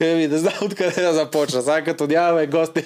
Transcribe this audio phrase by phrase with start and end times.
[0.00, 1.62] Еми, не знам откъде да започна.
[1.62, 2.84] Сега като нямаме гости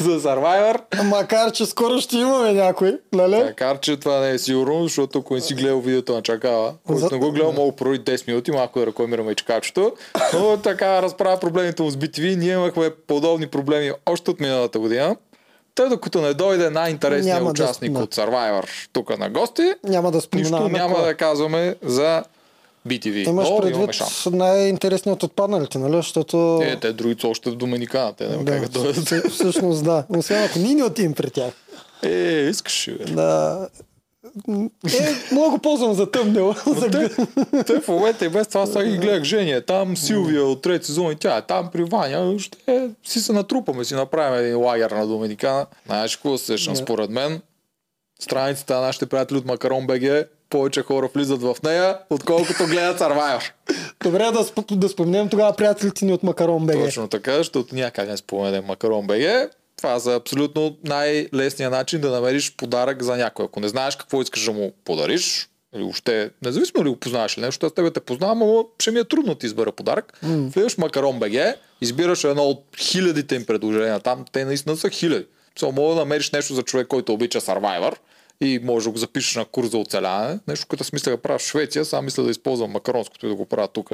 [0.00, 0.78] за Survivor.
[1.04, 3.36] Макар, че скоро ще имаме някой, нали?
[3.36, 7.00] Макар, че това не е сигурно, защото ако не си гледал видеото на Чакава, който
[7.00, 9.92] За- не го гледал, мога да прори 10 минути, малко да рекламираме и чакачето.
[10.34, 12.36] Но така разправя проблемите му с BTV.
[12.36, 15.16] Ние имахме подобни проблеми още от миналата година.
[15.74, 17.98] Тъй докато не дойде най-интересният да- участник да.
[17.98, 21.04] от Survivor тук на гости, Няма да нищо няма кой.
[21.04, 22.24] да казваме за
[22.88, 23.28] BTV.
[23.28, 24.00] Имаш имаме предвид
[24.32, 25.96] най-интересният от падналите, нали?
[25.96, 26.60] Защото...
[26.62, 28.12] Е, те другите са още в Доминикана.
[28.12, 28.96] Те няма как да дойдат.
[28.96, 30.04] всъ- всъщност да.
[30.08, 31.52] Освен ако ние не отидем при тях.
[32.02, 33.04] Е, искаш ли, бе.
[33.04, 33.68] Да.
[34.48, 36.54] Е, мога го ползвам за тъмнел.
[36.90, 37.10] Те,
[37.64, 39.66] те в момента и без това сега ги гледах Жения.
[39.66, 42.38] Там Силвия от трети сезон и тя е там при Ваня.
[42.38, 42.58] Ще
[43.04, 45.66] си се натрупаме, си направим един лагер на Доминикана.
[45.86, 46.74] Знаеш какво се сещам?
[46.74, 46.78] Да.
[46.80, 47.40] Според мен
[48.20, 53.50] страницата на нашите приятели от Макарон БГ повече хора влизат в нея, отколкото гледат Survivor.
[54.02, 56.84] Добре, да, сп- да спомнем тогава приятелите ни от Макарон БГ.
[56.84, 59.50] Точно така, защото някак не споменем Макарон БГ.
[59.76, 63.44] Това е абсолютно най-лесният начин да намериш подарък за някой.
[63.44, 67.44] Ако не знаеш какво искаш да му подариш, или въобще, независимо ли го познаваш или
[67.44, 70.18] нещо, аз тебе те познавам, но ще ми е трудно да ти избера подарък.
[70.24, 70.54] Mm.
[70.54, 71.32] Влизаш Макарон БГ,
[71.80, 74.00] избираш едно от хилядите им предложения.
[74.00, 75.26] Там те наистина са хиляди.
[75.58, 77.96] Само мога да намериш нещо за човек, който обича Survivor
[78.40, 80.38] и може да го запишеш на курс за оцеляване.
[80.48, 83.46] Нещо, което смисля да правя в Швеция, сега мисля да използвам макаронското и да го
[83.46, 83.90] правя тук.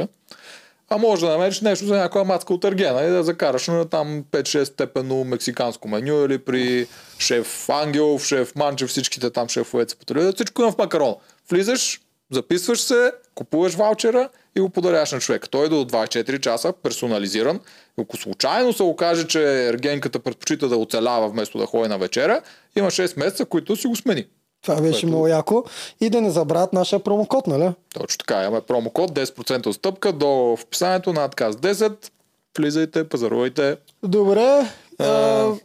[0.93, 4.25] А може да намериш нещо за някоя мацка от Ергена и да закараш на там
[4.33, 6.87] 5-6 степенно мексиканско меню или при
[7.19, 10.35] шеф Ангелов, шеф Манчев, всичките там шефове се потреблят.
[10.35, 11.15] Всичко има в макарон.
[11.51, 12.01] Влизаш,
[12.31, 15.49] записваш се, купуваш ваучера и го подаряваш на човек.
[15.51, 17.61] Той е до 24 часа, персонализиран.
[18.01, 22.41] Ако случайно се окаже, че ергенката предпочита да оцелява вместо да ходи на вечеря,
[22.77, 24.25] има 6 месеца, които си го смени.
[24.63, 25.65] Това беше Което- много яко.
[26.01, 27.71] И да не забравят нашия промокод, нали?
[27.95, 32.11] Точно така, имаме промокод 10% отстъпка до в описанието на отказ 10.
[32.59, 33.77] Влизайте, пазарувайте.
[34.03, 34.67] Добре,
[34.99, 35.07] а,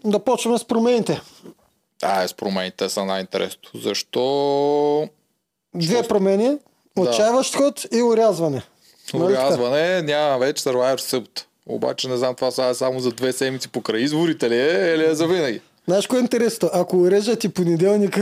[0.06, 1.22] да почваме с промените.
[2.04, 3.72] А, с промените са най-интересното.
[3.78, 5.10] Защо
[5.76, 6.58] Две промени.
[6.98, 8.62] Отчаяващ ход и урязване.
[9.14, 9.46] Нали така?
[9.46, 11.46] урязване няма вече Survivor събота.
[11.68, 15.16] Обаче не знам това сега само за две седмици покрай изборите ли е или е
[15.16, 15.62] за винаги.
[15.88, 16.70] Знаеш кое е интересно?
[16.74, 18.20] Ако урежат и понеделника,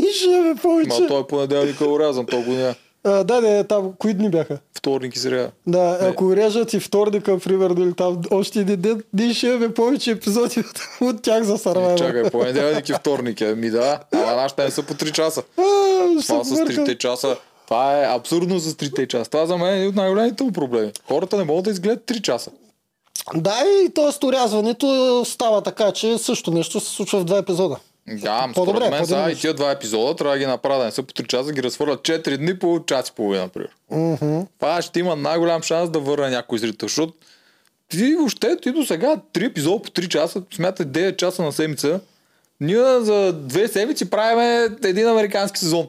[0.00, 1.00] ние ще имаме повече.
[1.00, 2.74] Ма той понеделник е урязан, то го няма.
[3.06, 4.58] А, да, да, там, кои дни бяха?
[4.78, 5.50] Вторник и сряда.
[5.66, 6.08] Да, Не.
[6.08, 10.60] ако урежат и вторника, примерно, или там още един ден, ние ще имаме повече епизоди
[10.60, 11.98] от, от тях за Survivor.
[11.98, 13.54] Чакай, понеделник и вторник е.
[13.54, 15.42] Ми да, ама нашите не са по 3 часа.
[15.58, 15.62] А,
[16.22, 16.86] Това с сбъркам.
[16.86, 17.36] 3 часа.
[17.64, 19.30] Това е абсурдно с 3 часа.
[19.30, 20.92] Това за мен е един от най-големите му проблеми.
[21.08, 22.50] Хората не могат да изгледат 3 часа.
[23.34, 24.26] Да, и т.е.
[24.26, 27.76] урязването става така, че също нещо се случва в два епизода.
[28.08, 30.90] Да, По-добре, според мен сега и тия два епизода трябва да ги направят да не
[30.90, 33.70] са по 3 часа, ги разхвърлят 4 дни по час и половина, например.
[33.90, 34.40] Мгм.
[34.58, 37.12] Това ще има най-голям шанс да върне някой зрител, защото
[37.88, 42.00] ти въобще, ти до сега 3 епизода по 3 часа, смятай 9 часа на седмица,
[42.60, 45.88] ние за две седмици правим един американски сезон.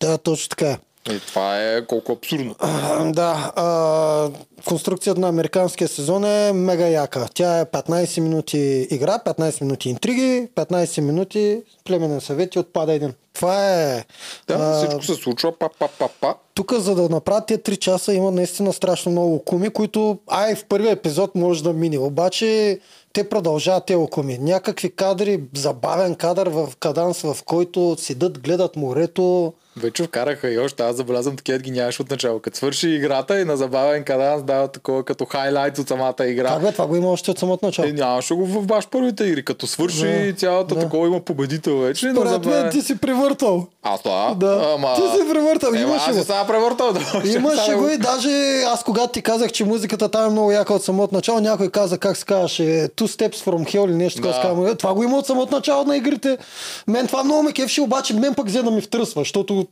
[0.00, 0.78] Да, точно така е.
[1.12, 2.54] И това е колко абсурдно.
[2.58, 4.30] А, Да, а,
[4.64, 7.28] конструкцията на американския сезон е мега яка.
[7.34, 13.12] Тя е 15 минути игра, 15 минути интриги, 15 минути племенен съвет и отпада един.
[13.32, 14.04] Това е...
[14.48, 16.34] Да, а, всичко се случва па, па, па, па.
[16.54, 20.64] тук, за да направят тези 3 часа, има наистина страшно много куми, които, ай, в
[20.64, 21.98] първия епизод може да мине.
[21.98, 22.80] Обаче
[23.12, 24.38] те продължават тези куми.
[24.38, 29.52] Някакви кадри, забавен кадър в каданс, в който седат, гледат морето.
[29.76, 32.40] Вече вкараха и още, аз забелязвам такива ги нямаш от начало.
[32.40, 36.48] Като свърши играта и на забавен каданс дава такова като хайлайт от самата игра.
[36.48, 37.88] Как бе, това го има още от самото начало.
[37.88, 39.44] И нямаше го в баш първите игри.
[39.44, 40.80] Като свърши Да, цялата да.
[40.80, 42.06] такова има победител вече.
[42.06, 43.66] и на Според мен забавен- ти си превъртал.
[43.82, 44.34] Аз това?
[44.34, 44.74] Да.
[44.74, 44.94] Ама...
[44.94, 45.68] Ти си превъртал.
[45.68, 46.14] Ема, Имаше аз го.
[46.14, 46.92] се сега превъртал.
[46.92, 48.30] Да, Имаше го да и даже
[48.62, 51.98] аз когато ти казах, че музиката там е много яка от самото начало, някой каза
[51.98, 54.32] как се казваше Two Steps from Hell или нещо Да.
[54.32, 54.62] такова.
[54.62, 54.76] казва.
[54.76, 56.38] Това го има от самото начало на игрите.
[56.86, 59.66] Мен това много ме кефши, обаче мен пък взе да ми втръсва, защото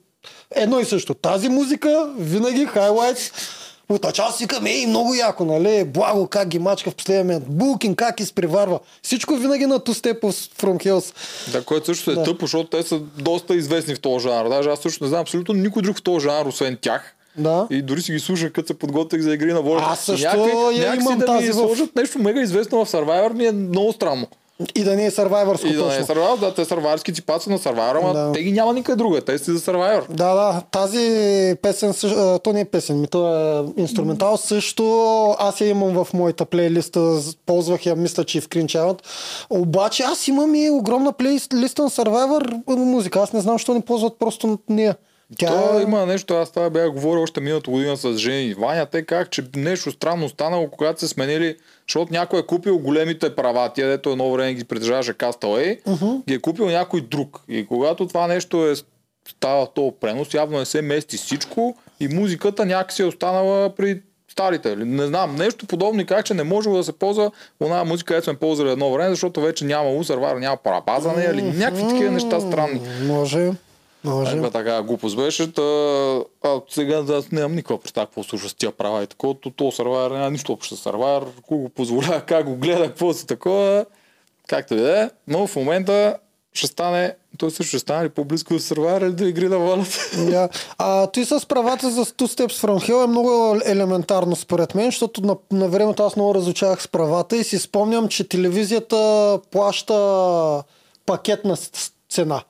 [0.55, 1.15] едно и също.
[1.15, 3.31] Тази музика винаги хайлайтс
[3.89, 5.85] от начало си викам, ей, много яко, нали?
[5.85, 7.45] Благо как ги мачка в последния момент.
[7.49, 8.79] Булкин как изпреварва.
[9.03, 10.31] Всичко винаги на Two Steps
[10.63, 11.15] from Hell.
[11.53, 12.23] Да, което също е Да.
[12.25, 14.49] тъпо, защото те са доста известни в този жанр.
[14.49, 17.15] Даже аз също не знам абсолютно никой друг в този жанр, освен тях.
[17.39, 17.67] Да.
[17.71, 19.85] И дори си ги слушах, като се подготвях за игри на воля.
[19.85, 23.33] Аз също някакви- я имам да тази ми в- сложат нещо мега известно в Survivor
[23.33, 24.27] ми е много странно.
[24.75, 26.15] И да не е сървайвърско И да не е точно.
[26.15, 28.33] Survivor, да, те сървайвърски ти паци на Survivor, ама Да.
[28.33, 29.21] те ги няма никъде друга.
[29.21, 30.09] Те си за Survivor.
[30.09, 31.09] Да, да, тази
[31.63, 34.85] песен, а, то не е песен, ми то е инструментал също,
[35.31, 39.03] аз я имам в моята плейлиста, ползвах я, мисля, че и в кринчават.
[39.51, 44.19] Обаче аз имам и огромна плейлиста на Survivor музика, аз не знам, защо не ползват
[44.19, 44.97] просто нея.
[45.37, 48.87] Тя- То има нещо, аз това бях говорил още миналата година с Жени и Ваня,
[48.87, 51.57] те как, че нещо странно станало, когато се сменили,
[51.89, 55.79] защото някой е купил големите права, тия дето едно време ги притежаваше Castaway,
[56.25, 57.41] ги е купил някой друг.
[57.49, 58.75] И когато това нещо е
[59.29, 64.77] става то пренос, явно не се мести всичко и музиката някакси е останала при старите.
[64.77, 67.31] Не знам, нещо подобно и как, че не може да се ползва
[67.61, 71.83] она музика, която сме ползвали едно време, защото вече няма усървар, няма парабазане или някакви
[71.85, 72.81] такива неща странни.
[73.03, 73.51] Може.
[74.05, 74.37] Може.
[74.37, 75.63] Някаква така глупост беше, та,
[76.45, 79.51] а сега да аз нямам никаква представа какво слуша с тия права и такова, то,
[79.51, 83.27] то Survivor няма нищо общо с Survivor, кой го позволява, как го гледа, какво са
[83.27, 83.87] такова,
[84.47, 86.17] както и да е, но в момента
[86.53, 89.91] ще стане, той също ще стане ли по-близко до или до игри на волята.
[89.91, 90.57] Yeah.
[90.79, 95.21] А ти с правата за Two Steps from Hell е много елементарно според мен, защото
[95.21, 100.63] на, на времето аз много разучавах с правата и си спомням, че телевизията плаща
[101.07, 101.57] пакетна
[102.11, 102.43] цена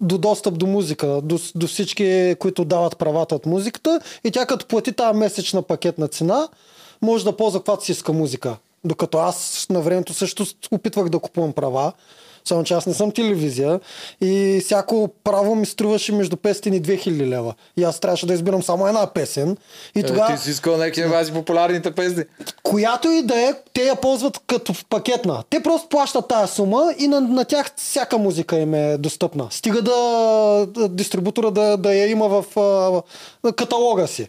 [0.00, 4.66] до достъп до музика, до, до всички, които дават правата от музиката и тя като
[4.66, 6.48] плати тази месечна пакетна цена,
[7.02, 8.56] може да ползва каквато си иска музика.
[8.84, 11.92] Докато аз на времето също опитвах да купувам права,
[12.48, 13.80] само че аз не съм телевизия
[14.20, 17.54] и всяко право ми струваше между 500 и 2000 лева.
[17.76, 19.56] И аз трябваше да избирам само една песен.
[19.94, 22.24] И тогава, Е, Ти си искал някакви ваши популярните песни.
[22.62, 25.42] която и да е, те я ползват като пакетна.
[25.50, 29.46] Те просто плащат тая сума и на, на тях всяка музика им е достъпна.
[29.50, 29.92] Стига да,
[30.68, 32.58] да дистрибутора да, да я има в
[33.44, 34.28] а, каталога си.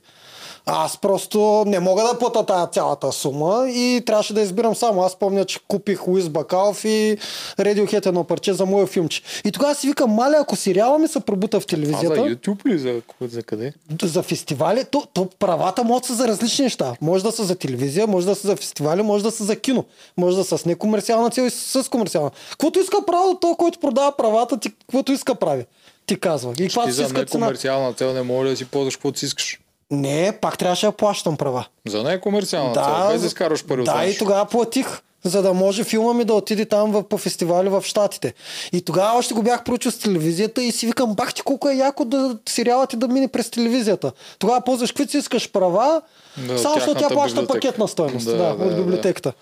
[0.65, 5.03] Аз просто не мога да плата тая цялата сума и трябваше да избирам само.
[5.03, 7.17] Аз помня, че купих Луис Бакалов и
[7.59, 9.21] Radiohead едно парче за моя филмче.
[9.45, 12.65] И тогава си викам, маля, ако сериала ми се пробута в А за телевизията YouTube
[12.65, 12.79] ли?
[12.79, 13.73] За, за къде?
[14.03, 16.95] за фестивали, то, то правата могат да са за различни неща.
[17.01, 19.85] Може да са за телевизия, може да са за фестивали, може да са за кино.
[20.17, 22.31] Може да са с некомерциална цел и с комерциална.
[22.49, 25.65] Каквото иска право, то, който продава правата, ти каквото иска прави.
[26.05, 26.51] Ти казва.
[26.51, 27.39] И Ти каквато си за иска цена.
[27.39, 29.59] некомерциална цел не може да си ползваш каквото си искаш.
[29.91, 31.65] Не, пак трябваше да плащам права.
[31.87, 35.83] За некомерциална цел, без да изкарваш пари от Да, и тогава платих, за да може
[35.83, 38.33] филма ми да отиде там в, по фестивали в Штатите.
[38.73, 41.73] И тогава още го бях проучил с телевизията и си викам, бах ти колко е
[41.73, 44.11] яко да сериалът ти да мине през телевизията.
[44.39, 46.01] Тогава ползваш каквито си искаш права,
[46.37, 47.59] Да, само от защото тя плаща библиотека.
[47.59, 48.75] пакетна стоеност Да, да, да, от да.
[48.75, 49.33] библиотеката.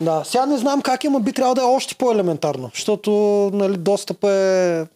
[0.00, 3.10] Да, сега не знам как е, но би трябвало да е още по-елементарно, защото
[3.52, 4.86] нали, достъп е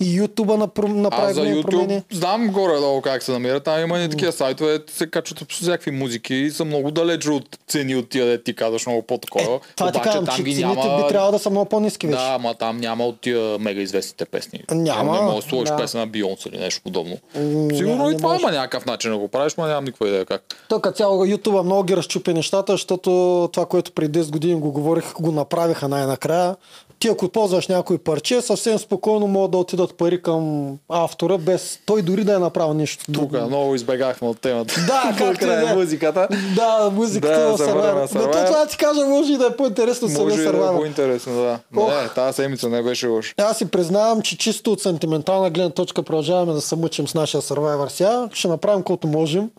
[0.00, 2.02] и YouTube направи за YouTube промени.
[2.12, 3.60] знам горе-долу как се намира.
[3.60, 7.58] Там има и такива сайтове, се качват с всякакви музики и са много далече от
[7.68, 9.54] цени от тия, де ти казваш много по-такова.
[9.54, 11.02] Е, това ти Обаче казвам, там че ги цените няма...
[11.02, 12.18] би трябвало да са много по-низки вече.
[12.18, 14.62] Да, ама там няма от тия мега известните песни.
[14.70, 15.76] Няма, Не можеш да сложиш да.
[15.76, 17.16] песен на Бионс или нещо подобно.
[17.34, 20.42] М, Сигурно и това има някакъв начин да го правиш, но нямам никаква идея как.
[20.68, 23.10] То като цяло YouTube много ги разчупи нещата, защото
[23.52, 26.56] това, което преди 10 години го говорих, го направиха най-накрая.
[27.00, 32.02] Ти ако ползваш някой парче, съвсем спокойно могат да отидат пари към автора, без той
[32.02, 33.04] дори да е направил нищо.
[33.12, 34.74] Тук много избегахме от темата.
[34.86, 35.74] Да, както да е.
[35.74, 36.28] музиката.
[36.56, 38.14] Да, музиката Да, на Survivor.
[38.14, 38.32] Но Survivor.
[38.32, 40.66] то това да ти кажа, може и да е по-интересно от Може самия и да
[40.66, 41.58] е по-интересно, да.
[41.76, 42.02] Ох.
[42.02, 43.34] не, тази седмица не беше лош.
[43.38, 47.42] Аз си признавам, че чисто от сантиментална гледна точка продължаваме да се мъчим с нашия
[47.42, 48.28] Survivor сега.
[48.32, 49.50] Ще направим колкото можем.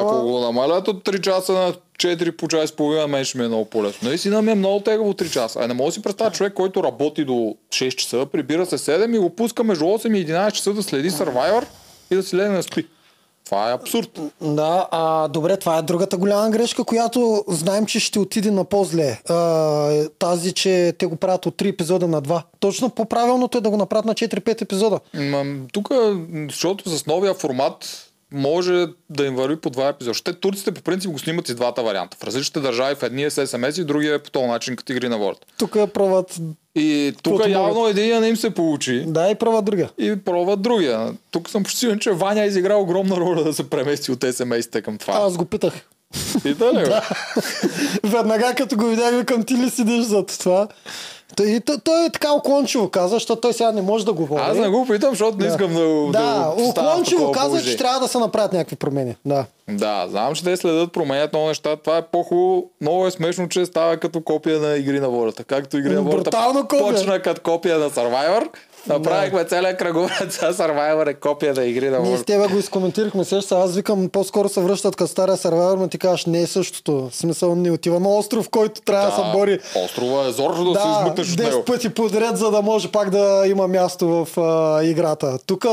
[0.00, 3.44] Ако го намалят от 3 часа на 4 по час и половина, мен ще ми
[3.44, 4.08] е много по-лесно.
[4.08, 5.60] Наистина ми е много тегаво 3 часа.
[5.62, 9.16] А не мога да си представя човек, който работи до 6 часа, прибира се 7
[9.16, 11.64] и го пуска между 8 и 11 часа да следи Survivor
[12.10, 12.86] и да си леgne да спи.
[13.44, 14.20] Това е абсурд.
[14.40, 19.20] Да, а, добре, това е другата голяма грешка, която знаем, че ще отиде на по-зле.
[19.28, 22.42] А, е тази, че те го правят от 3 епизода на 2.
[22.60, 25.00] Точно по-правилното е да го направят на 4-5 епизода.
[25.72, 25.88] Тук,
[26.48, 30.14] защото с новия формат може да им върви по два епизода.
[30.14, 32.16] Ще турците по принцип го снимат и двата варианта.
[32.16, 35.08] В различните държави в едния с СМС и другия е по този начин като игри
[35.08, 35.46] на волята.
[35.58, 36.36] Тук пробват,
[36.74, 39.04] И тук явно един не им се получи.
[39.06, 39.90] да, и пробват другия.
[39.98, 41.12] и пробват другия.
[41.30, 44.82] Тук съм почти сигурен, че Ваня е изиграл огромна роля да се премести от SMS-те
[44.82, 45.14] към това.
[45.14, 45.74] Аз го питах.
[46.44, 46.84] И да ли?
[46.84, 47.00] бе?
[48.04, 50.68] Веднага като го видях, викам ти ли седиш зад това.
[51.36, 54.42] Той, той, той е така уклончиво каза, защото той сега не може да говори.
[54.42, 58.00] Аз не го питам, защото не искам да, го- Да, в уклончиво каза, че трябва
[58.00, 59.16] да се направят някакви промени.
[59.24, 59.44] Да.
[59.68, 61.76] Да, знам, че те следят, променят много неща.
[61.76, 62.70] Това е по-хубаво.
[62.80, 65.44] Много е смешно, че става като копия на Игри на волята.
[65.44, 68.48] Както Игри на волята Брутално почна като копия на Survivor.
[68.86, 73.24] Направихме целият кръговрат за Survivor е копия на Игри на Ние с тебе го изкоментирахме
[73.24, 77.08] сеща, аз викам по-скоро се връщат като стария сервайвер, но ти кажеш не е същото.
[77.10, 79.58] В смисъл не отива на остров, който трябва да, се бори.
[79.84, 81.50] Острова е зор, да, се Да, измъкнеш от него.
[81.50, 85.38] 10 пъти подред, за да може пак да има място в а, играта.
[85.46, 85.66] Тук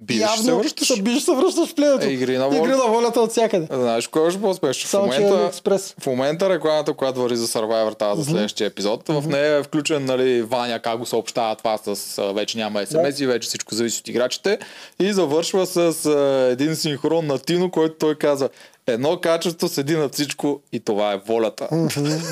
[0.00, 0.88] Биеш се явно връщаш.
[0.88, 2.06] се биеш се връщаш в племето.
[2.06, 2.58] Е, игри на воля.
[2.58, 3.66] Игри на волята от всякъде.
[3.72, 4.86] Знаеш кой ще по-успешно?
[4.86, 5.94] В Само е момента, Алиекспрес.
[6.00, 10.04] в момента рекламата, която върви за Survivor, тази за следващия епизод, в нея е включен
[10.04, 14.08] нали, Ваня, как го съобщава това с вече няма смс и вече всичко зависи от
[14.08, 14.58] играчите.
[15.00, 18.48] И завършва с а, един синхрон на Тино, който той казва
[18.86, 21.68] Едно качество седи над всичко и това е волята.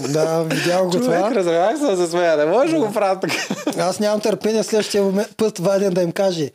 [0.09, 1.35] Да, видял го Човек, това.
[1.35, 3.37] разбрах се да се смея, не може да го правя така.
[3.79, 6.51] Аз нямам търпение следващия момент, път Ваден да им каже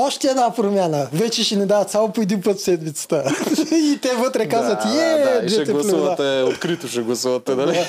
[0.00, 1.08] още една промяна.
[1.12, 3.34] Вече ще ни дават само по един път в седмицата.
[3.72, 7.80] и те вътре казват, е, да, да, ще гласувате, открито ще гласувате, нали?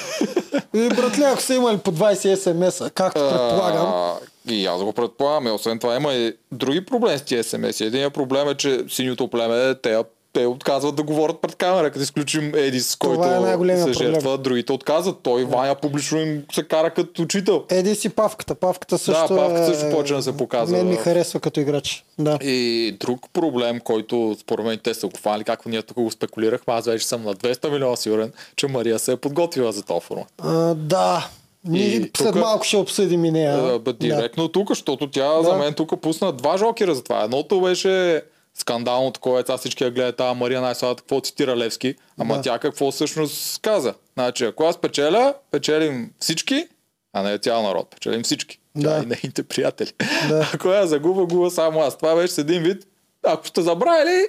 [0.74, 4.14] И братле, ако са имали по 20 смс-а, както предполагам,
[4.50, 5.48] И аз го предполагам.
[5.48, 7.82] И освен това има и други проблеми с тия смс.
[7.82, 9.98] Единият проблем е, че синьото племе, те,
[10.34, 14.74] те отказват да говорят пред камера, като изключим Едис, Това който е се жертва, другите
[14.74, 15.18] отказват.
[15.24, 17.64] Той Ваня публично им се кара като учител.
[17.70, 18.56] еди си павката.
[18.56, 20.78] Павката също Павката е- също почна да се показва.
[20.78, 22.06] Мен ми харесва като играч.
[22.20, 22.38] Да.
[22.42, 26.74] И друг проблем, който според мен те са го хванали, както ние тук го спекулирахме,
[26.74, 30.28] аз вече съм на 200 милиона сигурен, че Мария се е подготвила за този формат.
[30.38, 31.28] А, да.
[31.66, 33.58] Ние И след тука- малко ще обсъдим и нея.
[33.58, 35.44] Да, бе, директно тук, защото тя Да.
[35.44, 37.24] за мен тук пусна два жокера за това.
[37.24, 38.22] Едното беше
[38.58, 42.42] скандално такова, сега всички я гледат, а Мария най-слабата, какво цитира Левски, ама Да.
[42.42, 43.94] тя какво всъщност каза.
[44.14, 46.68] Значи, ако аз печеля, печелим всички,
[47.14, 48.60] а не цял народ, печелим всички.
[48.82, 49.04] Тя Да.
[49.04, 49.92] и нейните приятели.
[50.30, 50.50] Да.
[50.54, 51.98] Ако я загуба, губа само аз.
[51.98, 52.88] Това беше с един вид.
[53.26, 54.28] Ако сте забравили,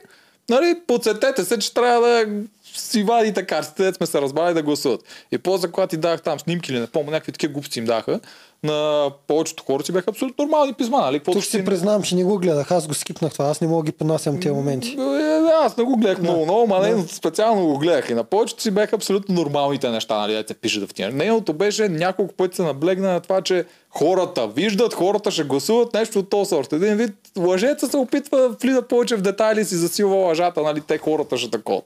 [0.48, 2.26] нали, подсетете се, че трябва да
[2.74, 5.00] си вадите картите, дето сме се разбрали да гласуват.
[5.32, 8.20] И после, когато ти дах там снимки или не помня, някакви такива глупости им даха,
[8.62, 11.20] на повечето хора си бяха абсолютно нормални писма, нали?
[11.20, 12.70] Тук ще си признавам, че не го гледах.
[12.70, 13.44] Аз го скипнах това.
[13.44, 14.92] Аз не мога да ги понасям тези моменти.
[14.92, 18.10] Е, да, аз не го гледах много, много, ма не, специално го гледах.
[18.10, 21.12] И на повечето си бяха абсолютно нормалните неща, нали, да се пише в тия.
[21.12, 26.18] Нейното беше няколко пъти се наблегна на това, че хората виждат, хората ще гласуват нещо
[26.18, 26.72] от този сорт.
[26.72, 30.98] Един вид лъжеца се опитва да влиза повече в детайли си засилва лъжата, нали, те
[30.98, 31.82] хората ще такова.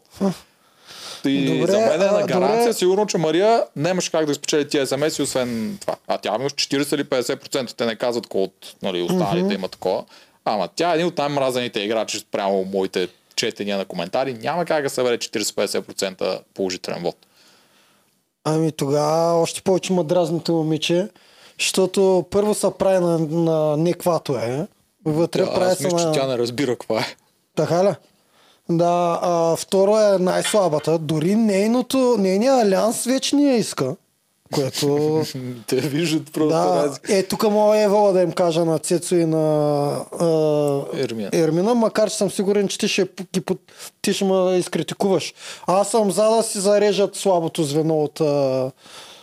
[1.31, 2.73] И Добре, за мен е на гаранция добре.
[2.73, 5.97] сигурно, че Мария нямаше как да изпечели тия смс освен това.
[6.09, 10.05] А тя има 40 или 50%, те не казват колко от нали, останалите има такова.
[10.45, 14.35] Ама тя е един от най-мразените играчи спрямо моите четения на коментари.
[14.35, 17.17] Няма как да събере 40-50% положителен вод.
[18.45, 21.09] Ами тогава още повече ма дразното момиче,
[21.59, 23.95] защото първо се прави на, на не
[24.31, 24.67] е.
[25.05, 26.13] Вътре Тя, прави аз мисля, на...
[26.13, 27.05] че тя не разбира каква е.
[27.57, 27.95] Така ли?
[28.69, 30.99] Да, а, второ е най-слабата.
[30.99, 33.97] Дори нейното, нейният алианс вече не я иска.
[34.55, 35.23] Което...
[35.67, 37.15] Те виждат просто да, разлика.
[37.17, 39.87] е, тук мога Евала да им кажа на Цецо и на
[40.21, 40.27] а,
[40.99, 41.31] Ермина.
[41.33, 45.35] Ермина, макар че съм сигурен, че ти ще, под- ти ще ме изкритикуваш.
[45.67, 48.71] Аз съм за да си зарежат слабото звено от а,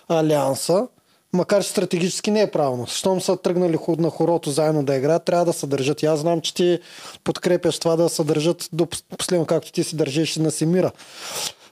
[0.09, 0.87] Алианса,
[1.33, 2.87] макар че стратегически не е правилно.
[2.87, 6.03] Щом са тръгнали на хорото заедно да играят, трябва да се държат.
[6.03, 6.79] Аз знам, че ти
[7.23, 10.91] подкрепяш това да се държат до пос- последно, както ти си държиш на Семира.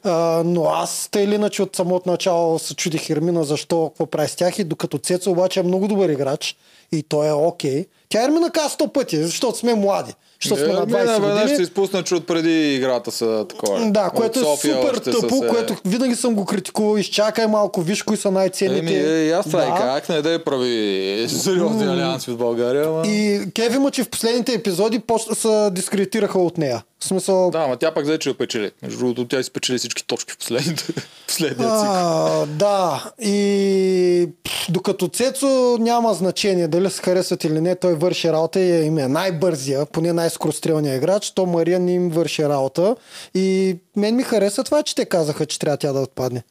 [0.04, 4.28] А, но аз те или иначе от самото начало се чудих Ермина защо, какво прави
[4.28, 6.58] с тях и докато Цецо обаче е много добър играч
[6.92, 7.86] и той е окей.
[8.10, 10.14] Тя Ермина каза сто пъти, защото сме млади.
[10.42, 11.56] Защото сме на Ермина 20 веднъж години.
[11.56, 13.92] се изпусна, че от преди играта са такова.
[13.92, 16.98] Да, което е супер тъпо, се- което винаги съм го критикувал.
[16.98, 18.80] Изчакай малко, виж кои са най-ценните.
[18.80, 19.66] Еми, е, и аз това Да.
[19.66, 19.78] да.
[19.78, 23.08] как не да прави сериозни алианси в България, ама...
[23.08, 26.84] И Кеви че в последните епизоди почна се дискредитираха от нея.
[27.02, 28.72] В смисъл, Да, ама тя пак взе, че я печели.
[28.84, 30.84] Между другото, тя изпечели всички точки в последните,
[31.28, 31.94] последния цикъл.
[31.94, 38.32] А, да, и пф, докато Цецо няма значение дали се харесват или не, той върши
[38.32, 42.96] работа и им е най-бързия, поне най-скорострелния играч, то Мария не им върши работа.
[43.34, 46.44] И мен ми хареса това, че те казаха, че трябва тя да отпадне.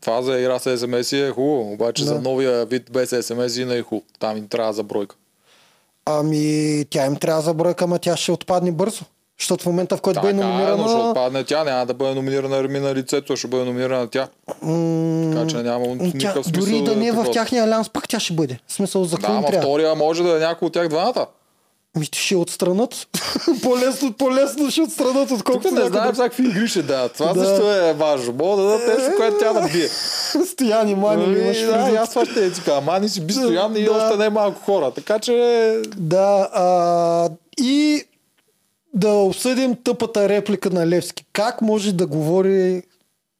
[0.00, 2.08] Това за игра с смс е хубаво, обаче Да.
[2.08, 4.06] за новия вид без смс не е хубаво.
[4.18, 5.16] Там им трябва за бройка.
[6.06, 9.04] Ами, тя им трябва за бройка, ама тя ще отпадне бързо.
[9.40, 11.10] Защото в момента, в който бъде Така, е, но ще номинирана...
[11.10, 14.28] отпадне тя, няма да бъде номинирана Ермина лицето, ще бъде номинирана тя.
[15.32, 16.64] така че няма никакъв смисъл.
[16.64, 18.58] дори да не е в тяхния алианс, пак тя ще бъде.
[18.66, 21.26] В смисъл, за Да, ама втория може да е някой от тях двамата.
[21.98, 23.06] Ми ще отстранат.
[23.62, 27.12] по-лесно, по-лесно ще отстранат, отколкото Тук не знаем всякакви игри ще дадат.
[27.12, 27.44] Това Да.
[27.46, 28.34] също е важно.
[28.38, 29.88] Мога да дадат нещо, което тя да бие.
[30.46, 32.80] Стояни, мани, Нали, имаш да, аз това ще ти кажа.
[32.80, 34.90] Мани си би стоян и още не малко хора.
[34.90, 35.32] Така че
[35.96, 37.28] Да,
[37.60, 38.04] и
[38.94, 41.24] да обсъдим тъпата реплика на Левски.
[41.32, 42.82] Как може да говори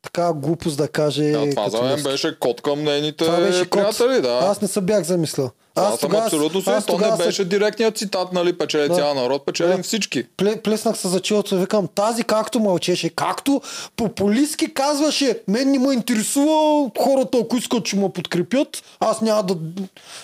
[0.03, 1.31] така глупост да каже...
[1.31, 3.83] да, това за мен беше код към нейните Това беше код.
[3.83, 4.23] приятели.
[4.23, 4.39] Да.
[4.43, 5.51] Аз не се бях замислил.
[5.81, 7.11] Това Аз съм тогава- абсолютно аз сигурен.
[7.11, 8.95] То не беше директният цитат, нали, печели Да.
[8.95, 9.83] цял народ, печелим Да.
[9.83, 10.25] всички.
[10.37, 13.61] Пле, плеснах се за челото и викам, тази както мълчеше, както
[13.97, 16.51] популистски казваше, мен не ме интересува
[16.99, 18.69] хората, ако искат, че ме подкрепят,
[19.01, 19.57] аз няма да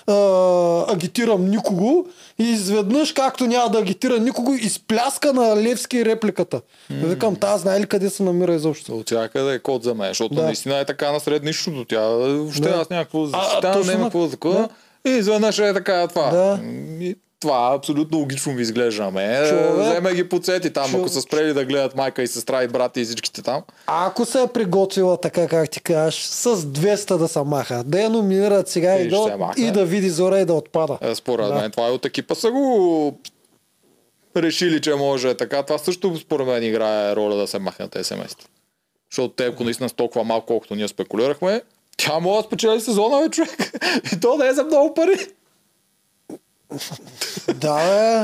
[0.06, 0.14] а,
[0.88, 2.06] агитирам никого
[2.38, 6.60] и изведнъж, както няма да агитира никого, изпляска на Левски репликата.
[6.92, 7.06] Mm.
[7.06, 8.92] Викам, тази знае ли къде се намира изобщо?
[8.92, 10.42] От всякъде е код за мен, защото Да.
[10.42, 11.84] наистина е така насред нищото.
[11.84, 12.70] Тя въобще Да.
[12.70, 14.68] аз някакво А, защитавам, точно няма какво такова.
[15.06, 16.30] И изведнъж е така това.
[16.30, 16.60] Да.
[17.00, 19.48] И това абсолютно логично ми изглежда на мен.
[19.48, 22.68] Човек- Вземе ги подсети там, Чо- ако са спрели да гледат майка и сестра и
[22.68, 23.62] брати и всичките там.
[23.86, 28.10] Ако се е приготвила така, как ти кажеш, с 200 да се маха, да я
[28.10, 30.98] номинират сега И и, се да, и да види Зора и да отпада.
[31.00, 31.54] Е, Според Да.
[31.54, 33.18] мен това е от екипа са го
[34.36, 35.62] решили, че може така.
[35.62, 38.48] Това също според мен играе роля да се махнат тези семейства.
[39.10, 41.62] Защото те, ако наистина с толкова малко, колкото ние спекулирахме,
[41.96, 43.72] тя може да спечели сезона, бе, човек.
[44.12, 45.16] И то не е за много пари.
[47.54, 47.76] Да,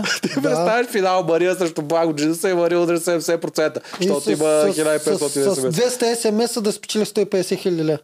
[0.03, 0.09] бе.
[0.23, 0.43] Ти да.
[0.43, 4.77] представяш финал Мария срещу Благо Джинса и Мария удря 70%, И защото с- има с-
[4.77, 5.71] 1500 с, с SMS.
[5.71, 7.99] 200 SMS да спечели 150 хиляди ля.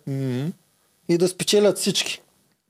[1.08, 2.20] И да спечелят всички.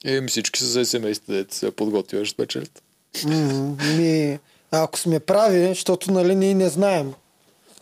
[0.04, 2.82] Еми всички са за семействата, дете се подготвяш, спечелят.
[3.24, 4.38] Ми,
[4.70, 7.12] ако сме прави, защото нали ние не знаем.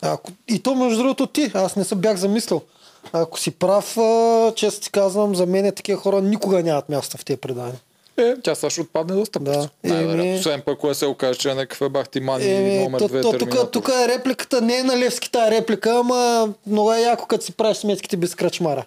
[0.03, 2.63] Ако, и то между другото ти, аз не съм бях замислил.
[3.13, 3.97] Ако си прав,
[4.55, 7.81] често ти казвам, за мен такива хора никога нямат място в тези предания.
[8.17, 9.69] Е, тя ще отпадне доста Да.
[9.85, 10.35] Най-вероятно.
[10.35, 13.39] Освен пък, кое се окаже, че е някакъв бахтиман и Еми, номер то, 2 то,
[13.39, 17.45] тук, тук е репликата, не е на Левски тази реплика, ама много е яко, като
[17.45, 18.85] си правиш сметките без кръчмара.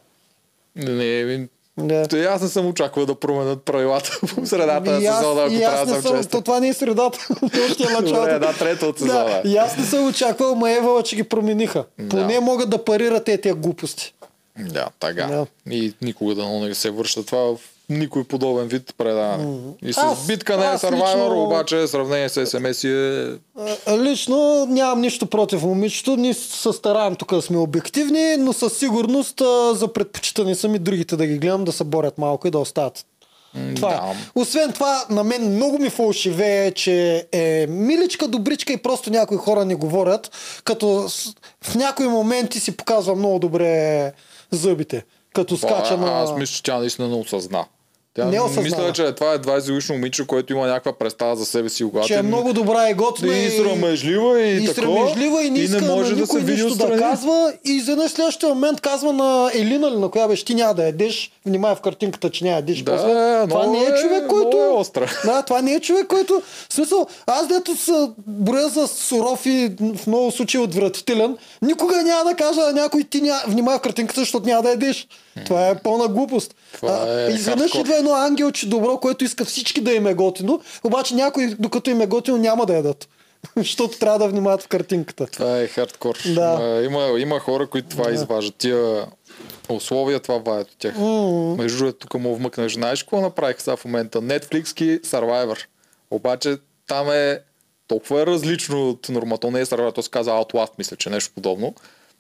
[0.76, 1.48] Не,
[1.88, 2.08] Да.
[2.08, 5.80] Те, аз не съм очаквал да променят правилата по средата на сезона, ако и трябва
[5.82, 6.32] аз да не съм честен.
[6.32, 7.28] то, това не е средата.
[7.44, 8.14] Още е началото.
[8.14, 9.42] Добре, една трета от сезона.
[9.44, 11.86] Да, и аз не съм очаквал, ма Евала, че ги промениха.
[12.00, 12.10] Да.
[12.10, 14.14] Поне могат да парират тези тия глупости.
[14.60, 15.26] Да, така.
[15.26, 15.46] Да.
[15.76, 17.58] И никога да не се връща това в
[17.90, 19.48] никой подобен вид предаване.
[19.82, 23.38] И с Аз- битка не е Survivor, лично- обаче сравнение с SMS е...
[23.88, 26.16] А, Лично нямам нищо против момичето.
[26.16, 29.40] Ние се стараем тук да сме обективни, но със сигурност
[29.74, 33.06] за предпочитане са ми другите да ги гледам да се борят малко и да остават.
[33.76, 33.94] Това е.
[33.94, 34.02] да.
[34.36, 39.66] Освен това, на мен много ми фалшивее, че е миличка, добричка и просто някои хора
[39.66, 40.32] не говорят,
[40.64, 41.08] като
[41.62, 44.12] в някои моменти си показва много добре
[44.52, 45.04] зъбите.
[45.34, 46.22] Като скача на...
[46.22, 47.66] Аз мисля, че тя наистина не осъзна.
[48.14, 48.64] Тя Не осъзнава.
[48.64, 52.08] мисля, че това е 20 годишно момиче, което има някаква представа за себе си, когато
[52.08, 53.38] че е много добра и готина.
[53.38, 56.64] и срамежлива и, и срамежлива и не иска не може на да никой се види
[56.64, 60.56] нищо да казва и изведнъж следващия момент казва на Елина или на коя беше ти
[60.56, 62.82] няма да ядеш, внимай в картинката, че няма да ядеш.
[62.84, 63.48] Да, После.
[63.50, 64.58] това много не е е- човек, който...
[64.58, 65.12] е остра.
[65.26, 66.42] Да, това не е човек, който...
[66.70, 72.30] В смисъл, аз дето се броя за суров и в много случаи отвратителен, никога няма
[72.30, 73.42] да кажа на някой ти ня...
[73.48, 75.08] внимай в картинката, защото няма да ядеш.
[75.46, 76.56] Това е пълна глупост.
[76.74, 81.16] Това е изведнъж идва едно ангелче добро, което иска всички да им е готино, обаче
[81.16, 83.08] някой, докато им е готино, няма да ядат.
[83.58, 85.26] Защото трябва да внимават в картинката.
[85.26, 86.18] Това е хардкор.
[86.26, 86.82] Да.
[86.86, 88.56] Има, има хора, които това изваждат.
[88.56, 89.06] Тия
[89.70, 90.96] условия това ваят от тях.
[90.96, 91.58] Mm.
[91.58, 92.74] Между другото, тук му вмъкнеш.
[92.74, 94.22] Знаеш какво направих сега в момента?
[94.22, 95.66] Netflix Survivor.
[96.12, 97.40] Обаче там е
[97.88, 99.42] толкова е различно от нормата.
[99.42, 101.76] То не е Survivor, то се казва Outlast, мисля, че нещо подобно.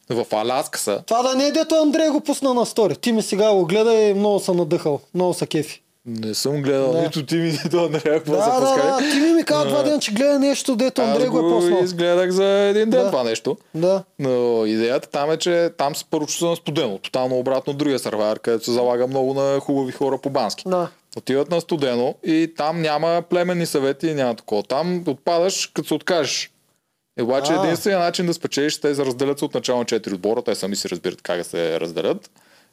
[0.09, 1.03] В Аляска са.
[1.05, 2.95] Това да не е дето Андрей го пусна на стори.
[2.95, 4.99] Ти ми сега го гледа и много са надъхал.
[5.15, 5.81] Много са кефи.
[6.05, 7.01] Не съм гледал Да.
[7.01, 8.87] нито ти ми, нито Андрея, какво Да, са да, пускали.
[9.05, 9.11] да.
[9.11, 11.83] Ти ми ми каза два дена, че гледа нещо, дето Андрей го е пуснал.
[11.83, 13.07] изгледах за един ден Да.
[13.07, 13.57] това нещо.
[13.75, 14.03] Да.
[14.19, 16.97] Но идеята там е, че там се първо чувства на студено.
[16.97, 20.63] Тотално обратно другия сървайвер, където се залага много на хубави хора по бански.
[20.67, 20.87] Да.
[21.17, 24.63] Отиват на студено и там няма племенни съвети и няма такова.
[24.63, 26.51] Там отпадаш, като се откажеш.
[27.19, 27.63] И обаче А.
[27.63, 30.75] единственият начин да спечелиш, те се разделят се от начало на 4 отбора, те сами
[30.75, 32.29] си разбират как да се разделят.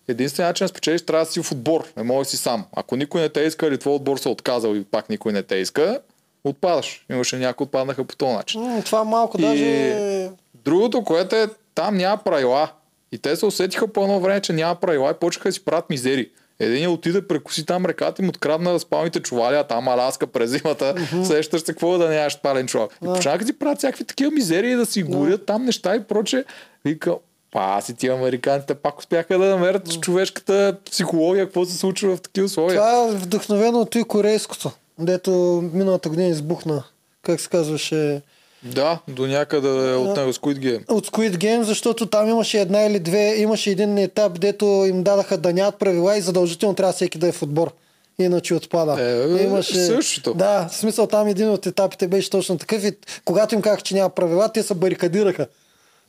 [0.09, 2.65] Единственият начин да спечелиш трябва да си в отбор, не можеш си сам.
[2.77, 5.43] Ако никой не те иска или твой отбор се е отказал и пак никой не
[5.43, 6.01] те иска,
[6.45, 7.05] отпадаш.
[7.11, 8.63] Имаше някои отпаднаха по този начин.
[8.63, 10.31] М, това малко И- даже...
[10.55, 12.69] Другото, което е, там няма правила.
[13.13, 15.91] И те се усетиха по едно време, че няма правила и почнаха да си правят
[15.91, 16.31] мизери.
[16.61, 20.95] Един отиде, прекуси там реката и му открадна спалните чували, а там Аляска през зимата.
[21.25, 22.89] Сещаш се какво да нямаш спален чувал.
[23.03, 26.45] И почнаха да си правят всякакви такива мизерии, да си горят там неща и проче.
[26.85, 27.15] Вика,
[27.51, 32.45] па си ти американците пак успяха да намерят човешката психология, какво се случва в такива
[32.45, 32.77] условия.
[32.77, 35.31] Това е вдъхновено от и корейското, дето
[35.73, 36.85] миналата година избухна.
[37.23, 38.23] Как се казваше?
[38.63, 40.91] Да, до някъде от него Squid Game.
[40.91, 45.39] От Squid Game, защото там имаше една или две, имаше един етап, дето им дадаха
[45.39, 47.73] да нямат правила и задължително трябва всеки да е в отбор.
[48.19, 49.03] Иначе отпада.
[49.03, 50.35] Е, същото.
[50.35, 52.93] Да, в смисъл там един от етапите беше точно такъв и
[53.25, 55.47] когато им казах, че няма правила, те се барикадираха.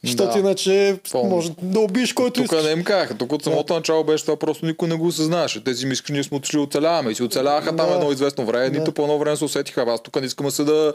[0.03, 0.39] Защото Да.
[0.39, 1.29] иначе Пълно.
[1.29, 2.65] може да убиеш който Тук искаш.
[2.65, 3.13] не им казаха.
[3.17, 5.63] Тук от самото начало беше това, просто никой не го осъзнаваше.
[5.63, 7.11] Те си мислеха, ние сме отишли оцеляваме.
[7.11, 7.93] И си оцеляваха там Да.
[7.93, 8.79] едно известно време, Да.
[8.79, 9.85] нито по едно време се усетиха.
[9.87, 10.93] Аз тук не искам да се да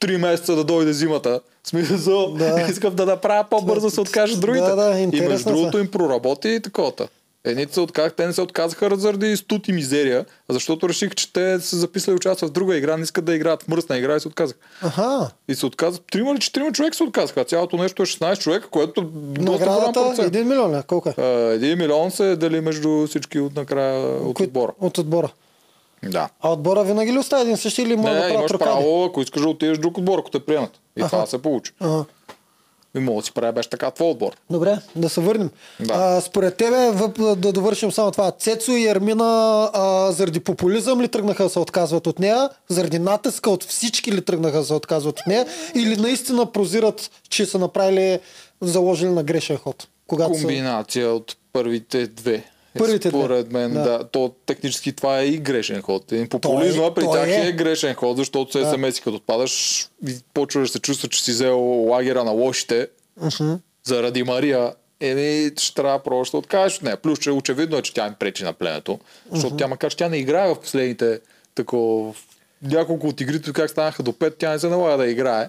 [0.00, 1.40] три месеца да дойде зимата.
[1.64, 2.66] Смисъл, Да.
[2.70, 4.66] искам да направя по-бързо се откажат другите.
[4.66, 7.08] Да, да, и между другото им проработи и таковата.
[7.44, 11.32] Едните се отказаха, те не се отказаха заради студ и мизерия, а защото реших, че
[11.32, 14.20] те са записали участват в друга игра, не искат да играят в мръсна игра и
[14.20, 14.58] се отказаха.
[14.82, 15.30] Аха.
[15.48, 16.02] И се отказват.
[16.12, 17.44] Трима или четирима човека се отказаха.
[17.44, 19.04] Цялото нещо е 16 човека, което е
[19.34, 20.34] доста голям процент.
[20.34, 20.82] 1 милион, ли?
[20.82, 21.14] колко е?
[21.18, 24.72] А, Един милион се дели между всички от накрая от Кои- отбора.
[24.80, 25.28] От отбора.
[26.10, 26.28] Да.
[26.40, 28.70] А отбора винаги ли остава един същи или може да правят имаш рокади?
[28.70, 30.70] право, ако искаш да отидеш друг отбор, ако те приемат.
[30.96, 31.10] И Аха.
[31.10, 31.72] това се получи.
[31.80, 32.04] Ага.
[32.96, 34.32] И мога да си правя беше така твой отбор.
[34.50, 35.50] Добре, да се върнем.
[35.80, 35.94] Да.
[35.96, 41.08] А, според тебе, въп, да довършим само това, Цецо и Ермина а, заради популизъм ли
[41.08, 42.50] тръгнаха да се отказват от нея?
[42.68, 45.46] Заради натиска от всички ли тръгнаха да се отказват от нея?
[45.74, 48.18] Или наистина прозират, че са направили,
[48.60, 49.88] заложили на грешен ход?
[50.06, 50.40] Когато са...
[50.40, 52.44] Комбинация от първите две.
[52.78, 53.08] Първите.
[53.08, 53.82] Според мен, Да.
[53.82, 54.04] да.
[54.04, 56.12] То технически това е и грешен ход.
[56.12, 57.48] Един популизма Той- при той тях е.
[57.48, 57.52] е.
[57.52, 58.70] грешен ход, защото се Да.
[58.70, 63.52] смс като отпадаш и почваш да се чувства, че си взел лагера на лошите Мгм.
[63.84, 64.72] заради Мария.
[65.00, 66.96] Еми, ще трябва просто да откажеш от нея.
[66.96, 68.98] Плюс, че очевидно е, че тя им пречи на племето.
[69.32, 71.20] Защото тя, макар че тя не играе в последните
[71.54, 71.76] тако,
[72.12, 72.16] в
[72.62, 75.48] няколко от игрите, как станаха до 5, тя не се налага да играе.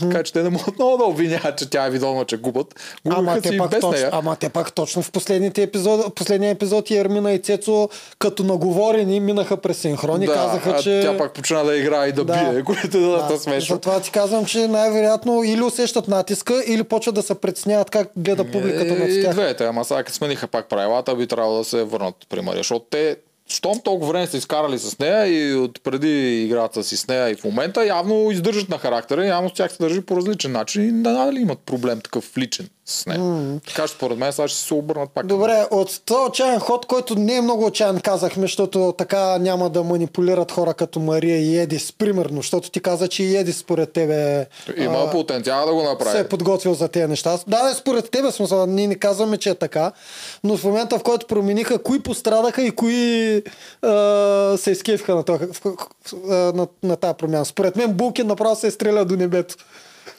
[0.00, 2.74] Така че те не могат много да обвиняват, че тя е видома, че губят.
[3.10, 6.90] Ама те, и пак без точно, ама те пак точно в последните епизод, последния епизод
[6.90, 7.88] и Ермина и Цецо
[8.18, 11.00] като наговорени минаха през синхрон и да, казаха, а че...
[11.04, 13.74] тя пак почна да играе и да, бие, което е доста смешно.
[13.74, 18.44] Затова ти казвам, че най-вероятно или усещат натиска, или почват да се притесняват как гледа
[18.44, 19.32] публиката над И тях.
[19.32, 22.84] двете, ама сега като смениха пак правилата, би трябвало да се върнат при Мария, защото
[22.90, 23.16] те
[23.52, 27.34] щом толкова време са изкарали с нея и от преди играта си с нея и
[27.34, 30.92] в момента явно издържат на характера, явно с тях се държи по различен начин и
[30.92, 33.60] надали имат проблем такъв личен с нея.
[33.66, 35.26] Така че според мен сега ще се обърнат пак.
[35.26, 39.82] Добре, от този отчаян ход, който не е много отчаян, казахме, защото така няма да
[39.82, 44.46] манипулират хора като Мария и Едис, примерно, защото ти каза, че и Едис според тебе
[44.76, 46.10] Има а, потенциал да го направи.
[46.10, 47.38] се е подготвил за тези неща.
[47.46, 49.92] Да, да, според тебе смисъл, ние не казваме, че е така,
[50.44, 53.42] но в момента, в който промениха, кои пострадаха и кои
[53.82, 53.90] а,
[54.56, 55.76] се изкефиха на, това, в- в-
[56.24, 57.44] а, на, на тази промяна.
[57.44, 59.54] Според мен Булкин направо се е стреля до небето.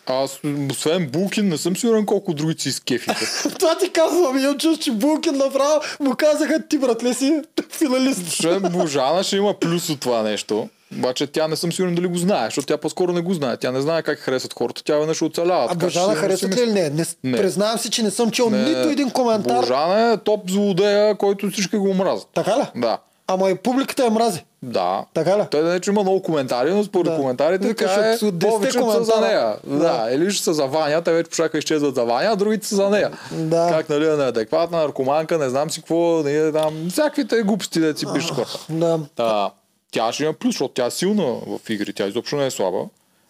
[0.05, 0.39] Аз,
[0.71, 3.49] освен Булкин, не съм сигурен колко други си изкефиха.
[3.59, 8.27] Това ти казвам, имам чувство, че Булкин направо му казаха ти, братле си, финалист.
[8.27, 10.69] Освен Божана ще има плюс от това нещо.
[10.97, 13.57] Обаче тя не съм сигурен дали го знае, защото тя по-скоро не го знае.
[13.57, 14.83] Тя не знае как харесват хората.
[14.83, 15.67] Тя веднъж оцелява.
[15.71, 16.89] А Божана харесват ли или не?
[16.89, 17.05] не?
[17.23, 17.37] Не.
[17.37, 19.59] Признавам си, че не съм чел Не, нито един коментар.
[19.59, 22.27] Божана е топ злодея, който всички го мразят.
[22.33, 22.81] Така ли?
[22.81, 22.97] Да.
[23.27, 24.43] Ама и публиката я мрази.
[24.63, 25.05] Да.
[25.13, 25.43] Така ли?
[25.51, 27.17] Той да не че има много коментари, но според Да.
[27.19, 29.55] коментарите тя е от 10 повечето са за нея.
[29.67, 29.77] Да.
[29.77, 30.09] Да.
[30.11, 32.89] Или ще са за Ваня, те вече почаха изчезват за Ваня, а другите са за
[32.89, 33.11] нея.
[33.31, 33.67] Да.
[33.71, 38.05] Как нали е неадекватна, наркоманка, не знам си какво, не там, всякаквите глупости да си
[38.13, 38.59] пишат хората.
[38.69, 38.99] Да.
[39.15, 39.51] Та,
[39.91, 42.79] тя ще има плюс, защото тя е силна в игри, тя изобщо не е слаба.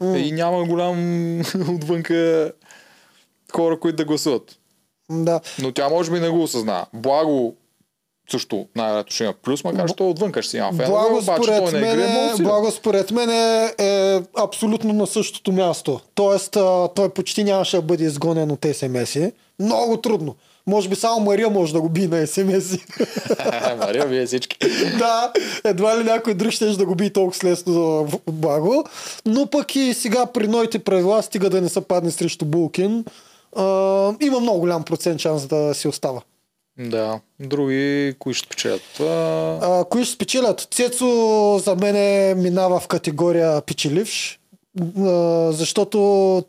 [0.04, 1.40] И няма голям
[1.76, 2.52] отвънка
[3.54, 4.58] хора, които да гласуват.
[5.10, 5.40] Да.
[5.62, 6.86] Но тя може би не го осъзнава.
[6.94, 7.56] Благо
[8.32, 11.44] също най-вероятно ще има плюс, макар че той отвънка ще си има фенове, Благо обаче
[11.44, 12.48] според, той не играе много е, силен.
[12.48, 16.00] благо според мен е, е абсолютно на същото място.
[16.16, 19.18] Тоест, а, той почти нямаше да бъде изгонен от СМС.
[19.60, 20.36] Много трудно.
[20.68, 22.78] Може би само Мария може да го би на СМС.
[23.78, 24.58] Мария, вие всички.
[24.98, 25.32] да,
[25.64, 28.84] едва ли някой друг ще да го би толкова лесно в Благо.
[29.26, 33.06] Но пък и сега при новите правила, стига да не се падне срещу Булкин,
[33.56, 33.64] а,
[34.22, 36.22] има много голям процент шанс да си остава.
[36.90, 37.20] Да.
[37.40, 38.82] Други, кои ще спечелят?
[38.96, 39.60] Това...
[39.62, 40.68] А, кои ще спечелят?
[40.72, 41.06] Цецо
[41.64, 44.40] за мен е минава в категория печеливш,
[45.00, 45.98] а, защото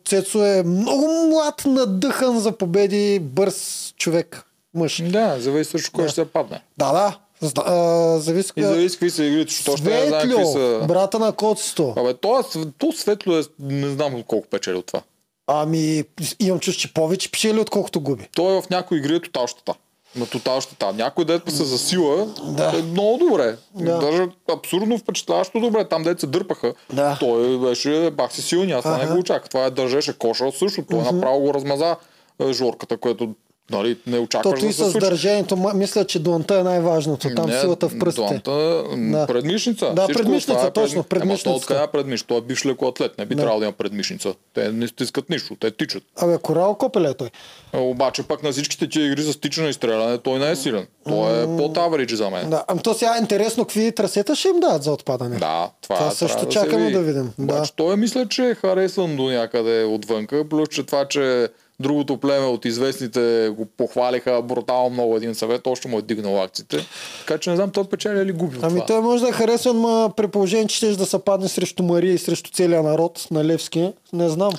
[0.05, 5.03] Цецо е много млад, надъхан за победи, бърз човек, мъж.
[5.05, 6.63] Да, зависи също кой ще се падне.
[6.79, 7.19] Да, да.
[7.43, 8.53] Зна- а, зависи.
[8.57, 10.85] И зависи какви са игрите, защото още не знам какви са.
[10.89, 11.95] брата на Коцето.
[11.97, 12.45] Абе, то,
[12.79, 15.03] то светло е, не знам колко печели от това.
[15.47, 16.05] Ами,
[16.41, 18.29] имам чувство, че повече печели, отколкото губи.
[18.35, 19.75] Той е в някои игри е тотал щета.
[20.17, 20.93] На тотал щета.
[20.93, 22.79] Някой дет са за сила Да.
[22.79, 23.57] е много добре.
[23.75, 23.99] Да.
[23.99, 25.89] Даже абсурдно впечатляващо добре.
[25.89, 26.75] Там дет се дърпаха.
[26.93, 27.17] Да.
[27.21, 28.73] Той беше бах си силни.
[28.73, 29.13] Аз това не Ага.
[29.15, 29.49] го очаквах.
[29.51, 30.85] Това е държеше коша също.
[30.91, 31.97] Той направо го размаза
[32.41, 33.35] е, жорката, което
[33.73, 37.29] нали, не очакваш Тото и да се с държението, мисля, че дуанта е най-важното.
[37.37, 38.41] Там Не, силата в пръстите.
[38.45, 39.27] Дуанта, Да.
[39.27, 39.93] предмишница.
[39.93, 41.45] Да, Всичко предмишница, е точно, Ема предмишницата.
[41.45, 42.27] той откъде е предмишница?
[42.29, 43.19] Той е бивш лекоатлет.
[43.19, 44.35] Не би трябвало да има предмишница.
[44.55, 45.57] Те не стискат нищо.
[45.57, 46.03] Те тичат.
[46.17, 47.31] Абе, корал копеле е той.
[47.73, 50.87] Е, Обаче пък на всичките тия игри с тичане и стреляне, той не е силен.
[51.05, 52.51] Той е под average за мен.
[52.51, 55.37] Да, ами то сега е интересно какви трасета ще им дадат за отпадане.
[55.37, 56.93] Да, това, Това също да чакаме види.
[56.93, 57.55] да видим, да.
[57.55, 61.49] Обаче той мисля, че е харесван до някъде отвънка, плюс че това, че
[61.81, 66.87] другото племе от известните го похвалиха брутално много един съвет, още му е дигнал акциите.
[67.19, 68.87] Така че не знам той печели или губи Ами това.
[68.87, 72.15] той може да е харесван, ма при положение, че ще да се падне срещу Мария
[72.15, 73.93] и срещу целия народ на Левски.
[74.13, 74.53] Не знам.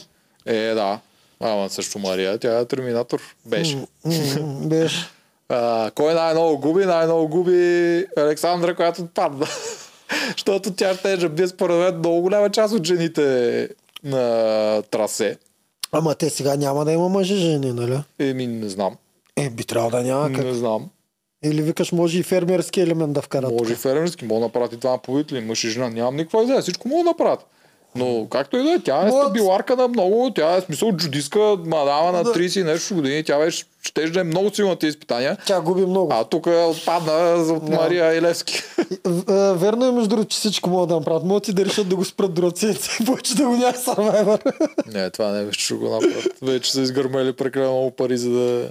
[0.45, 0.99] Е, да.
[1.39, 3.21] Ама също Мария, тя е терминатор.
[3.45, 3.77] Беше.
[4.65, 5.09] Беше.
[5.49, 6.85] А, кой най-много губи?
[6.85, 9.47] Най-много губи Александра, която отпадна.
[10.31, 13.69] Защото тя ще е бие според мен много голяма част от жените
[14.03, 15.37] на трасе.
[15.93, 17.99] Ама те сега няма да има мъже жени, нали?
[18.19, 18.95] Еми, не знам.
[19.37, 20.31] Е, би трябвало да няма.
[20.35, 20.45] Как?
[20.45, 20.89] Не знам.
[21.45, 23.51] Или викаш, може и фермерски елемент да вкарат.
[23.59, 25.89] Може и фермерски, мога да направят и това победители, мъж и жена.
[25.89, 27.45] Нямам никаква идея, всичко мога да направят.
[27.95, 32.11] Но както и да е, тя е стабиларка на много, тя е смисъл джудистка, мадама
[32.11, 32.33] на Да.
[32.33, 35.37] 30 и нещо години, тя беше, ще да е много силна на тези изпитания.
[35.45, 36.13] Тя губи много.
[36.13, 37.75] А тук отпадна за от Да.
[37.75, 38.63] Мария Илевски.
[39.05, 41.23] В- е, Верно е, между другото, че всичко могат да направят.
[41.23, 42.39] Могат и да решат да го спрат
[43.01, 44.53] и повече да го няма Survivor.
[44.93, 46.27] Не, това не беше, ще го направят.
[46.41, 48.69] Вече са изгърмели прекалено много пари, за да,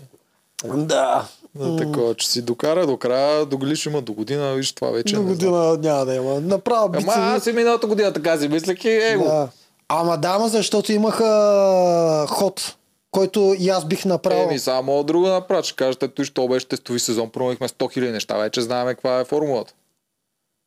[0.65, 1.25] да.
[1.55, 5.15] Да такова, че си докара до края, до ще има до година, виж това вече.
[5.15, 6.41] До година няма да има.
[6.41, 7.15] Направо Ама бицеви.
[7.17, 9.25] аз и миналата година така си мислех и его.
[9.25, 9.49] Да.
[9.89, 12.77] Ама да, ама защото имаха ход,
[13.11, 14.43] който и аз бих направил.
[14.43, 15.63] Еми, само друго направя.
[15.63, 19.25] Ще кажете, той, що беше тестови сезон, променихме 100 000 неща, вече знаем каква е
[19.25, 19.75] формулата.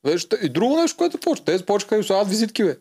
[0.06, 1.46] Вече, и друго нещо, което почва.
[1.46, 2.78] Те почнаха да им слагат визитки, бе.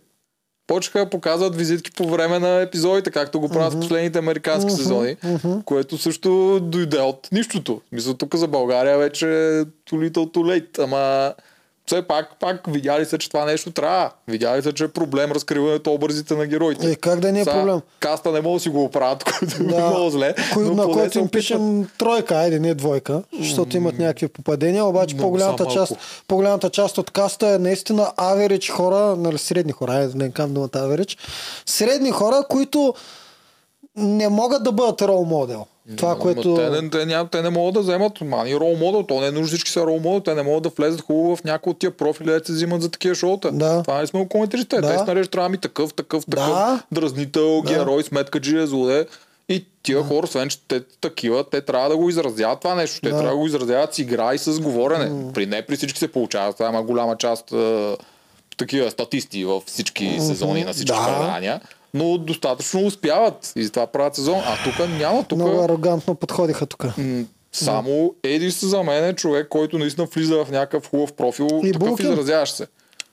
[0.67, 5.17] Почнаха да показват визитки по време на епизодите, както го правят в последните американски сезони,
[5.65, 7.81] което също дойде от нищото.
[7.93, 11.35] Мисля, тук за България вече too little too late, ама
[11.87, 14.11] все пак, пак видяли се, че това нещо трябва.
[14.29, 16.91] Видяли се, че е проблем разкриването образите на героите.
[16.91, 17.81] Е, как да не е Сега, проблем?
[18.01, 19.87] Каста не мога да си го оправят, който е Да.
[19.89, 20.35] много зле.
[20.53, 25.65] Кои, на който им пишем тройка, айде не двойка, защото имат някакви попадения, обаче по-голямата
[25.65, 25.93] са част,
[26.29, 30.71] по-голямата част от каста е наистина аверич хора, нали, средни хора, айде не казвам думата
[30.75, 31.17] аверич,
[31.67, 32.95] средни хора, които
[33.97, 35.67] не могат да бъдат рол модел.
[35.97, 36.55] Това, което...
[36.55, 39.03] Те, не, те, те не могат да вземат мани рол модел.
[39.03, 40.21] То не е нужно всички са рол модел.
[40.21, 42.91] Те не могат да влезат хубаво в някои от тия профили, да се взимат за
[42.91, 43.53] такива шоута.
[43.53, 43.83] Да.
[43.83, 44.65] Това не сме го коментирали.
[44.71, 44.81] Да.
[44.81, 46.83] те се нареждат трябва ми такъв, такъв, такъв, Да.
[46.93, 49.07] дразнител, герой, сметка, джия, злоде.
[49.49, 53.01] И тия хора, освен че те такива, те трябва да го изразяват това нещо.
[53.01, 53.17] Те Да.
[53.17, 55.33] трябва да го изразяват с игра и с говорене.
[55.33, 56.53] При не при всички се получава.
[56.53, 57.55] Това има голяма част
[58.57, 61.05] такива статисти във всички сезони на всички Да.
[61.21, 61.61] предания.
[61.95, 64.41] Но достатъчно успяват и затова правят сезон.
[64.45, 65.25] А тук няма.
[65.25, 66.85] Тук Много арогантно подходиха тук.
[67.53, 71.89] Само Едис за мен е човек, който наистина влиза в някакъв хубав профил, И такъв
[71.89, 72.13] Булкин.
[72.13, 72.67] изразяващ се.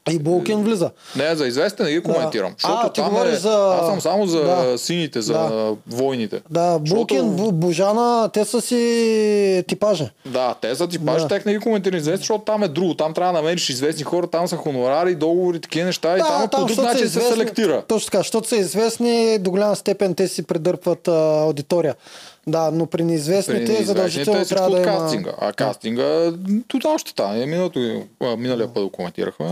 [0.08, 0.90] И Булкин влиза.
[1.16, 2.54] Не, за известен не ги коментирам.
[2.54, 4.78] Защото А, ти там говориш е, за- Аз съм само за Да.
[4.78, 5.72] сините, за Да.
[5.88, 6.42] войните.
[6.50, 10.10] Да, Защото- Булкин, Бу- Божана, те са си типажа.
[10.26, 11.28] Да, те са типаж, Да.
[11.28, 12.94] тях не ги коментирам известни, защото там е друго.
[12.94, 16.58] Там трябва да намериш известни хора, там са хонорари, договори, такива неща и там, по
[16.58, 17.84] друг защото начин са се селектира.
[17.84, 21.12] Точно така, защото са известни, до голяма степен те си придърпват а,
[21.42, 21.96] аудитория.
[22.48, 24.86] Да, но при неизвестните При задължително е трябва да има...
[24.86, 25.34] кастинга.
[25.40, 26.34] А кастинга,
[26.68, 27.46] тотално ще стане.
[27.46, 29.46] Миналото, а, миналия път го коментирахме.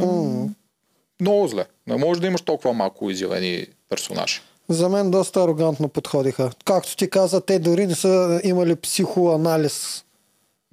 [1.21, 1.65] Много зле.
[1.88, 4.41] Не може да имаш толкова малко изявени персонажи.
[4.69, 6.52] За мен доста арогантно подходиха.
[6.65, 10.04] Както ти каза, те дори не са имали психоанализ.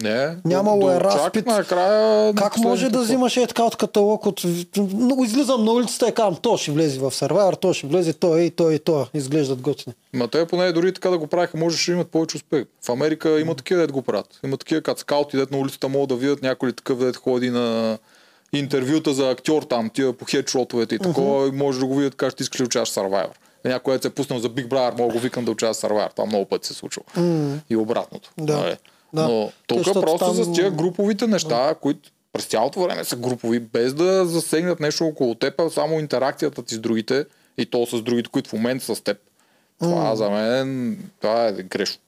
[0.03, 0.37] Не.
[0.45, 1.47] Нямало е разпит.
[1.47, 2.35] Накрая.
[2.35, 4.43] Как може да взимаш е така от каталог от...
[4.77, 8.39] Много излизам на улицата и казвам, то ще влезе в сервайер, то ще влезе, то
[8.39, 9.07] и то и то.
[9.15, 9.95] Изглеждат готини.
[10.13, 12.65] Ма те поне дори така да го правиха, можеше да имат повече успех.
[12.83, 14.41] В Америка има такива, дет го правят.
[14.45, 17.99] Има такива като скаути, дет на улицата могат да видят някой такъв, дет ходи на
[18.53, 22.33] интервюта за актьор там, тия по хедшотовете и такова, и може да го видят как
[22.33, 23.31] ще искаш да в Survivor.
[23.65, 26.11] Някой дет се е пуснал за Big Brother, мога да го викам да участва Survivor.
[26.11, 27.03] Това много пъти се е случва.
[27.71, 28.31] И обратното.
[28.39, 28.77] Да.
[29.13, 29.29] Да.
[29.29, 33.95] Но тук просто там- с тия груповите неща, които през цялото време са групови, без
[33.95, 37.25] да засегнат нещо около теб, а само интеракцията ти с другите
[37.59, 39.19] и то с другите, които в момента са с теб.
[39.81, 42.01] Това за мен това е грешно.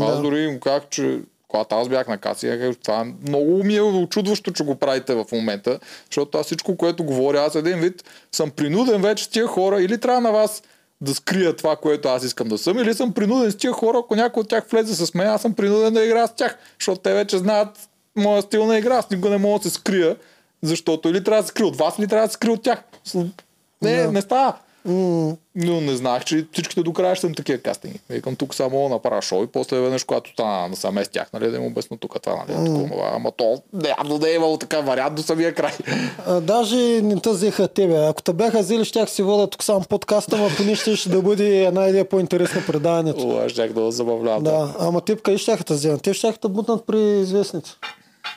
[0.00, 3.82] Аз дори му казах, че когато аз бях на каси, казах, това много ми е
[3.82, 8.50] очудващо, че го правите в момента, защото аз всичко, което говоря, аз един вид съм
[8.50, 10.62] принуден вече с тия хора или трябва на вас
[11.00, 14.16] да скрия това, което аз искам да съм, или съм принуден с тия хора, ако
[14.16, 17.14] някой от тях влезе с мен, аз съм принуден да играя с тях, защото те
[17.14, 20.16] вече знаят моя стил на игра, аз никога не мога да се скрия,
[20.62, 22.82] защото или трябва да се скрия от вас, или трябва да се скрия от тях.
[23.82, 24.54] Не, не става.
[24.84, 28.00] Но не знах, че всичките до края ще съм такива кастинги.
[28.10, 31.50] Викам тук само да направя шоу и после веднъж, когато стана насаме с тях, нали,
[31.50, 32.82] да им обясна тук това, нали, mm.
[32.82, 33.62] такова, ама то
[33.98, 35.72] явно не е имало така вариант до самия край.
[36.26, 38.06] А, даже не те взеха тебе.
[38.06, 41.22] Ако те бяха взели, щях си вода тук сам подкаста, ама поне ще, ще да
[41.22, 43.28] бъде една идея по-интересна предаването.
[43.28, 44.42] О, щях да забавлявам.
[44.42, 44.50] Да.
[44.50, 46.02] Да, ама те къде щяха да вземат?
[46.02, 47.70] Те щяха да бутнат при известните.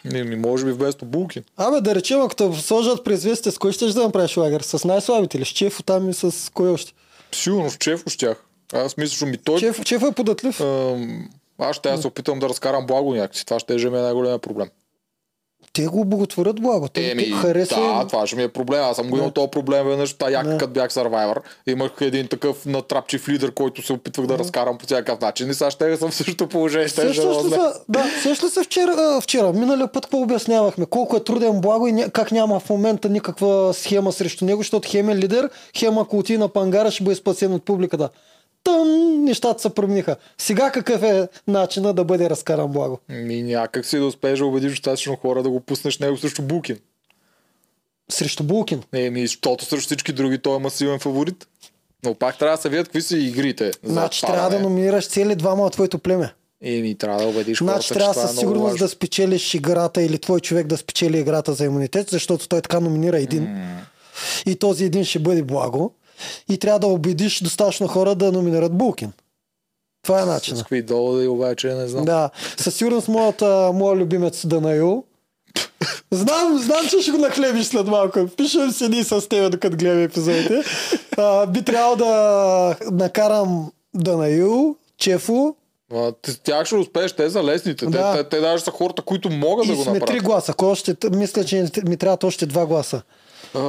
[0.05, 1.41] Не, ми, може би вместо булки.
[1.57, 4.61] Абе, да речем, ако те сложат при известните, с кой ще да направиш лагер?
[4.61, 5.45] С най-слабите ли?
[5.45, 6.93] С Чефо там и с кой още?
[7.31, 8.43] Сигурно с Чефо щях.
[8.73, 9.59] Аз мисля, че ми той...
[9.59, 10.61] Чеф, Чеф е податлив.
[10.61, 13.45] Ам, аз ще я се опитам да разкарам благо някакси.
[13.45, 14.69] Това ще е ми е най-големия проблем.
[15.73, 16.87] Те го благотворят благо.
[16.87, 17.81] Те Еми, харесва.
[17.81, 18.83] да, това ще ми е проблем.
[18.83, 19.33] Аз съм го имал Да.
[19.33, 20.13] този проблем веднъж.
[20.13, 20.57] Та як Да.
[20.57, 21.37] като бях Survivor.
[21.67, 25.49] Имах един такъв натрапчив лидер, който се опитвах да разкарам по всякакъв начин.
[25.49, 26.87] И сега ще съм в същото положение.
[26.87, 27.57] Ще Сещаш ли се,
[27.89, 30.85] да, ли се вчера, вчера, миналия път какво обяснявахме?
[30.85, 35.09] Колко е труден благо и как няма в момента никаква схема срещу него, защото хем
[35.09, 38.09] е лидер, хем ако отиде на пангара ще бъде спасен от публиката.
[38.63, 40.15] Тъм, нещата се промениха.
[40.37, 42.99] Сега какъв е начина да бъде разкаран благо?
[43.09, 46.77] Ми някак си да успееш да убедиш достатъчно хора да го пуснеш него срещу Букин.
[48.11, 48.83] Срещу Булкин.
[48.93, 51.47] Еми, защото срещу всички други той е масивен фаворит.
[52.05, 53.71] Но пак трябва да се видят какви са игрите.
[53.83, 56.33] Значи трябва да номинираш цели двама от твоето племе.
[56.63, 60.19] Еми, трябва да убедиш хората, Значи трябва е със много сигурност да спечелиш играта или
[60.19, 63.57] твой човек да спечели играта за имунитет, защото той така номинира един.
[64.45, 65.93] И този един ще бъде благо.
[66.49, 69.11] И трябва да убедиш достатъчно хора да номинират Булкин.
[70.03, 70.59] Това е С начинът.
[70.59, 72.05] какви доводи обаче не знам.
[72.05, 75.03] Да, със сигурност моята, моя любимец Данаил.
[76.11, 78.27] Знам, знам, че ще го нахлебиш след малко.
[78.27, 80.63] Пишем седи с теб, докато гледаме епизодите.
[81.17, 82.11] А, би трябвало да
[82.83, 85.55] накарам Данаил, Чефо
[85.93, 87.85] А, т- Тях ще успееш, те за лесните.
[87.85, 88.11] Да.
[88.11, 90.23] Те, те, те даже са хората, които могат да и го сме три направят.
[90.23, 90.53] гласа.
[90.53, 93.01] Кой още, мисля, че ми трябват още два гласа.
[93.55, 93.59] А,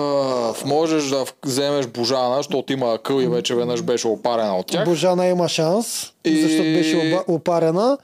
[0.66, 4.84] можеш да вземеш Божана, защото има акъл и вече веднъж беше опарена от тях.
[4.84, 7.98] Божана има шанс, И- защото беше опарена.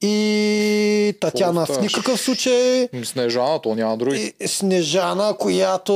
[0.00, 2.88] И Татяна в никакъв случай.
[3.04, 4.32] Снежана, то няма други.
[4.40, 5.94] И Снежана, която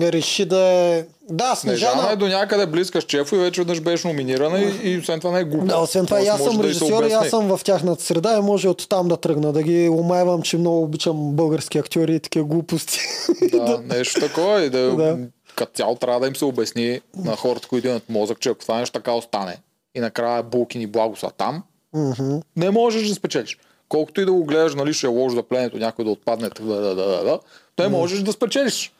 [0.00, 1.04] реши да е...
[1.30, 2.12] Да, Снежана Снежана.
[2.12, 5.32] е до някъде близка с Чефо и вече веднъж беше номинирана и, и освен това
[5.32, 5.66] не е глупа.
[5.66, 8.68] Да, освен това аз съм да режисьор и аз съм в тяхната среда и може
[8.68, 12.98] от там да тръгна, да ги омайвам, че много обичам български актьори и такива глупости.
[13.52, 15.18] Да, нещо такова и да, Да.
[15.56, 18.78] като цяло трябва да им се обясни на хората, които имат мозък, че ако това
[18.78, 19.56] нещо така остане
[19.94, 21.62] и накрая Булкин и Благо са там,
[21.94, 22.36] Мгм.
[22.56, 23.58] не можеш да спечелиш.
[23.88, 26.74] Колкото и да го гледаш, нали, ще е лошо за пленето, някой да отпадне, да,
[26.74, 27.38] да, да, да,
[27.78, 28.92] не можеш да спечелиш.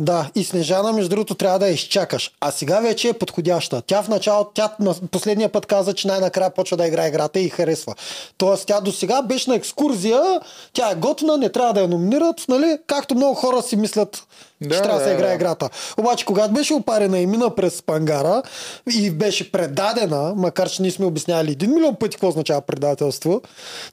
[0.00, 2.32] Да, и Снежана, между другото, трябва да я изчакаш.
[2.40, 3.82] А сега вече е подходяща.
[3.86, 7.48] Тя в началото, тя на последния път каза, че най-накрая почва да играе играта и
[7.48, 7.94] харесва.
[8.38, 10.40] Тоест, тя до сега беше на екскурзия,
[10.72, 12.78] тя е готина, не трябва да я номинират, нали?
[12.86, 14.26] Както много хора си мислят,
[14.60, 15.70] Да, че трябва да се играе играта.
[15.98, 18.42] Обаче, когато беше опарена и мина през пангара
[18.92, 23.42] и беше предадена, макар че ние сме обяснявали един милион пъти какво означава предателство,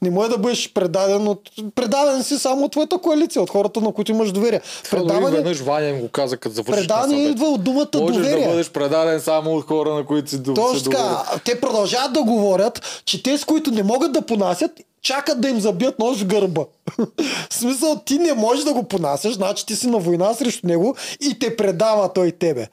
[0.01, 1.41] не може да бъдеш предаден от...
[1.75, 4.61] Предаден си само от твоята коалиция, от хората, на които имаш доверие.
[4.91, 7.29] Дори веднъж Ваня им го каза, като завършиш съвет.
[7.31, 8.43] идва от думата Можеш доверие.
[8.43, 11.23] да бъдеш предаден само от хора, на които си Точно така.
[11.45, 14.71] Те продължават да говорят, че те, с които не могат да понасят,
[15.03, 16.61] чакат да им забият нож в гърба.
[17.49, 20.95] в смисъл, ти не можеш да го понасяш, значи ти си на война срещу него
[21.21, 22.67] и те предава той тебе.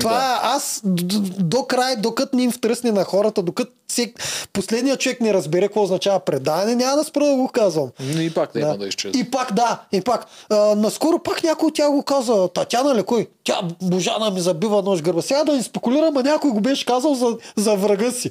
[0.00, 0.16] Това Да.
[0.16, 4.20] е аз д- д- до край, докато не им втръсне на хората, докато всек...
[4.52, 7.90] последният човек не разбере какво означава предаване, няма да спра да го казвам.
[8.18, 9.20] И пак няма да изчезне.
[9.20, 10.26] И пак да, и пак.
[10.50, 13.28] А, наскоро пак някой от тях го каза, Татяна ли кой?
[13.44, 15.22] Тя Божана ми забива нож гърба.
[15.22, 18.30] Сега да не спекулирам, а някой го беше казал за, за врага си.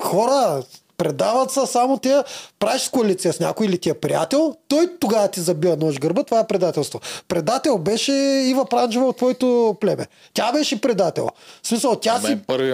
[0.00, 0.62] Хора,
[0.98, 2.24] предават се само тия,
[2.58, 6.40] правиш коалиция с някой или ти е приятел, той тогава ти забива нож гърба, това
[6.40, 7.00] е предателство.
[7.28, 8.12] Предател беше
[8.46, 10.06] Ива Пранджева от твоето племе.
[10.34, 11.28] Тя беше предател.
[11.62, 12.72] В смисъл, тя си първи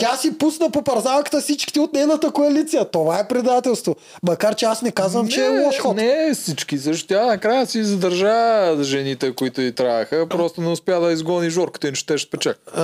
[0.00, 2.84] тя си пусна по парзалката всичките от нейната коалиция.
[2.84, 3.96] Това е предателство.
[4.22, 5.96] Макар че аз не казвам, че е лош ход.
[5.96, 11.12] Не всички, също тя накрая си задържа жените, които й трябваха, просто не успя да
[11.12, 12.58] изгони Жорката, иначе те ще спечак.
[12.74, 12.82] А,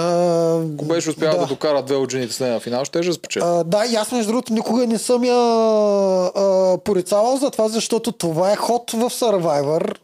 [0.75, 1.38] Ако беше успял да.
[1.38, 3.44] да докара две от жените с нея на финал, ще ще спечели.
[3.47, 8.13] а, да, и аз между другото никога не съм я а, порицавал за това, защото
[8.13, 9.99] това е ход в Survivor.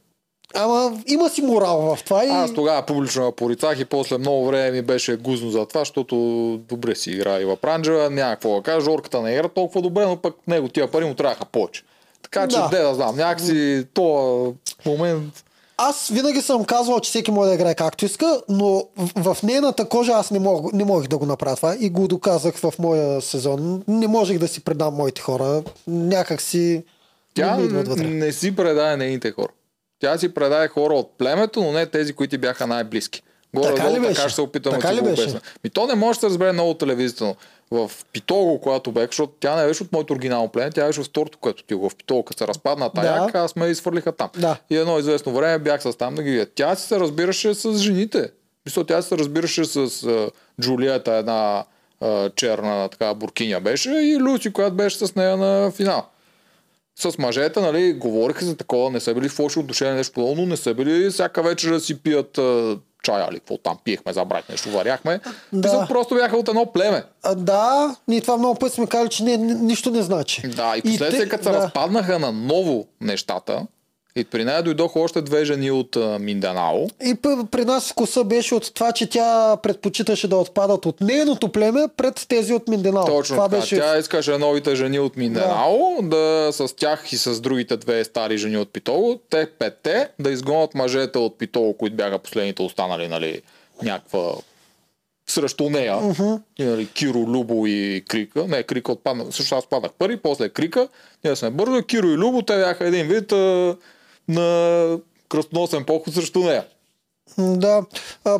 [0.54, 2.28] Ама има си морал в това и...
[2.28, 6.16] Аз тогава публично я порицах и после много време ми беше гузно за това, защото
[6.68, 10.16] добре си игра Ива Пранджева, няма какво да кажа, Жорката не игра толкова добре, но
[10.16, 11.82] пък него тия пари му трябваха повече.
[12.22, 12.68] Така че, да.
[12.68, 14.54] де да знам, някакси то
[14.86, 15.44] момент...
[15.82, 19.84] Аз винаги съм казвал, че всеки може да играе както иска, но в, в нейната
[19.84, 23.20] кожа аз не, мог, не можех да го направя това и го доказах в моя
[23.20, 23.82] сезон.
[23.88, 25.62] Не можех да си предам моите хора.
[25.86, 26.84] Някак си...
[27.34, 29.52] Тя не не си предаде нейните хора.
[30.00, 33.22] Тя си предаде хора от племето, но не тези, които бяха най-близки.
[33.54, 35.40] Горе Така долу, така ще се опитам Така да го обясня.
[35.64, 37.34] Ми то не може да се разбере много телевизията,
[37.70, 41.04] в Питого, когато бях, защото тя не беше от моето оригинално племе, тя беше в
[41.04, 43.38] второто, което ти в Питого, като се разпадна тая, Да.
[43.38, 44.30] аз ме изфърлиха там.
[44.38, 44.56] Да.
[44.70, 46.46] И едно известно време бях с там да ги видя.
[46.54, 48.30] Тя си се разбираше с жените.
[48.66, 50.30] Мисля, тя се разбираше с uh,
[50.60, 51.64] Джулиета, една
[52.02, 56.06] uh, черна така буркиня беше, и Люси, която беше с нея на финал.
[57.00, 60.56] С мъжете, нали, говориха за такова, не са били в лоши отношения, нещо подобно, не
[60.56, 64.70] са били всяка вечер да си пият а, чая или какво там пиехме, забрах нещо,
[64.70, 65.20] варяхме.
[65.52, 65.70] Да.
[65.70, 65.86] Да.
[65.88, 67.02] просто бяха от едно племе.
[67.22, 70.42] А, да, ние това много пъти сме казали, че не, ни- нищо не значи.
[70.48, 71.56] Да, и последствие, като се да.
[71.56, 73.66] разпаднаха на ново нещата,
[74.16, 76.88] и при нея дойдоха още две жени от а, Минданао.
[77.04, 77.14] И
[77.50, 82.26] при нас вкуса беше от това, че тя предпочиташе да отпадат от нейното племе пред
[82.28, 83.04] тези от Минденал.
[83.04, 83.60] Точно това така.
[83.60, 83.76] беше...
[83.76, 86.48] Тя искаше новите жени от Минданао да.
[86.52, 91.18] с тях и с другите две стари жени от Питоло, те петте да изгонят мъжете
[91.18, 93.42] от Питоло, които бяха последните останали, нали,
[93.82, 94.32] някаква
[95.26, 95.94] срещу нея.
[95.94, 96.40] Uh-huh.
[96.58, 98.44] И, нали, Киро, Любо и Крика.
[98.48, 99.32] Не, Крика отпадна.
[99.32, 100.88] Също аз паднах първи, после Крика.
[101.24, 101.82] Ние сме бързо.
[101.82, 103.32] Киро и Любо, те бяха един вид
[104.30, 106.64] на кръстоносен поход срещу нея.
[107.38, 107.82] Да.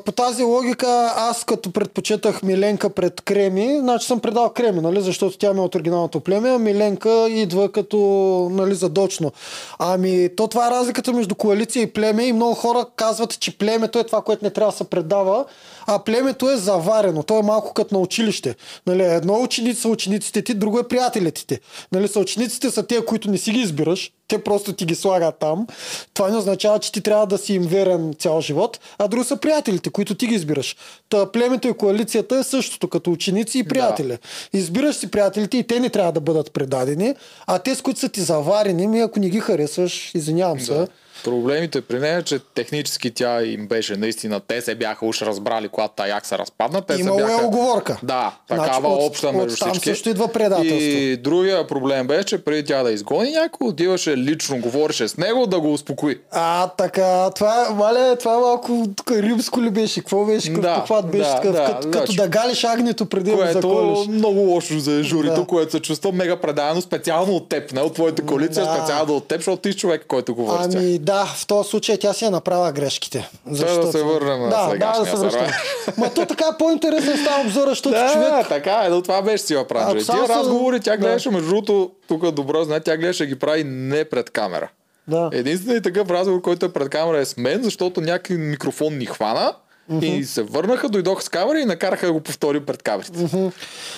[0.05, 5.39] По тази логика, аз като предпочитах Миленка пред Креми, значи съм предал Креми, нали, защото
[5.39, 7.99] тя ми е от оригиналното племе, а Миленка идва като
[8.53, 9.33] нали, задочно.
[9.79, 13.99] Ами, то това е разликата между коалиция и племе и много хора казват, че племето
[13.99, 15.45] е това, което не трябва да се предава,
[15.87, 17.23] а племето е заварено.
[17.23, 18.55] То е малко като на училище.
[18.87, 21.59] Нали, едно ученици са учениците ти, друго е приятелите ти.
[21.93, 25.35] Нали, са учениците са те, които не си ги избираш, те просто ти ги слагат
[25.41, 25.67] там.
[26.15, 29.37] Това не означава, че ти трябва да си им верен цял живот, а други са
[29.37, 30.77] приятелите, които ти ги избираш.
[31.09, 34.19] Та племето и коалицията е същото, като ученици и приятели.
[34.53, 37.15] Избираш си приятелите и те не трябва да бъдат предадени,
[37.47, 40.75] а те, с които са ти заварени, ми ако не ги харесваш, извинявам се.
[40.75, 40.87] Да.
[41.25, 45.69] Проблемите при нея, е, че технически тя им беше наистина, те се бяха уж разбрали,
[45.69, 46.83] когато Таяк се разпадна.
[46.83, 47.45] Те Имало е бяха...
[47.45, 47.99] оговорка.
[48.03, 49.89] Да, Значи такава от- обща между оттам всички.
[49.89, 50.77] също идва предателство.
[50.81, 55.47] И другия проблем беше, че преди тя да изгони някой, отиваше лично, говореше с него
[55.47, 56.19] да го успокои.
[56.33, 60.01] А, така, това, е- мале, това е малко римско ли беше?
[60.01, 60.49] Какво беше?
[60.49, 61.23] Какъв Да, похват беше?
[61.25, 64.07] да, такъв, да, като, да, като че- да галиш агнето преди да Което заколиш.
[64.09, 65.47] много лошо за журито, Да.
[65.47, 68.75] което се чувства мега предадено специално от теб, не от твоята коалиция, Да.
[68.75, 70.83] специално от теб, защото ти човек, който говори с тях.
[71.11, 73.31] Да, в този случай тя си е направила грешките.
[73.59, 75.53] Трябва да се върнем на да, да, да сегашния се връщаме.
[75.97, 78.49] Ма то така по-интересен става обзора, защото Да, човек...
[78.49, 79.55] така е, но това беше си
[80.03, 80.97] само Тия се- разговори тя да.
[80.97, 84.69] гледаше, между другото, тук добро знае, тя гледаше да ги прави не пред камера.
[85.09, 85.31] Да.
[85.33, 89.53] Единственият такъв разговор, който е пред камера е с мен, защото някакъв микрофон ни хвана
[90.03, 93.23] и се върнаха, дойдоха с камера и накараха да го повторим пред камерите.
[93.23, 93.49] Мгм.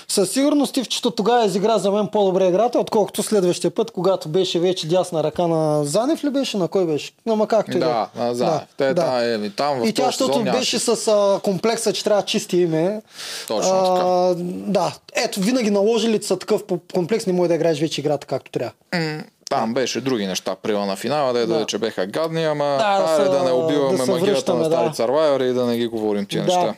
[0.09, 4.89] Със сигурност Тивчето тогава изигра за мен по-добре играта, отколкото следващия път, когато беше вече
[4.89, 7.13] дясна ръка на Занев ли беше, на кой беше?
[7.29, 7.87] Ама както и да.
[7.87, 8.25] Да, е.
[8.25, 8.61] на Заев.
[8.77, 12.05] Те, да, е, ми, там в И тя, защото сезон беше с а, комплекса, че
[12.05, 13.03] трябва да чисти име.
[13.49, 14.35] Точно така.
[14.71, 16.63] Да, ето, винаги наложили са такъв
[16.95, 18.73] комплекс, не може да играеш вече играта както трябва.
[18.95, 19.23] М,
[19.53, 20.55] Там беше други неща.
[20.55, 21.55] Прила на финала, да, Да.
[21.55, 21.67] да.
[21.67, 24.59] че беха гадни, ама Да, да, да айде се- да не убиваме да магията връщаме,
[24.59, 24.75] на да.
[24.77, 26.57] старите сървайвери и да не ги говорим тия Да.
[26.57, 26.75] неща.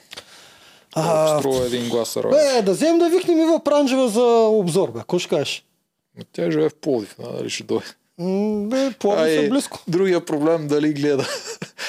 [0.94, 2.54] А, Струва един глас сървайвер.
[2.54, 4.98] бе, да вземем да викнем Ива Пранжева за обзор, бе.
[4.98, 5.64] Какво ще кажеш?
[6.32, 7.84] Тя живее в Пловдив, а, дали ще дойде.
[8.60, 9.78] Бе, плавно са близко.
[9.88, 11.26] Другия проблем дали гледа.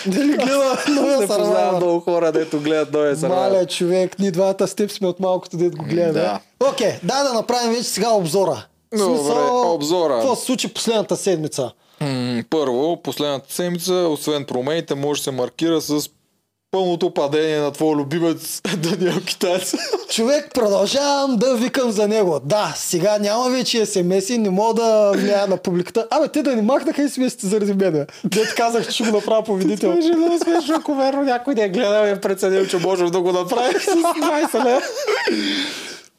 [0.08, 3.52] Дали гледа новия Не познавам много хора, дето гледат новия сървайвер.
[3.52, 6.12] Мале, човек, ние двата с теб сме от малкото дет го гледаме.
[6.14, 6.40] Да.
[6.62, 8.66] Окей, дай да направим вече сега обзора.
[8.94, 10.14] Добре, обзора.
[10.20, 11.72] Какво се случи последната седмица?
[12.02, 16.10] М, Първо, последната седмица, освен промените, може да се маркира с
[16.72, 19.74] пълното падение на твой любимец Даниел Китаец.
[20.10, 22.40] Човек, продължавам да викам за него.
[22.46, 26.08] Да, сега няма вече смс не мога да влияя на публиката.
[26.12, 28.08] Абе, те да ни махнаха и смс заради мен.
[28.24, 29.96] Дет казах, че ще го направя победител.
[29.96, 33.22] Беше много смешно, ако верно някой не е гледал и е преценил, че можем да
[33.22, 34.82] го направим с 20 лева.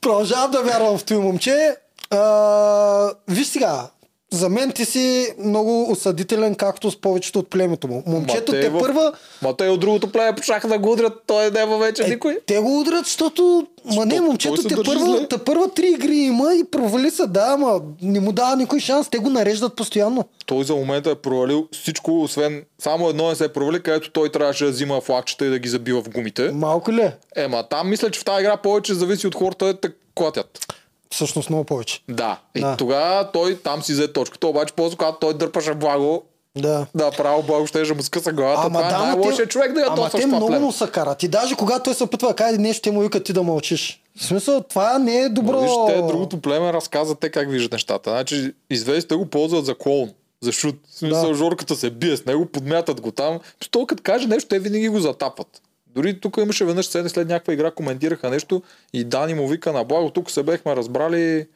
[0.01, 1.77] Продължавам да вярвам в това момче.
[2.11, 3.89] А, виж сега,
[4.33, 8.03] за мен ти си много осъдителен, както с повечето от племето му.
[8.07, 9.13] Момчето те в- първа...
[9.43, 12.39] Ма те от другото племе почнаха да го удрят, той няма вече Е, никой.
[12.47, 13.67] Те го удрят, защото...
[13.87, 17.81] Ма не, момчето те първа, те първа три игри има и провали се, да, ама
[18.03, 19.09] не му дава никой шанс.
[19.09, 20.25] Те го нареждат постоянно.
[20.47, 24.29] Той за момента е провалил всичко, освен само едно не се е провали, където той
[24.29, 26.51] трябваше да взима флагчета и да ги забива в гумите.
[26.51, 27.17] Малко ли е?
[27.37, 30.75] Ема там мисля, че в тази игра повече зависи от хората да те клатят.
[31.11, 32.03] Всъщност много повече.
[32.09, 32.39] Да.
[32.55, 32.77] И Да.
[32.77, 36.23] тогава той там си взе точката, обаче после когато той дърпаше благо,
[36.57, 36.87] Да.
[36.95, 38.63] да, право благо ще му скъса главата.
[38.65, 41.23] Ама това да, е най-лошият човек да я ама те много му се карат.
[41.23, 44.03] И даже когато той се опитва да каже нещо, те му викат ти да мълчиш.
[44.19, 45.53] В смисъл, това не е добро.
[45.53, 48.11] Ма Виж, те другото племе разказват те как виждат нещата.
[48.11, 50.11] Значи, известите го ползват за клоун.
[50.41, 50.77] За шут.
[50.91, 51.35] В смисъл, Да.
[51.35, 53.39] жорката се бие с него, подмятат го там.
[53.71, 55.63] Той като каже нещо, те винаги го затапат.
[55.97, 59.84] Дори тук имаше веднъж сцени след някаква игра, коментираха нещо и Дани му вика на
[59.84, 60.11] благо.
[60.11, 61.47] Тук се бехме разбрали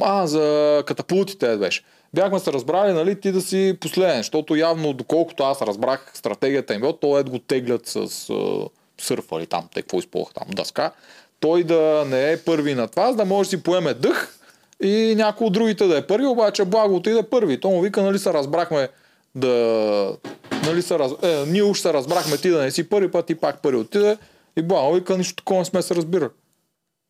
[0.00, 1.82] А, за катапултите беше.
[2.14, 6.82] Бяхме се разбрали, нали, ти да си последен, защото явно, доколкото аз разбрах стратегията им,
[7.00, 8.68] то е го теглят с а,
[9.00, 10.92] сърфа или там, те какво използвах там, дъска.
[11.40, 14.38] Той да не е първи на това, за да може да си поеме дъх,
[14.82, 17.60] и някой от другите да е първи, обаче Благо отиде първи.
[17.60, 18.88] То му вика, нали се разбрахме
[19.34, 20.16] да...
[20.64, 21.12] Нали се раз...
[21.22, 24.16] е, ние уж се разбрахме ти да не си първи път и пак първи отиде.
[24.56, 26.30] И Благо вика, нищо такова не сме се разбира.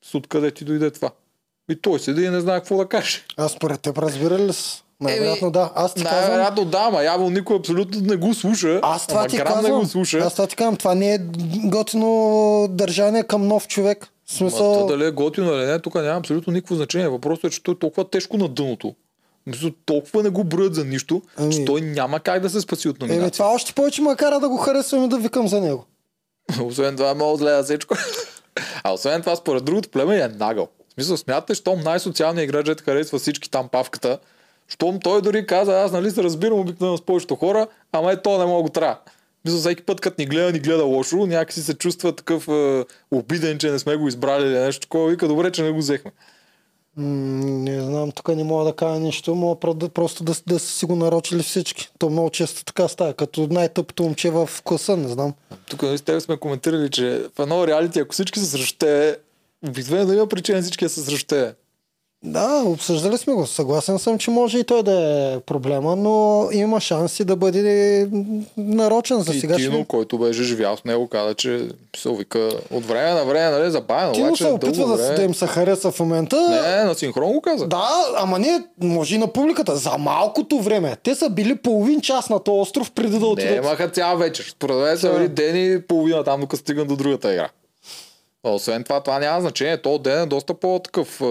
[0.05, 1.11] С откъде ти дойде това?
[1.71, 3.25] И той седи и не знае какво да каже.
[3.37, 4.83] А според теб разбирали ли са?
[5.01, 5.73] Най-вероятно да.
[5.75, 8.81] Аз ти казвам, Най-вероятно да, ама явно никой абсолютно не го слуша.
[8.83, 9.65] аз това ти казвам.
[9.65, 10.19] не го слуша.
[10.19, 11.19] Аз това ти казвам, това не е
[11.65, 14.05] готино държание към нов човек.
[14.05, 17.09] В Ма смисъл, то дали е готино или не, тук няма абсолютно никакво значение.
[17.09, 18.95] Въпросът е, че той е толкова тежко на дъното.
[19.87, 23.03] Толкова не го броят за нищо, Ами- че той няма как да се спаси от
[23.03, 23.33] Еми, номинация.
[23.33, 25.87] това още повече ме кара да го харесвам и да викам за него.
[26.65, 27.95] Освен това, мога да гледа всичко.
[28.85, 30.69] а освен това, според другото племе е нагъл.
[30.89, 34.19] В смисъл, смятате, щом най-социалният играч е харесва всички там павката,
[34.69, 38.39] щом той дори каза, аз нали се разбирам обикновено с повечето хора, ама е то
[38.39, 38.99] не мога го трябва.
[39.45, 43.59] Мисля, всеки път, като ни гледа, ни гледа лошо, някакси се чувства такъв е, обиден,
[43.59, 45.11] че не сме го избрали или нещо такова.
[45.11, 46.11] Вика, добре, че не го взехме.
[46.97, 50.67] Не знам, тук не мога да кажа нищо, мога про- да- просто да, да са
[50.67, 51.89] си го нарочили всички.
[51.99, 55.35] То много често така става, като най-тъпото момче в класа, не знам.
[55.71, 59.17] Тук нали, с теб сме коментирали, че в едно реалити, ако всички са срещу те,
[59.69, 61.55] обикновено има причина всички да са срещу те.
[62.25, 63.47] Да, обсъждали сме го.
[63.47, 64.93] Съгласен съм, че може и той да
[65.35, 68.09] е проблема, но има шанси да бъде
[68.57, 69.57] нарочен за сега.
[69.57, 73.71] Тино, който беше живял с него, каза, че се вика от време на време, нали,
[73.71, 75.15] забавено, Тино обаче се опитва да, време...
[75.15, 76.51] да им се хареса в момента.
[76.51, 77.67] Не, на синхрон го каза.
[77.67, 79.77] Да, ама не, може и на публиката.
[79.77, 80.97] За малкото време.
[81.03, 83.57] Те са били половин час на този остров преди да Не, отидат.
[83.57, 84.45] имаха цял вечер.
[84.51, 87.49] Според мен са били ден и половина там, докато стигнат до другата игра.
[88.45, 89.83] Освен това, това няма значение.
[89.83, 91.23] То ден е доста по-такъв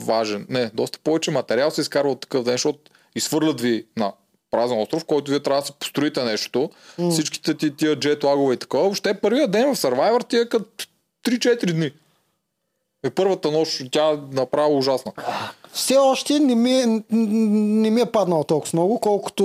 [0.00, 0.46] важен.
[0.48, 2.78] Не, доста повече материал се изкарва от такъв ден, защото
[3.14, 4.12] изхвърлят ви на
[4.50, 6.70] празен остров, в който вие трябва да си построите нещо.
[6.98, 7.10] Mm.
[7.10, 8.82] Всичките ти тия джет лагове и такова.
[8.82, 10.86] Въобще първият ден в Survivor ти е като
[11.26, 11.90] 3-4 дни.
[13.04, 15.12] Е първата нощ, тя е направо ужасна.
[15.72, 19.44] Все още не ми, е, не ми е паднал толкова много, колкото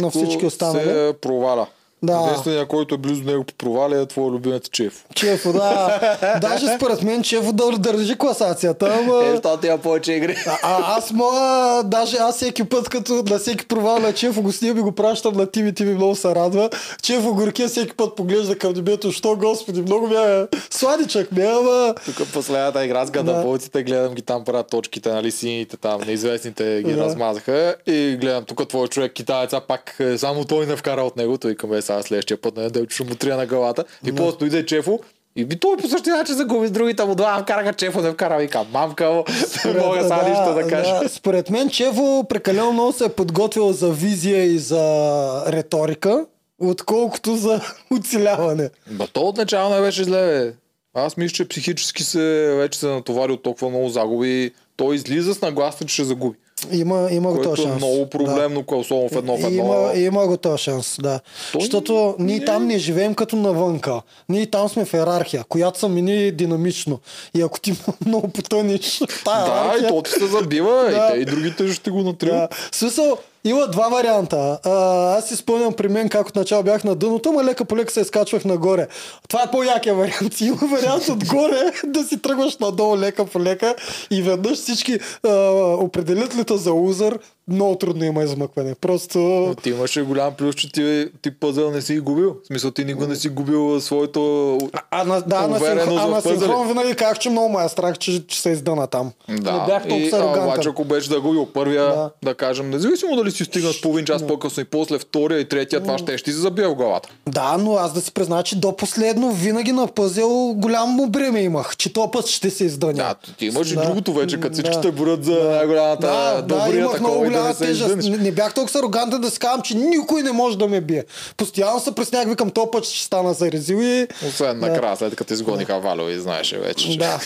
[0.00, 0.84] на всички останали.
[0.84, 1.66] се проваля.
[2.02, 2.22] Да.
[2.26, 5.04] Единственият, който е близо до него по проваля е твой любимец Чеф.
[5.14, 5.98] Чефо, да.
[6.40, 9.24] Даже според мен Чефо да държи класацията, ама...
[9.24, 10.36] Е, защото има повече игри.
[10.46, 14.52] А, а, аз мога, даже аз всеки път, като на всеки провал на Чефо го
[14.52, 16.70] снимам и го пращам на Тими, Тими много се радва.
[17.02, 21.46] Чефо горкия всеки път поглежда към небето, що господи, много ми е сладичък ми, е,
[21.46, 21.94] ама...
[22.04, 26.92] Тук последната игра с гадаболците, гледам ги там правят точките, нали, сините там, неизвестните ги
[26.92, 27.04] Да.
[27.04, 31.38] размазаха и гледам тук твой човек китаеца, пак е, само той не вкара от него,
[31.38, 34.36] той към е сега следващия път, не да ще му трия на главата и после
[34.38, 35.00] дойде Чефо
[35.36, 38.38] и би той по същия начин загуби с другите му два, вкараха Чефо, не вкара,
[38.38, 39.24] вика, мамка,
[39.64, 41.00] не мога сега нищо да кажа.
[41.02, 46.26] Да, според мен Чево прекалено много се е подготвил за визия и за риторика,
[46.58, 48.70] отколкото за оцеляване.
[48.90, 50.52] Ба то отначало не беше зле, бе.
[50.94, 54.50] Аз мисля, че психически се вече се натовари от толкова много загуби.
[54.76, 56.38] Той излиза с нагласа, че ще загуби.
[56.72, 57.76] Има, има го този е шанс.
[57.76, 58.76] много проблемно, да.
[58.76, 59.50] особено в едно в едно.
[59.50, 61.20] Има, има го този шанс, да.
[61.52, 64.00] Той Защото ние не- там не живеем като навънка.
[64.28, 66.98] Ние там сме в иерархия, която се мини динамично.
[67.34, 67.74] И ако ти
[68.06, 69.88] много потънеш тая Да, и иерархия...
[69.88, 70.90] то ти се забива, Да.
[71.08, 72.04] и те и другите ще го Да.
[72.04, 72.54] натриват.
[72.54, 74.58] В смисъл, има два варианта.
[74.64, 74.70] А,
[75.18, 78.00] аз си спомням при мен как отначало бях на дъното, ама лека по лека се
[78.00, 78.88] изкачвах нагоре.
[79.28, 80.40] Това е по-якия вариант.
[80.40, 83.74] Има вариант отгоре да си тръгваш надолу лека по лека
[84.10, 85.30] и веднъж всички а,
[85.78, 87.18] определят ли те за лузър,
[87.48, 88.74] много трудно има измъкване.
[88.74, 89.18] Просто...
[89.18, 92.36] Но Ти имаше голям плюс, че ти, ти пъзъл не си губил.
[92.44, 94.58] В смисъл ти никога не си губил своето...
[94.90, 97.98] А, на, да, Увереност синхрон, а на синхрон винаги казах, че много ме е страх,
[97.98, 99.12] че, че се издъна там.
[99.30, 100.44] Да, Не бях и, толкова а, арогантен.
[100.44, 101.94] обаче ако беше да губил първия, Да.
[101.94, 102.10] да.
[102.22, 105.98] да кажем, независимо дали си стигнат половин час по-късно и после втория и третия, това
[105.98, 107.08] ще ще ти се забие в главата.
[107.28, 111.76] Да, но аз да си призна, че до последно винаги на пъзел голямо бреме имах,
[111.76, 112.92] че то път ще се издъня.
[112.92, 113.84] Да, ти имаш и Да.
[113.84, 114.80] другото вече, като всички Да.
[114.80, 117.96] те борят за най-голямата Да, да, добрия такова да голяма се тежест.
[117.98, 121.04] Не, не бях толкова арогантен да си казвам, че никой не може да ме бие.
[121.36, 124.06] Постоянно се преснях, викам, то път ще стана за резил и...
[124.28, 126.90] Освен накрая, след като изгониха Валео и знаеше вече.
[126.90, 127.20] че- Да.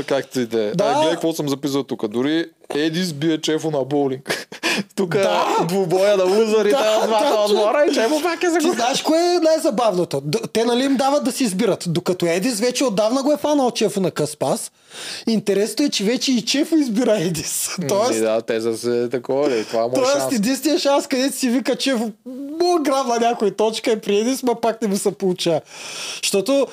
[0.04, 0.66] Както и да е.
[0.66, 0.74] Да.
[0.74, 0.94] Да.
[0.94, 2.08] гледай какво съм записал тук.
[2.08, 4.48] Дори Едис бие Чефо на боулинг.
[4.94, 5.46] тук Да.
[5.62, 8.72] е двубоя на лузарите Да, двата да, отбора и Чефо пак е Ти загубил.
[8.72, 10.22] знаеш кое е най-забавното?
[10.52, 11.84] Те нали им дават да си избират.
[11.88, 14.72] Докато Едис вече отдавна го е фанал Чефо на Къспас.
[15.26, 17.68] Интересното е, че вече и Чефо избира Едис.
[17.78, 19.64] Ами Тоест, да, те са се такова ли.
[19.64, 21.94] Това му е Тоест, единствения шанс, където си вика, че
[22.60, 25.60] мога грам на някой точка и при Едис, ма пак не му се получава.
[26.22, 26.66] Защото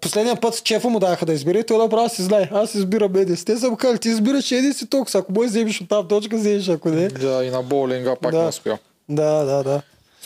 [0.00, 2.48] последния път с Чефа му даха да избира и той направо си знае.
[2.52, 3.44] Аз избирам Едис.
[3.44, 5.18] Те са му казали, ти избираш Едис и толкова.
[5.20, 7.08] Ако можеш да вземеш от тази точка, вземеш, ако не.
[7.08, 8.42] Да, и на боулинга пак Да.
[8.42, 8.78] не успял.
[9.08, 9.82] Да, да, да.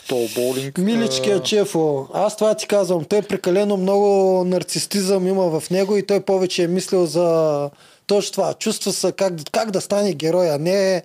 [0.08, 0.78] То боулинг.
[0.78, 6.06] Миличкия а, Чефо, аз това ти казвам, той прекалено много нарцистизъм има в него и
[6.06, 7.70] той повече е мислил за
[8.06, 8.54] точно това.
[8.54, 11.02] Чувства се как, как да стане герой, а не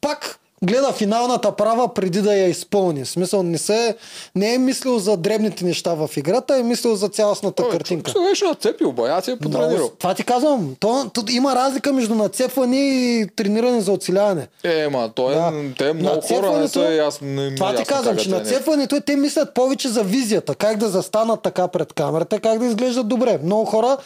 [0.00, 3.04] пак гледа финалната права преди да я изпълни.
[3.04, 3.96] В смисъл не, се,
[4.34, 8.10] не е мислил за дребните неща в играта, е мислил за цялостната той, картинка.
[8.10, 9.90] Се беше нацепил, бая си е потренирал.
[9.98, 10.76] Това ти казвам.
[10.80, 14.48] То, то, има разлика между нацепване и трениране за оцеляване.
[14.64, 15.52] Е, ма, той Да.
[15.54, 17.26] е, те много хора не са ясно.
[17.28, 18.58] Не, Това ти казвам, че да на тренират.
[18.58, 22.66] цепването е, те мислят повече за визията, как да застанат така пред камерата, как да
[22.66, 23.38] изглеждат добре.
[23.44, 23.96] Много хора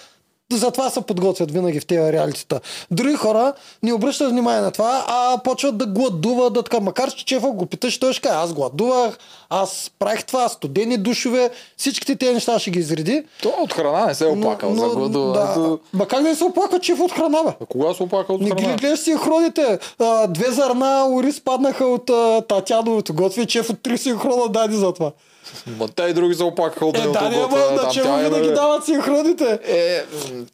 [0.57, 2.61] затова се подготвят винаги в тези реалитета.
[2.91, 6.81] Други хора не обръщат внимание на това, а почват да гладуват, да така.
[6.81, 9.19] Макар че Чефа го питаш, той ще каже, аз гладувах,
[9.55, 13.23] аз правих това, студени душове, всичките тези неща ще ги изреди.
[13.43, 15.79] Той от храна не се е оплакал за да, гладуването.
[15.93, 17.51] Ма как да не се оплаква Чеф от храна, бе?
[17.63, 18.61] А Кога се оплака от Не храна?
[18.63, 19.79] ги гледаш синхроните.
[19.99, 23.15] А, две зърна ориз паднаха от а, Татяновото.
[23.15, 25.11] Готви Чеф от три синхрона даде за това.
[25.69, 28.21] Ма те и други се оплакаха от Е, да, не, ама на там Чеф тя
[28.21, 29.59] е, винаги дават синхроните.
[29.65, 30.03] Е,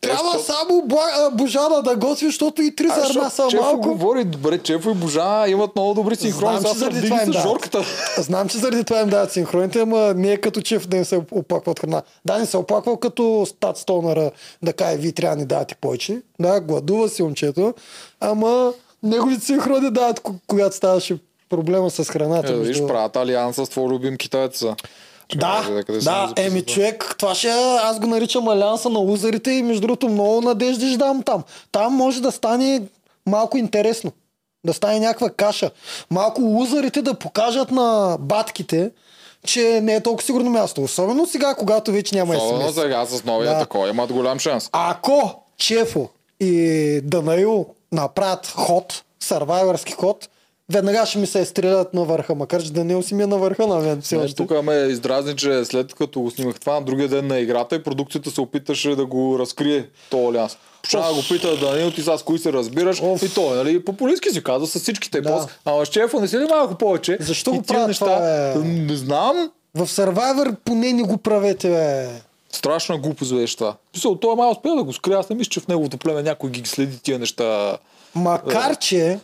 [0.01, 3.81] Трябва те, само Бла- Божана да готви, защото и три зърна са Чефо малко.
[3.81, 6.59] говори, добре, Чефо и Божана имат много добри синхрони.
[6.59, 7.33] Знам, че заради това им.
[7.33, 7.85] Жорката.
[8.19, 11.21] Знам, че заради това им дават синхроните, ама не е като Чеф да не се
[11.33, 12.03] оплаква от храна.
[12.25, 14.31] Да, не се оплаква като стат стонера
[14.63, 16.21] да каже, вие трябва да ни давате повече.
[16.41, 17.75] Да, гладува си момчето,
[18.21, 18.73] ама
[19.03, 21.19] неговите синхрони дават, ко- когато ставаше
[21.49, 22.53] проблема с храната.
[22.53, 24.77] Е, виж, между- правят алианс с твой любим китайца.
[25.37, 27.49] Да, да, го записал еми човек, това ще
[27.83, 31.43] аз го наричам алианса на лузерите и между другото много надежди ще дам там.
[31.73, 32.83] Там може да стане
[33.27, 34.13] малко интересно.
[34.65, 35.71] Да стане някаква каша.
[36.11, 38.91] Малко лузерите да покажат на батките,
[39.47, 40.83] че не е толкова сигурно място.
[40.83, 42.75] Особено сега, когато вече няма Особено СМС.
[42.75, 43.59] сега с новия Да.
[43.59, 44.69] такова имат голям шанс.
[44.73, 46.09] Ако Чефо
[46.41, 46.55] и
[47.05, 50.29] Данаил направят ход, сървайвърски ход,
[50.73, 53.67] веднага ще ми се стрелят на върха, макар че Данаил си ми е на върха
[53.67, 54.35] на мен все още.
[54.35, 57.83] тук ме издразни, че след като го снимах това, на другия ден на играта и
[57.83, 60.57] продукцията се опиташе да го разкрие то алианс.
[60.83, 63.23] Почна го пита Данил, ти сега с кои се разбираш Оф.
[63.23, 65.21] и той, нали, популистски си казва с всичките.
[65.21, 65.31] Да.
[65.31, 65.47] Да.
[65.65, 67.17] Ама Чефо не си ли малко повече?
[67.21, 68.65] Защо и го правят неща, това?
[68.65, 69.51] Не знам.
[69.75, 72.09] В Survivor поне не го правете, бе.
[72.53, 73.75] Страшна глупост беше това.
[73.93, 75.17] Писал, той е май успял да го скрие.
[75.17, 77.79] Аз не мисля, че в неговото племе някой ги следи тия неща.
[78.15, 79.19] Макар, че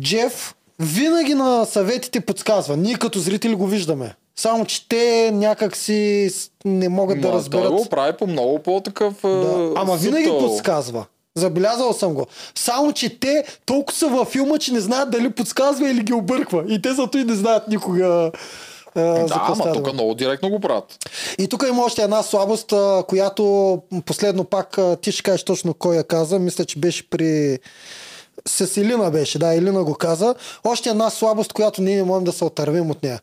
[0.00, 2.76] Джеф винаги на съветите подсказва.
[2.76, 4.14] Ние като зрители го виждаме.
[4.36, 6.30] Само, че те някак си
[6.64, 7.64] не могат да Ма, разберат.
[7.68, 9.14] Той го прави по много по-такъв.
[9.22, 9.72] Да.
[9.76, 10.48] Ама винаги субтил.
[10.48, 11.04] подсказва.
[11.34, 12.26] Забелязал съм го.
[12.54, 16.64] Само, че те толкова са във филма, че не знаят дали подсказва или ги обърква.
[16.68, 18.30] И те зато и не знаят никога.
[18.94, 21.08] а, Да, ама тук много директно го правят.
[21.38, 22.72] И тук има още една слабост,
[23.08, 26.38] която последно пак ти ще кажеш точно кой я каза.
[26.38, 27.58] Мисля, че беше при...
[28.48, 30.34] С Илина беше, да, Илина го каза.
[30.64, 33.20] Още една слабост, която ние не можем да се отървим от нея.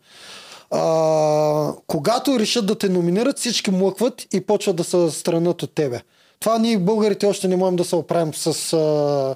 [0.71, 6.01] А, когато решат да те номинират, всички млъкват и почват да се странят от тебе.
[6.39, 9.35] Това ние българите още не можем да се оправим с а,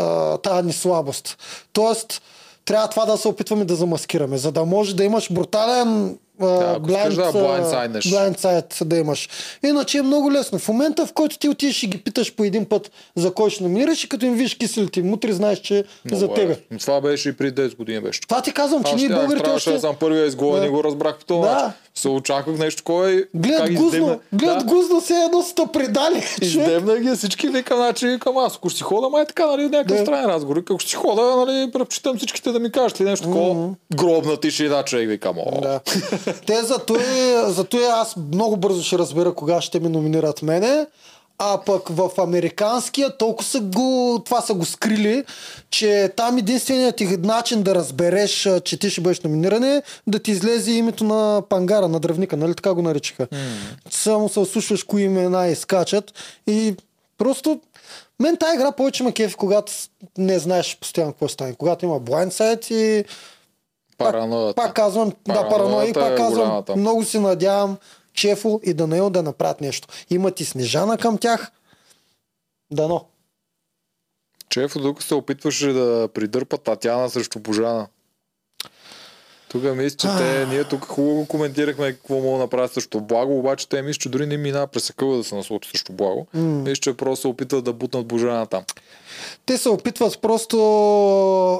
[0.00, 1.38] а, тази ни слабост.
[1.72, 2.22] Тоест,
[2.64, 7.14] трябва това да се опитваме да замаскираме, за да може да имаш брутален Да, искаш
[7.14, 8.04] да а, blindsidнеш.
[8.04, 9.28] blindsided да имаш.
[9.62, 10.58] Иначе е много лесно.
[10.58, 13.62] В момента, в който ти отидеш и ги питаш по един път за кой ще
[13.62, 16.34] номинираш и като им виж киселите мутри, знаеш, че е Много за е.
[16.34, 16.56] тебе.
[16.70, 18.20] Но Това беше и преди 10 години беше.
[18.20, 19.72] Това ти казвам, че Аз ние щях, българите още...
[19.72, 20.66] да съм първия изгоен Да.
[20.66, 21.72] и го разбрах по този Да.
[21.94, 26.22] Се очаквах нещо, кой Гледат как гузно, издебна- гледат да, гузно, все едно са предали.
[26.42, 29.96] Издебна ги всички, викам, значи, викам аз, ако ще си хода, май така, нали, някакъв
[29.96, 30.02] Да.
[30.02, 30.56] странен разговор.
[30.58, 33.70] Ако ще си хода, нали, предпочитам всичките да ми кажат ли нещо такова.
[33.92, 35.60] Гробна тишина, човек, викам, о.
[35.60, 35.80] Да.
[36.46, 40.86] Те зато е, зато е аз много бързо ще разбера кога ще ме номинират мене.
[41.38, 45.24] А пък в американския толкова са го, това са го скрили,
[45.70, 50.30] че там единственият ти начин да разбереш, че ти ще бъдеш номиниран е да ти
[50.30, 53.26] излезе името на пангара, на дръвника, нали така го наричаха.
[53.90, 56.12] Само се ослушваш кои имена изкачат
[56.46, 56.74] и
[57.18, 57.60] просто
[58.20, 59.72] мен тази игра повече ме кефи, когато
[60.18, 61.54] не знаеш постоянно какво стане.
[61.54, 63.04] Когато има blindside и
[63.98, 64.62] Параноята.
[64.62, 66.76] пак казвам, да, Параноята паранои, е пак казвам, голямата.
[66.76, 67.76] много се надявам
[68.14, 69.88] Чефо и Данаил да направят нещо.
[70.10, 71.52] Имат и Снежана към тях.
[72.70, 73.04] Дано.
[74.48, 77.86] Чефо тук се опитваше да придърпа Татяна срещу Божана.
[79.52, 83.68] Тук мисля, че те, ние тук хубаво коментирахме какво мога да направят срещу Благо, обаче
[83.68, 86.26] те мисля, че дори не мина през съкъла да се насочи срещу Благо.
[86.34, 86.40] М.
[86.42, 88.62] Мисля, че просто се опитват да бутнат Божана там.
[89.46, 90.58] Те се опитват просто,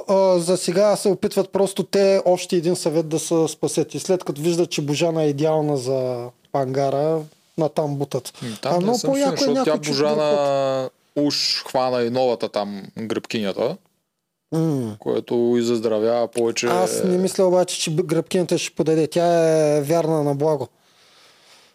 [0.07, 3.93] а, за сега се опитват просто те още един съвет да се спасят.
[3.93, 7.19] И след като виждат, че Божана е идеална за пангара,
[7.57, 8.33] натам бутат.
[8.41, 9.87] М, а Там не много по-яко е тя някой ход.
[9.87, 13.77] Божана уж хвана и новата там гръбкинята.
[14.53, 14.95] М.
[14.99, 16.67] което и заздравява повече.
[16.67, 19.07] Аз не мисля обаче, че Гръбкината ще подаде.
[19.07, 19.25] Тя
[19.77, 20.67] е вярна на благо.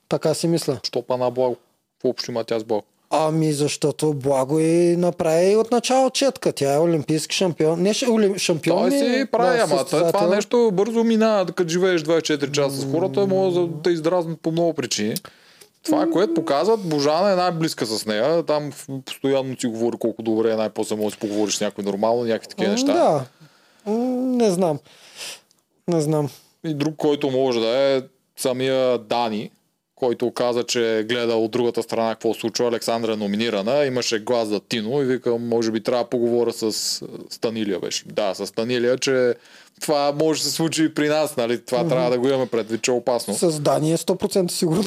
[0.09, 0.81] Така си мисля.
[0.83, 1.57] Що па на благо?
[2.05, 2.85] Общо има тя с Бог?
[3.11, 6.53] Ами защото Благо и направи от начало четка.
[6.53, 7.83] Тя е олимпийски шампион.
[7.83, 8.39] Не олим...
[8.39, 8.79] шампион.
[8.79, 8.99] Той ли е?
[8.99, 13.61] си прави, Да, ама това нещо бързо минава, като живееш 24 часа с хората, може
[13.61, 15.15] да те издразнат по много причини.
[15.89, 18.43] Това, което показват, Божана е най-близка с нея.
[18.43, 18.73] Там
[19.05, 22.49] постоянно си говори колко добре е най-после може да си поговориш с някой нормално, някакви
[22.49, 22.93] такива неща.
[22.93, 23.25] Да.
[23.93, 24.79] Не знам.
[25.89, 26.29] Не знам.
[26.65, 28.03] И друг, който може да е
[28.37, 29.51] самия Дани,
[29.95, 32.69] който каза, че е гледал от другата страна какво се случва.
[32.69, 36.73] Александра е номинирана, имаше глас за Тино и вика, може би трябва да поговоря с
[37.31, 38.05] Станилия беше.
[38.07, 39.35] Да, с Станилия, че
[39.79, 41.61] това може да се случи и при нас, нали?
[41.61, 43.35] Това трябва да го имаме предвид, че е опасно.
[43.35, 44.85] С Дани е 100% сигурно.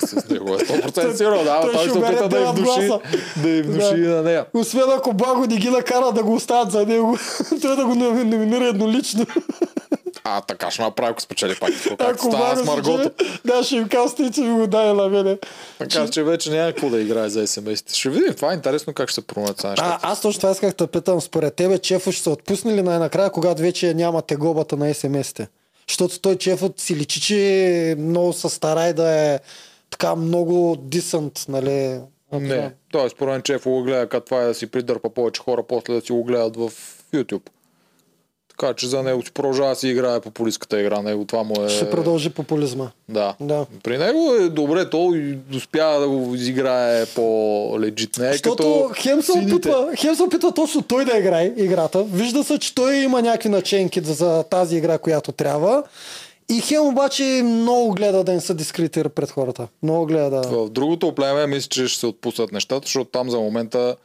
[0.00, 3.00] С него е 100% сигурно, да, Той той, ще опита да им гласа.
[3.36, 4.08] да им внуши Да.
[4.08, 4.46] на нея.
[4.54, 7.18] Освен ако Благо не ги накара да го оставят за него.
[7.62, 9.26] Той да го номи- номинира еднолично.
[10.28, 11.70] А, така ще направи, ако спечели пак.
[11.88, 13.10] Както Ако става с Маргото.
[13.44, 15.38] Да, ще им казвате, че ми го дай на мене.
[15.78, 17.94] Така че вече няма какво да играе за SMS.
[17.94, 18.34] Ще видим.
[18.34, 19.98] Това е интересно как ще се променят тези неща.
[20.02, 21.20] А, аз точно това исках да питам.
[21.20, 25.48] Според тебе Чефо ще се отпусне ли най-накрая, когато вече няма тегобата на СМС-те?
[25.88, 29.38] Защото той Чефо си личи, че много се старай да е
[29.90, 32.00] така много дисант, нали?
[32.32, 35.62] Не, той според мен Чеф го гледа, като това е да си придърпа повече хора,
[35.62, 36.70] после да си го гледат в
[37.14, 37.50] YouTube.
[38.58, 41.02] Така че за него си продължава да си играе популистската игра.
[41.02, 41.68] Него това му е...
[41.68, 42.90] Ще продължи популизма.
[43.08, 43.34] Да.
[43.40, 43.66] Да.
[43.82, 48.18] При него е добре, той успя да го изиграе по-легит.
[48.18, 52.04] Не е Защото като хем се, опитва, хем се опитва точно той да играе играта.
[52.04, 55.82] Вижда се, че той има някакви наченки за, за тази игра, която трябва.
[56.48, 59.68] И хем обаче много гледа да не се дискредитира пред хората.
[59.82, 60.48] Много гледа да...
[60.48, 63.96] В другото племе мисля, че ще се отпуснат нещата, защото там за момента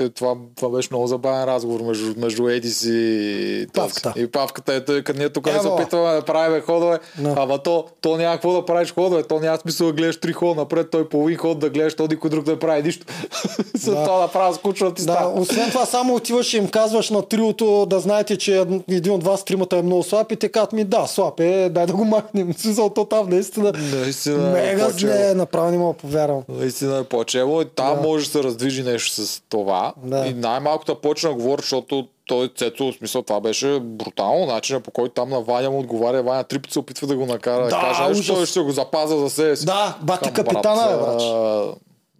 [0.00, 3.66] те, това, това беше много забавен разговор между, между Едис и.
[3.74, 4.12] Павката.
[4.16, 5.68] И павката е той, като ние тук не се Ево.
[5.70, 7.34] опитваме да правим ходове, Да.
[7.38, 10.54] ама то, то няма какво да правиш ходове, то няма смисъл да гледаш три хода
[10.54, 13.06] напред, той половин ход да гледаш, то никой друг да прави нищо.
[13.74, 14.04] За Да.
[14.04, 15.40] това направо скучно ти Да, става.
[15.40, 17.50] освен това, само отиваш и им казваш на триото
[17.86, 20.84] да знаете, че ед- един от вас тримата е много слаб и те казват ми
[20.84, 22.52] да, слаб е, дай да го махнем.
[22.54, 25.12] Смисъл, то там наистина Наистина е мега по-чело.
[25.12, 26.42] зле, направо не мога да повярвам.
[26.50, 28.02] Наистина е по-чело и там Да.
[28.02, 29.89] може да се раздвижи нещо с това.
[29.96, 30.26] Да.
[30.26, 34.84] И най-малкото да почна да говори, защото той Цецо, в смисъл това беше брутално, начинът
[34.84, 37.62] по който там на Ваня му отговаря, Ваня три пъти се опитва да го накара
[37.62, 39.66] да, Да, каже нещо, той ще го запаза за себе си.
[39.66, 41.22] Да, бати капитана, брат, бе, брач.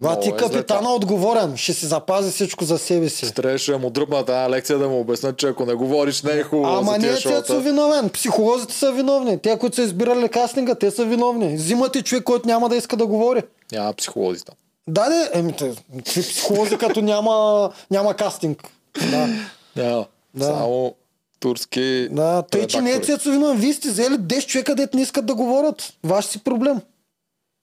[0.01, 0.95] Бати е капитана това.
[0.95, 3.35] отговорен, ще си запази всичко за себе си.
[3.35, 6.43] Трябваше да му дръпна тази лекция да му обяснят, че ако не говориш не е
[6.43, 7.17] хубаво Ама не е.
[7.17, 8.09] Цецо виновен.
[8.09, 9.39] Психолозите са виновни.
[9.39, 11.57] Те, които са избирали кастинга, те са виновни.
[11.57, 13.43] Взимате човек, който няма да иска да говори.
[13.73, 14.55] Няма психолози там.
[14.89, 15.75] Да, де, еми, те,
[16.05, 18.69] психолози, като няма, няма кастинг.
[19.11, 19.29] Да.
[19.77, 20.07] Няма.
[20.35, 20.45] Да.
[20.45, 20.95] Само
[21.41, 23.17] турски Да, тъй, че не е редактори.
[23.19, 23.57] Цецо виновен.
[23.57, 25.93] Вие сте взели 10 човека, дет не искат да говорят.
[26.05, 26.81] Ваш си проблем.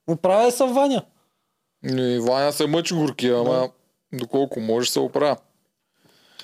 [0.08, 1.02] Оправя се Ваня.
[1.84, 3.70] И Ваня се мъчи горки, ама
[4.14, 5.38] доколко може се оправя.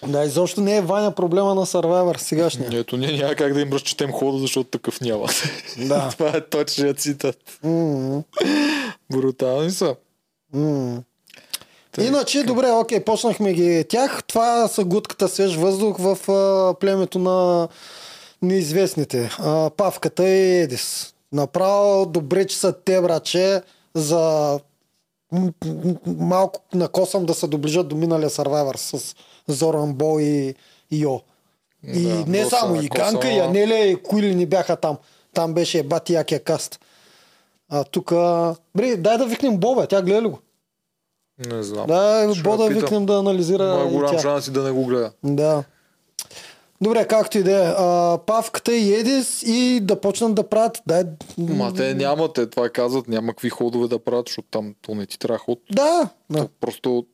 [0.08, 2.70] Да, изобщо не е Ваня проблема на Survivor сегашния.
[2.74, 5.28] Ето ние няма как да им разчетем хода, защото такъв няма.
[5.78, 6.10] Да.
[6.18, 7.60] Това е точният цитат.
[9.12, 9.96] Брутални са.
[10.54, 11.04] М.
[12.02, 14.24] Иначе, добре, окей, почнахме ги тях.
[14.24, 17.68] Това са гудката свеж въздух в а, племето на
[18.42, 19.30] неизвестните.
[19.40, 21.14] А, Павката и Едис.
[21.32, 23.62] Направо добре, че са те, браче,
[23.94, 24.60] за
[26.06, 29.16] малко накосам да се доближат до миналия Survivor с
[29.48, 30.56] Зоран Бол и
[30.92, 31.22] Йо.
[31.88, 34.98] И Да, не само, и Ганка, и Анелия, и Куили не бяха там.
[35.34, 36.80] Там беше бати якия каст.
[37.72, 38.12] А тук...
[38.76, 40.40] Бре, дай да викнем Бобе, тя гледа ли го?
[41.48, 41.88] Не знам.
[41.88, 45.12] Да, Ще Бо да викнем да анализира Има голям шанс и да не го гледа.
[45.24, 45.64] Да.
[46.82, 47.74] Добре, както и да е.
[48.26, 50.82] Павката и Едис и да почнат да правят.
[50.88, 51.04] Дай...
[51.38, 55.06] Ма те няма, те това казват, няма какви ходове да правят, защото там то не
[55.06, 55.60] ти трябва ход.
[55.72, 56.40] Да, да.
[56.40, 57.06] То просто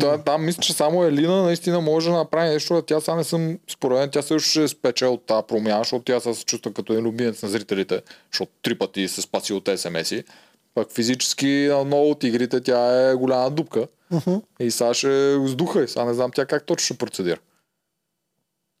[0.00, 3.24] Та, там мисля, че само Елина наистина може да направи нещо, а тя сега не
[3.24, 6.92] съм, според мен, тя също ще спече от тази промяна, защото тя се чувства като
[6.92, 10.24] един любимец на зрителите, защото три пъти се спаси от СМС-и.
[10.74, 13.86] Пък физически на много от игрите тя е голяма дупка.
[14.10, 14.34] Мгм.
[14.60, 17.38] И сега ще сдуха и сега не знам тя как точно ще процедира.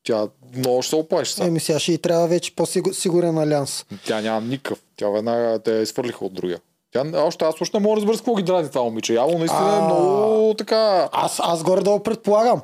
[0.02, 1.46] Тя много ще се оплаши сега.
[1.46, 3.84] Еми сега ще и трябва вече по-сигурен алианс.
[4.04, 4.78] Тя няма никакъв.
[4.96, 6.60] Тя веднага те изфърлиха от другия.
[7.02, 9.14] Тя, още аз още не мога да разбера с какво ги дразни това момиче.
[9.14, 9.84] Явно наистина е А.
[9.84, 11.08] много така...
[11.12, 12.62] Аз, аз горе-долу предполагам.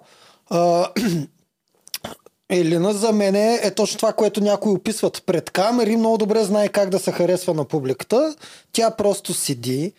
[0.50, 0.88] А,
[2.50, 5.22] Елина за мен е, е точно това, което някои описват.
[5.26, 8.34] Пред камери много добре знае как да се харесва на публиката.
[8.72, 9.92] Тя просто седи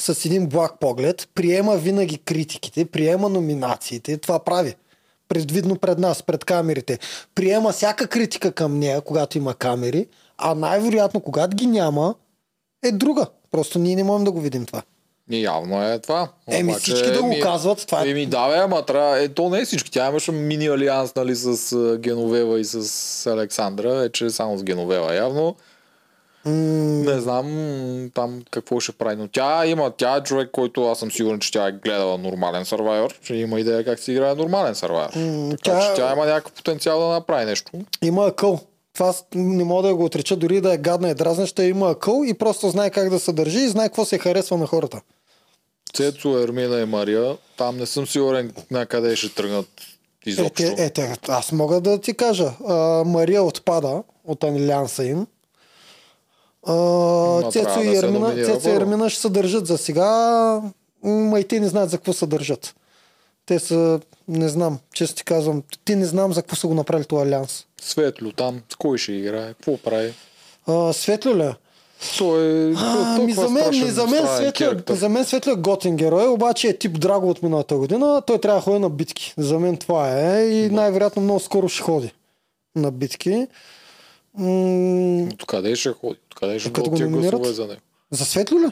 [0.00, 4.74] с един благ поглед, приема винаги критиките, приема номинациите, това прави.
[5.28, 6.98] предвидно пред нас, пред камерите,
[7.34, 10.06] приема всяка критика към нея, когато има камери,
[10.38, 12.14] а най-вероятно, когато ги няма,
[12.84, 13.26] е друга.
[13.50, 14.82] Просто ние не можем да го видим това.
[15.30, 16.28] И явно е това.
[16.48, 18.08] Еми Обаче, всички да го ми- казват, това е...
[18.08, 19.20] Еми да, бе, ама трябва.
[19.20, 19.90] Е, то не е всички.
[19.90, 22.76] Тя имаше мини алианс, нали, с Геновева и с
[23.26, 23.94] Александра.
[23.96, 25.56] Е, че само с Геновева явно.
[26.44, 26.52] М,
[27.04, 27.46] Не знам
[28.14, 29.16] там какво ще прави.
[29.16, 32.64] Но тя има, тя е човек, който аз съм сигурен, че тя е гледала нормален
[32.64, 35.16] Survivor, че има идея как се играе нормален Survivor.
[35.16, 37.72] М, така тя- че тя има някакъв потенциал да направи нещо.
[38.02, 38.60] Има акъл.
[38.98, 42.34] Това не мога да го отреча, дори да е гадна и дразнеща, има акъл и
[42.34, 45.00] просто знае как да се държи и знае какво се харесва на хората.
[45.94, 49.68] Цецо, Ермина и Мария, там не съм сигурен на къде ще тръгнат
[50.26, 50.54] Е, изобщо.
[50.54, 52.52] те, е, те, аз мога да ти кажа.
[52.68, 52.74] А,
[53.04, 55.26] Мария отпада от алианса им.
[56.66, 56.72] А,
[57.50, 58.72] Цецо, и да Ермина, Цецо и.
[58.72, 60.62] Ермина ще се държат за сега.
[61.04, 62.74] Ма и те не знаят за какво се държат.
[63.48, 67.04] Те са, не знам, често ти казвам, ти не знам за какво са го направили
[67.06, 67.66] този алианс.
[67.80, 70.14] Светло там, кой ще играе, какво прави?
[70.66, 71.50] А, Светло ли?
[72.18, 72.38] Той
[72.68, 74.94] е А, толкова ми за мен, ми за мен керактер.
[74.94, 78.22] за мен Светло е готин герой, обаче е тип Драго от миналата година.
[78.26, 79.34] Той трябва да ходи на битки.
[79.38, 82.12] За мен това е и най-вероятно много скоро ще ходи
[82.76, 83.46] на битки.
[84.34, 86.18] М- Откъде ще ходи?
[86.26, 87.44] Откъде ще Като го номинират?
[87.46, 87.80] за него?
[88.10, 88.66] за Светло ли?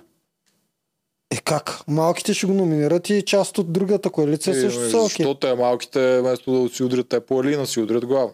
[1.30, 1.80] Е как?
[1.88, 5.08] Малките ще го номинират и част от другата коалиция Е, също е, са окей.
[5.08, 8.32] Защо те малките, вместо да си удрят те по Алина, си удрят глава?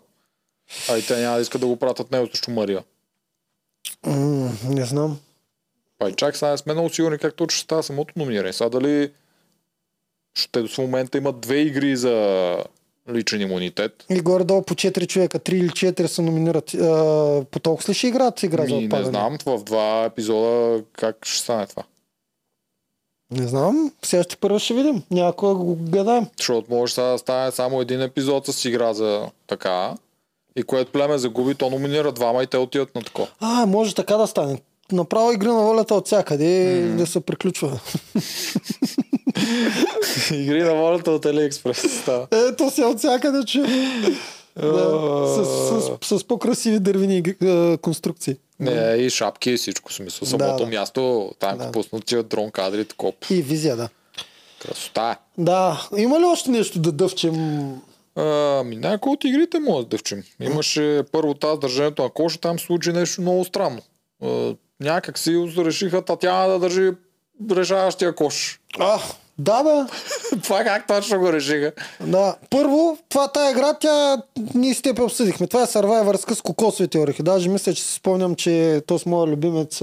[0.90, 2.84] А и те няма да искат да го пратят него срещу Мария.
[4.07, 5.18] М, Не знам.
[5.99, 8.53] Па и чак сега не сме много сигурни как точно ще става самото номиниране.
[8.53, 9.12] Сега дали
[10.34, 12.57] ще до момента имат две игри за
[13.12, 14.05] личен имунитет.
[14.11, 16.74] И горе-долу по 4 човека, 3 или 4 се номинират.
[16.74, 16.78] А,
[17.51, 19.09] по толкова ли ще играят игра за Ми, не отпадане?
[19.09, 21.82] знам в два епизода как ще стане това.
[23.33, 23.93] Не знам.
[24.03, 25.03] Сега ще първо ще видим.
[25.11, 26.26] Някой го гадаем.
[26.39, 29.95] Защото може сега да стане само един епизод с игра за така.
[30.57, 33.28] И което племе загуби, то номинира двама и те отиват на тако.
[33.41, 34.61] А, може така да стане.
[34.93, 36.97] Направо игра на волята от всякъде mm.
[36.97, 37.68] да се приключва.
[40.33, 42.26] Игри на волята от Алиекспрес става.
[42.49, 43.61] Ето се от всякъде, че...
[44.57, 45.47] да, с,
[46.03, 47.22] с, с, по-красиви дървени
[47.83, 48.37] конструкции.
[48.71, 50.29] Не, и шапки и всичко смисъл.
[50.29, 50.71] Самото да.
[50.71, 51.73] място, там Да.
[51.73, 53.13] пуснат тия дрон кадри, такова.
[53.31, 53.89] И визия, да.
[54.59, 55.17] Красота.
[55.39, 57.35] Да, има ли още нещо да дъвчем?
[58.17, 60.23] Ами, някои от игрите може да дъвчим.
[60.41, 63.83] Имаше първо тази държането на коша, там се случи нещо много странно.
[64.23, 66.91] А, някак си решиха Татяна да държи
[67.51, 68.61] решаващия кош.
[68.79, 69.01] А,
[69.39, 69.70] да, бе.
[70.43, 71.72] Това как точно го решиха?
[72.01, 72.35] Да.
[72.51, 74.16] Първо, това тая игра, тя
[74.55, 75.47] ние с теб обсъдихме.
[75.47, 77.22] Това е Survivor с кокосовите орехи.
[77.22, 79.80] Даже мисля, че си спомням, че то с моя любимец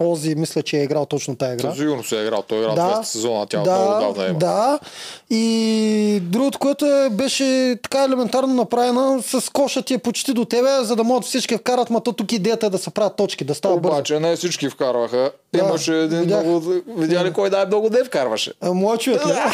[0.00, 1.68] Ози, мисля, че е играл точно тая игра.
[1.68, 2.42] Със сигурно се е играл.
[2.42, 4.38] Той е играл Да, 200 сезона, тя да, много давна има.
[4.38, 4.78] Да.
[5.30, 10.68] И другото, което е, беше така елементарно направена, с коша ти е почти до тебе,
[10.82, 13.54] за да могат всички вкарат, ма то тук идеята е да се правят точки, да
[13.54, 13.94] става бързо.
[13.94, 15.30] Обаче не всички вкарваха.
[15.54, 16.44] Да, Имаше един видях.
[16.44, 16.72] много...
[16.96, 18.52] Видя ли кой най-много не вкарваше?
[18.60, 19.18] А, моят човек ли?
[19.18, 19.52] Да,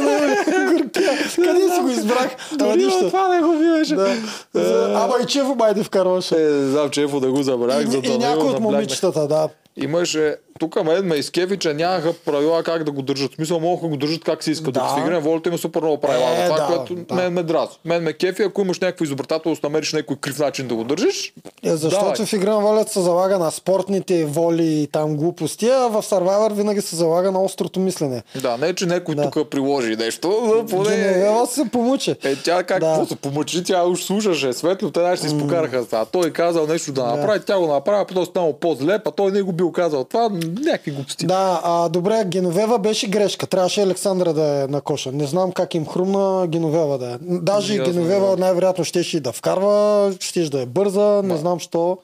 [0.00, 1.10] не, не, горкия.
[1.34, 2.30] Къде си го избрах?
[2.52, 3.06] Дори нищо.
[3.06, 3.50] това не го.
[3.90, 4.16] Да.
[4.54, 6.34] За- Ама и Чефо майде вкарваше.
[6.36, 8.50] Е, не знам, че Ефо да го забравях, за И, да и не някой го
[8.50, 9.48] от момичетата, да.
[9.76, 13.34] Имаше, тук мен ме изкеви, че нямаха правила как да го държат.
[13.34, 14.74] Смисъл, могат да го държат как си искат.
[14.74, 14.80] Да.
[14.80, 16.30] Докато в игра волята има супер много правила.
[16.30, 17.14] Е, това, да, което да.
[17.14, 17.76] мен ме дразни.
[17.84, 21.32] Мен ме кефи, ако имаш някаква изобретателност, намериш някой крив начин да го държиш.
[21.62, 22.26] Е, защото давай.
[22.26, 26.80] в игра волята се залага на спортните воли и там глупости, а в Survivor винаги
[26.80, 28.22] се залага на острото мислене.
[28.42, 29.30] Да, не че някой Да.
[29.30, 30.96] тук приложи нещо, но поне...
[30.96, 32.10] Геневела се помучи.
[32.24, 32.98] Е, тя как Да.
[32.98, 33.06] да.
[33.06, 34.52] се помъчи, тя уж слушаше.
[34.52, 36.04] Светло, те наши се изпокараха това.
[36.04, 39.52] Той казал нещо да направи, тя го направи, потом станало по-зле, па той не го
[39.52, 40.04] бил казал.
[40.04, 41.26] Това някакви глупости.
[41.26, 43.46] Да, а, добре, Геновева беше грешка.
[43.46, 45.12] Трябваше Александра да е на коша.
[45.12, 47.16] Не знам как им хрумна Геновева да е.
[47.20, 48.36] Даже Ясно, Геновева да.
[48.36, 51.98] най-вероятно щеше да вкарва, щеше да е бърза, не знам що.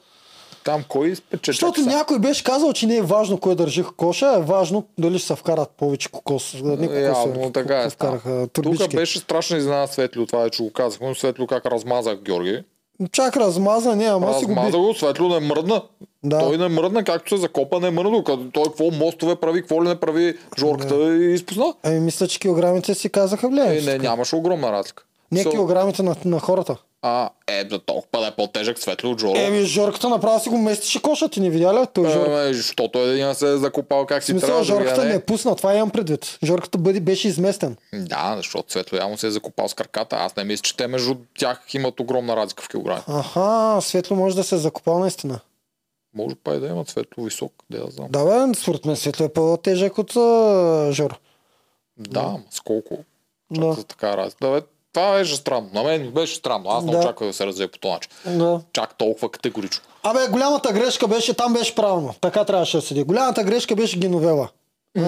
[0.63, 1.51] Там кой спече?
[1.51, 5.27] Защото някой беше казал, че не е важно кой държи коша, е важно дали ще
[5.27, 6.53] се вкарат повече кокос.
[6.63, 7.89] Не кокос, Явно така е.
[7.89, 11.07] Вкараха Тук беше страшна изненада Светло, това е, че го казахме.
[11.07, 12.63] но Светло как размазах Георги.
[13.11, 15.81] Чак размаза, не, ама си го Размаза го, Светло не мръдна.
[16.23, 16.39] Да.
[16.39, 18.23] Той не мръдна, както се закопа, не мръдна.
[18.23, 21.73] Като той какво мостове прави, какво ли не прави Жорката и изпусна.
[21.83, 23.77] Ами мисля, че килограмите си казаха влияе.
[23.77, 25.03] Е, не, нямаше огромна разлика.
[25.31, 26.75] Не So- килограмите на, на хората.
[27.01, 29.37] А, е, за толкова да е по-тежък Светло от Жоро.
[29.37, 31.87] Еми, Жорката направо си го местише коша, ти не видя ли?
[31.93, 32.27] Той Жор...
[32.27, 34.63] Е, защото един се е закопал как си смисъл, трябва.
[34.63, 36.37] Жорката не е пусна, това имам предвид.
[36.43, 37.77] Жорката бъде, беше изместен.
[37.93, 40.15] Да, защото Светло явно се е закопал с краката.
[40.15, 43.01] Аз не мисля, че те между тях имат огромна разлика в килограми.
[43.07, 45.39] Аха, Светло може да се е закопал наистина.
[46.15, 48.07] Може па и да имат Светло висок, да я знам.
[48.09, 51.19] Да, бе, според мен Светло е по-тежък от а, Жор.
[51.97, 52.97] Да, ама с колко?
[53.51, 53.73] Да.
[53.73, 54.47] За така разлика.
[54.47, 54.67] Да, бе,
[54.97, 55.69] това беше странно.
[55.73, 56.69] На мен беше странно.
[56.69, 56.97] Аз не Да.
[56.97, 58.11] очаквах да се развие по този начин.
[58.27, 58.61] Да.
[58.73, 59.83] Чак толкова категорично.
[60.03, 62.13] Абе, голямата грешка беше, там беше правилно.
[62.21, 63.03] Така трябваше да седи.
[63.03, 64.49] Голямата грешка беше Геновела.
[64.95, 65.05] М,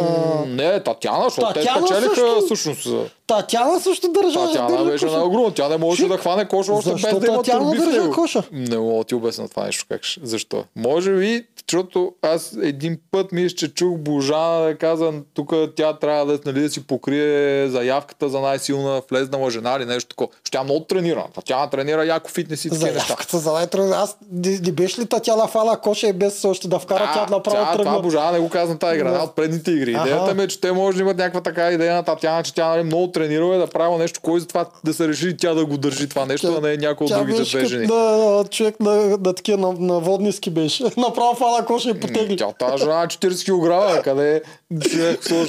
[0.47, 2.87] Не, Татяна, защото те спечелиха също- всъщност.
[3.29, 4.47] Татяна също държаше.
[4.47, 5.17] Татяна държа беше коша.
[5.17, 5.51] на огромно.
[5.51, 8.43] Тя не можеше Чик, да хване коша още без защо да има Татяна държа коша?
[8.51, 9.85] Не мога да ти обясня това нещо.
[9.89, 10.19] Как ще...
[10.23, 10.63] Защо?
[10.75, 16.25] Може би, защото аз един път мисля, че чух Божана да каза, тук тя трябва
[16.25, 20.29] да, нали, да си покрие заявката за най-силна влезнала жена или нещо такова.
[20.43, 21.25] Ще тя много тренира.
[21.45, 23.15] Тя тренира яко фитнес и такива неща.
[23.37, 27.11] За най Аз не, не беше ли Татяна фала коша и без още да вкара,
[27.13, 27.99] тя направо тя, това тръгна.
[27.99, 29.15] Божана не го каза на тази игра, Да.
[29.15, 29.91] една от предните игри.
[29.91, 32.69] Идеята ми е, че те може да имат някаква така идея на Татяна, че тя
[32.69, 35.77] нали, много тренирала и да правила нещо, кой затова да се реши тя да го
[35.77, 37.87] държи това нещо, а не някой от Тя другите две жени.
[37.87, 40.83] на, човек на, на такива на, на водниски беше.
[40.97, 42.37] Направо фала коша и потегли.
[42.37, 44.41] Тя тази жена е 40 кг, къде е.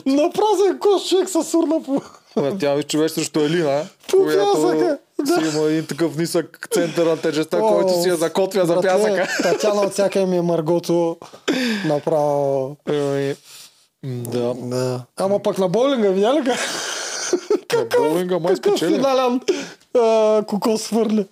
[0.06, 2.02] На празен кош човек се сурна по...
[2.60, 5.34] Тя ми човек срещу Елина, която да.
[5.34, 9.28] си има един такъв нисък център на тежестта, О, който си я закотвя за пясъка.
[9.42, 11.16] Татяна от всяка ми е Маргото
[11.86, 12.76] направо.
[12.88, 13.34] Ами,
[14.04, 14.54] Да.
[14.54, 15.02] Да.
[15.16, 16.42] Ама пък на боулинга, видя ли
[17.68, 17.98] как?
[17.98, 18.94] На боулинга май Какъв спечели.
[18.94, 19.40] финален
[19.98, 21.24] а, кокос хвърля.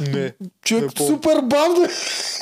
[0.00, 0.32] Не.
[0.64, 1.86] Човек не супер бавно.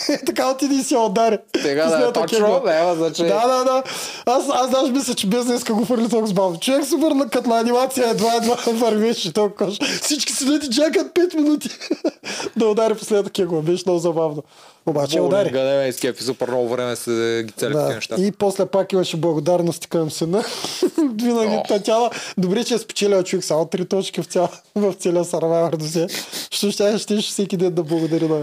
[0.09, 1.39] Е, така отиди и си я удари.
[1.53, 3.33] Тега да е точно, няма значение.
[3.33, 3.83] Да, да, да.
[4.27, 6.59] Аз, аз даже мисля, че без днеска го хвърли толкова бавно.
[6.61, 9.73] Човек супер на, като на анимация едва едва вървеше толкова.
[10.03, 11.69] Всички седят и чакат 5 минути
[12.57, 13.63] да удари последната кегла.
[13.63, 14.43] Беше много забавно.
[14.87, 15.51] Обаче я удари.
[15.51, 17.89] Не ме изкепи, супер много време се ги цели Да.
[17.89, 18.17] неща.
[18.19, 20.45] И после пак имаше благодарности към сина.
[21.23, 21.63] Винаги О.
[21.69, 22.11] Татяна.
[22.39, 26.07] Добре, че е спечелила човек само три точки в, цял, в целия Survivor до сега.
[26.51, 28.43] Що ще, ще, всеки ден да благодари на...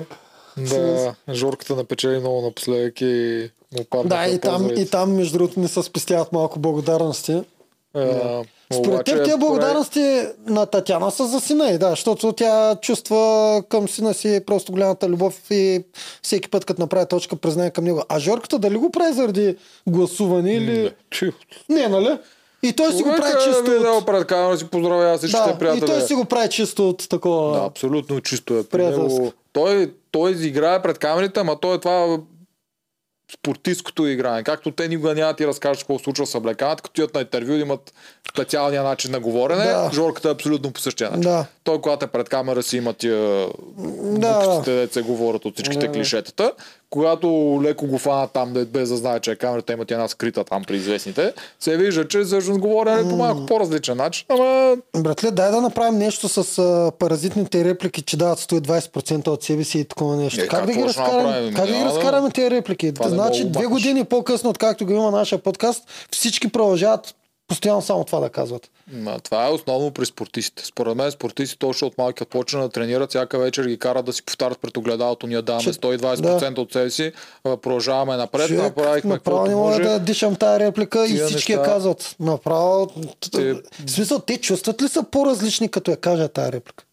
[0.58, 3.50] Да, Жорката напечели много напоследък и
[3.94, 4.04] му.
[4.04, 7.44] Да, и там, и там, между другото, не се спестяват малко благодарности.
[8.74, 13.22] Според теб тези благодарности на Татяна са за сина и да, защото тя чувства
[13.70, 15.84] към сина си просто голямата любов и
[16.22, 18.04] всеки път, като направи точка, признае към него.
[18.10, 19.56] А Жорката дали го прави заради
[19.88, 20.94] гласуване или...
[21.70, 22.18] Не, нали?
[22.64, 24.06] И той си го прави чисто Да, от...
[24.06, 25.86] пред камера си поздравя всичките Да, и приятели.
[25.86, 27.60] той си го прави чисто от такова...
[27.60, 28.78] Да, абсолютно чисто е.
[28.78, 32.18] Него- Той, той изиграе пред камерите, ама той е това
[33.34, 34.44] спортистското игране.
[34.44, 37.94] Както те никога няма ти разкажат какво случва с облеканата, като идват на интервю имат
[38.32, 39.90] специалния начин на говорене, Да.
[39.94, 41.22] Жорката е абсолютно по същия начин.
[41.22, 41.46] Да.
[41.64, 43.48] Той, когато е пред камера си има тия
[44.02, 46.52] Да, буксите, да се говорят от всичките Да, клишетата.
[46.90, 50.44] Когато леко го фанат там, да без да знае, че е камерата, имат една скрита
[50.44, 55.52] там при известните, се вижда, че всъщност говорене по малко по-различен начин, ама Братле, дай
[55.52, 60.16] да направим нещо с а, паразитните реплики, че дават 120% от себе си и такова
[60.16, 60.42] нещо.
[60.42, 62.94] Е, как, как да ги разкараме, как да ги разкараме тези реплики?
[62.94, 67.16] Това значи, две години по-късно, откакто го има нашия подкаст, всички продължават
[67.52, 68.70] постоянно само това да казват.
[68.92, 70.66] Ма, това е основно при спортистите.
[70.66, 74.14] Според мен спортистите точно от малки, като почнат да тренират, всяка вечер ги карат да
[74.14, 75.28] си повтарят пред огледалото.
[75.28, 77.12] Ние даваме Че- 120% от себе си,
[77.44, 79.84] продължаваме напред, Човек, направихме направо не мога може.
[79.84, 82.16] да дишам тая реплика и всички я неща- казват.
[82.20, 82.88] Направо.
[83.32, 86.84] Те- В смисъл, те чувстват ли са по-различни, като я кажат тая реплика?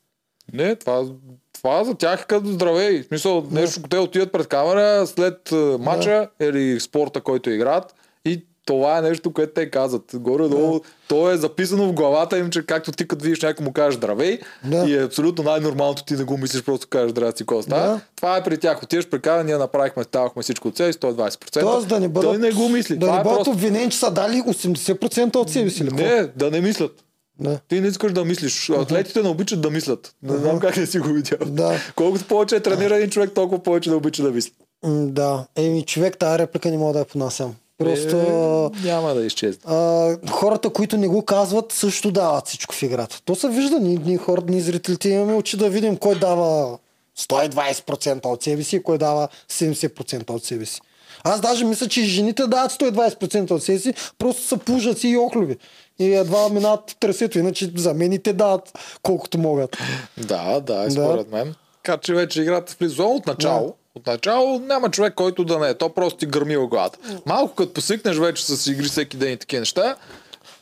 [0.53, 1.05] Не, това,
[1.53, 3.03] това за тях е като здравей.
[3.03, 5.51] В смисъл, нещо, те отидат пред камера след
[5.81, 7.95] матча или спорта, който играят
[8.25, 10.03] и това е нещо, което те казват.
[10.15, 13.95] Горе-долу, то е записано в главата им, че както ти като видиш някой му кажеш
[13.95, 14.77] здравей Да.
[14.89, 17.87] и е абсолютно най-нормалното ти да го мислиш, просто кажеш здрасти, какво става.
[17.87, 18.01] Да.
[18.17, 18.83] Това е при тях.
[18.83, 21.61] Отиваш при камера, ние направихме, ставахме всичко от себе си, 120%.
[21.61, 22.97] Тоест да не бъдат, Той не го мисли.
[22.97, 23.51] да това не е бъдат просто...
[23.51, 25.85] обвинени, че са дали 80% от себе си.
[25.85, 27.05] Не, да не мислят.
[27.41, 27.59] Да.
[27.69, 28.71] Ти не искаш да мислиш.
[28.71, 30.15] Атлетите не обичат да мислят.
[30.23, 31.39] Не знам как не си го видял.
[31.47, 31.73] Да.
[31.97, 34.53] Колкото повече е тренира един човек, толкова повече да обича да мисли.
[34.85, 35.47] Да.
[35.57, 37.55] Еми, човек, тази реплика не мога да я понасям.
[37.79, 39.61] Просто Е, няма да изчезне.
[39.67, 43.23] а, хората, които не го казват, също дават всичко в играта.
[43.25, 43.81] То се вижда.
[43.81, 46.79] Ние, ние хората, ние зрителите имаме очи да видим кой дава
[47.19, 50.81] 120% от себе си и кой дава 70% от себе си.
[51.25, 55.57] Аз даже мисля, че жените дават 120% от себе си, просто са пужаци и охлюви.
[55.99, 59.77] И едва минават тресето, иначе за мен и те дават колкото могат.
[60.19, 61.55] Да, да, според мен.
[61.83, 63.67] Така че вече играта влиза от начало.
[63.67, 63.73] Да.
[63.99, 65.75] От начало няма човек, който да не е.
[65.75, 66.99] То просто ти гърми в главата.
[67.27, 69.97] Малко като посикнеш вече с игри всеки ден и такива неща,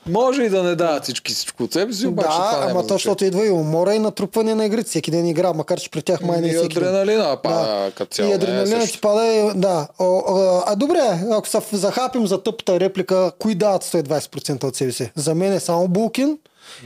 [0.07, 2.87] може и да не дават всички всичко от себе си, обаче това да, няма ама
[2.87, 4.83] то, защото идва и умора и натрупване на игри.
[4.83, 6.85] Всеки ден игра, макар че при тях май не е И всеки ден.
[6.85, 8.29] адреналина пада като цяло.
[8.29, 8.95] И е адреналинът също.
[8.95, 9.89] ти пада, и- да.
[9.99, 10.99] О, а, а добре,
[11.31, 15.11] ако се захапим за тъпата реплика, кои дават 120% от себе си?
[15.15, 16.39] За мен е само Булкин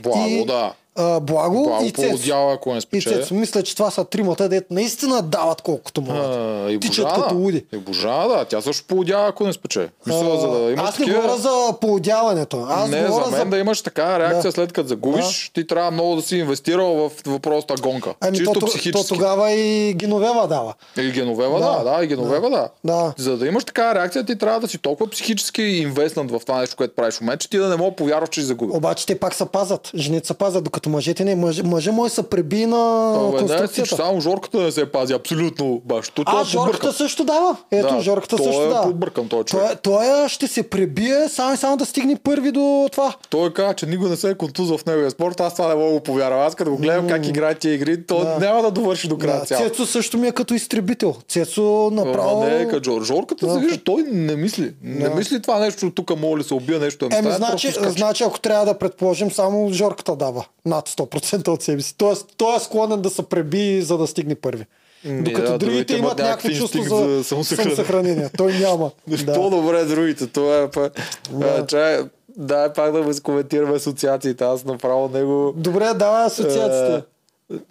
[0.03, 0.73] Благо, и, да.
[0.95, 2.01] А, Благо, Благо и Цецо.
[2.03, 3.13] полудяла, ако не И спечели.
[3.15, 3.33] Цецо.
[3.33, 6.71] Мисля, че това са тримата, дето наистина дават колкото могат.
[6.71, 7.23] И Тичат Божана.
[7.23, 7.65] като луди.
[7.73, 8.45] И Божана, да.
[8.45, 9.89] Тя също полудява, ако не спечели.
[10.07, 11.21] Мисля, за да имаш Аз не такива...
[11.21, 11.49] говоря за
[11.81, 12.65] поудяването.
[12.69, 13.45] Аз не, говоря за мен за...
[13.45, 14.51] да имаш така реакция Да.
[14.51, 18.13] след като загубиш, ти трябва много да си инвестирал в въпросата гонка.
[18.21, 19.07] Ами Чисто то, то, то, психически.
[19.07, 20.73] тогава и Геновева дава.
[20.97, 21.91] И Геновева, да, Да.
[21.91, 22.69] да, и Геновева, да.
[22.83, 23.13] Да.
[23.17, 26.75] За да имаш такава реакция, ти трябва да си толкова психически инвестнат в това нещо,
[26.75, 28.75] което правиш в момента, че ти да не мога повярваш, че си загубил.
[28.75, 29.91] Обаче те пак се пазят.
[29.95, 31.35] Жените се пазят, докато мъжете не.
[31.35, 33.95] Мъж, мъжа му се преби на си, че конструкцията.
[33.95, 36.09] само Жорката не се пази абсолютно баш.
[36.09, 37.57] То, А, той е Жорката също дава.
[37.71, 38.83] Ето, Да, Жорката той също е дава.
[38.83, 39.65] подбъркан, този човек.
[39.73, 39.75] Той,
[40.07, 42.61] той ще се пребие само и само да стигне първи до
[42.91, 43.13] това.
[43.29, 45.39] Той каза, че никой не се е контузал в неговия спорт.
[45.39, 46.39] Аз това не мога да повярвам.
[46.41, 48.37] Аз като го гледам как играе тия игри, то Да.
[48.39, 49.63] няма да довърши до края Да, цяло.
[49.63, 51.15] Цецо също ми е като изтребител.
[51.27, 51.61] Цецо
[51.93, 52.29] направо...
[52.37, 53.03] Ама не, като Жор.
[53.03, 53.53] Жорката Да.
[53.53, 54.73] се вижда, той не мисли.
[54.83, 55.15] Не Да.
[55.15, 57.09] мисли това нещо, тук мога ли се убия нещо.
[57.09, 61.63] да ми Еми, значи, значи, ако трябва да предположим, само Жорката дава над 100% от
[61.63, 61.95] себе си.
[61.97, 64.65] Тоест, той е склонен да се преби, за да стигне първи.
[65.05, 68.29] Ми, Докато да, другите имат някакво чувство за, за самосъхранение.
[68.37, 68.91] Той няма.
[69.25, 69.33] да.
[69.33, 70.27] По-добре другите.
[70.27, 70.89] Това е па...
[71.31, 71.65] Да.
[71.67, 71.99] Чай,
[72.37, 74.43] да, пак да коментираме асоциациите.
[74.43, 75.53] Аз направо него...
[75.57, 77.03] Добре, давай асоциациите.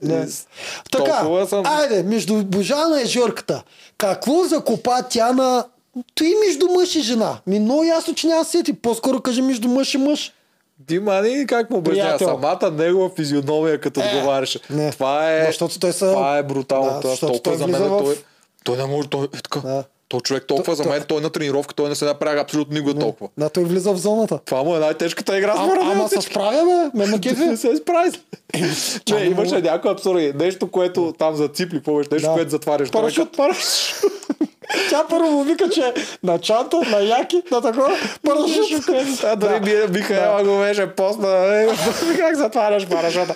[0.02, 0.16] Не.
[0.16, 0.26] Е,
[0.92, 3.62] Така, съм- айде, между Божана и Жорката.
[3.98, 5.64] Какво закопа тя на...
[6.14, 7.38] Той между мъж и жена.
[7.46, 8.72] Ми много ясно, че няма сети.
[8.72, 10.32] По-скоро кажи между мъж и мъж.
[10.86, 14.58] Ти мани как му обяснява самата негова физиономия, като Е, отговаряше.
[14.70, 14.90] не.
[14.90, 16.90] Това е, Защото той са- това е брутално.
[16.92, 18.16] Да, защото толкова той за мен в- той,
[18.64, 19.60] той не може, той е така.
[19.60, 19.84] Да.
[20.10, 22.94] Той човек толкова То- за мен, той на тренировка, той не се напряга абсолютно никога
[22.94, 23.30] толкова.
[23.38, 24.38] Да, той влиза в зоната.
[24.38, 26.98] Това му е най-тежката игра, А, ама от се справя, бе.
[26.98, 27.06] Ме
[27.46, 28.10] Не се справи.
[29.10, 29.62] Не, не имаше мога.
[29.62, 30.32] някои абсурди.
[30.34, 32.34] Нещо, което там заципли повече, нещо, Да.
[32.34, 32.90] което затваряш.
[32.90, 33.36] Парашют.
[33.36, 34.00] Парашют.
[34.90, 37.90] Тя първо му вика, че на чанта, на яки, на такова,
[38.24, 38.88] парашют.
[39.24, 39.88] А дори да.
[39.88, 41.28] Михаела го беше постна.
[41.54, 41.66] е,
[42.18, 43.34] Как затваряш парашута?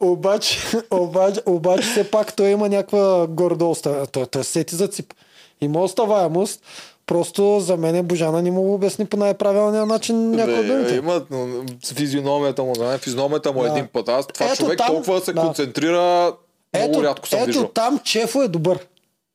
[0.00, 0.58] Обаче,
[0.90, 3.86] обаче, обаче, все пак той има някаква гордост.
[4.12, 5.12] Той, той сети за цип.
[5.60, 6.60] Има оставаемост.
[7.06, 10.94] Просто за мен Божана не му обясни по най-правилния начин някой Не, думите.
[10.94, 11.22] има
[11.86, 13.72] физиономията му, да, физиономията му е Да.
[13.72, 14.08] един път.
[14.08, 15.40] Аз това Ето човек там- толкова се да.
[15.40, 16.32] концентрира,
[16.74, 17.68] много Ето, рядко съм ето виждал.
[17.68, 18.86] там Чефо е добър.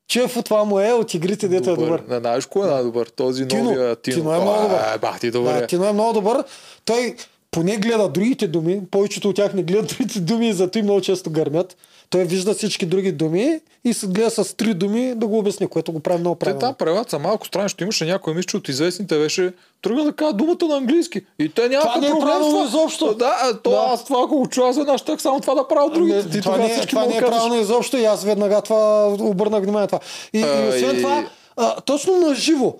[0.08, 2.04] Чефо това му е от игрите, дето е добър.
[2.08, 3.08] Не знаеш кой е най-добър?
[3.08, 3.64] Този Тино.
[3.64, 4.16] новия Тино.
[4.16, 4.96] Тино е много добър.
[4.96, 5.54] Е, бах ти добър.
[5.54, 5.68] Да, е.
[5.68, 6.44] Тино е много добър.
[6.86, 7.16] Той
[7.52, 8.82] поне гледа другите думи.
[8.92, 11.78] Повечето от тях не гледат другите думи и зато и много често гърмят.
[12.12, 15.92] Той вижда всички други думи и се гледа с три думи да го обясни, което
[15.92, 16.60] го прави много Те правилно.
[16.60, 20.34] там правилата са малко странни, защото имаше някой мисля, от известните беше тръгна да казва
[20.34, 21.22] думата на английски.
[21.40, 22.66] И те Това нямаха не е правилно това.
[22.66, 23.14] изобщо.
[23.14, 23.86] Да, а, то Да.
[23.86, 26.18] аз това ако го чуя аз веднъж, так само това да правя другите.
[26.18, 29.08] Не, Ти това тогава не, е- това не е правилно изобщо и аз веднага това
[29.10, 30.00] обърнах внимание това.
[30.34, 31.26] И, и А, освен и- това,
[31.58, 32.74] а, точно на живо,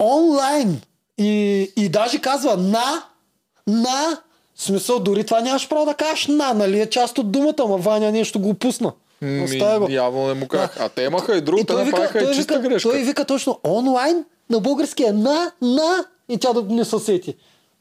[0.00, 0.80] онлайн
[1.18, 1.30] и,
[1.76, 3.02] и даже казва на,
[3.66, 4.18] на,
[4.58, 7.76] в смисъл дори това нямаш право да кажеш на, нали е част от думата, ма
[7.76, 8.92] Ваня нещо го опусна.
[9.44, 9.92] Оставя го.
[9.92, 10.74] Явно не му казах.
[10.78, 10.84] Да.
[10.84, 12.90] А те имаха и друго, те направиха и чиста вика, грешка.
[12.90, 17.34] той вика точно онлайн, на български е на, на и тя да не се сети.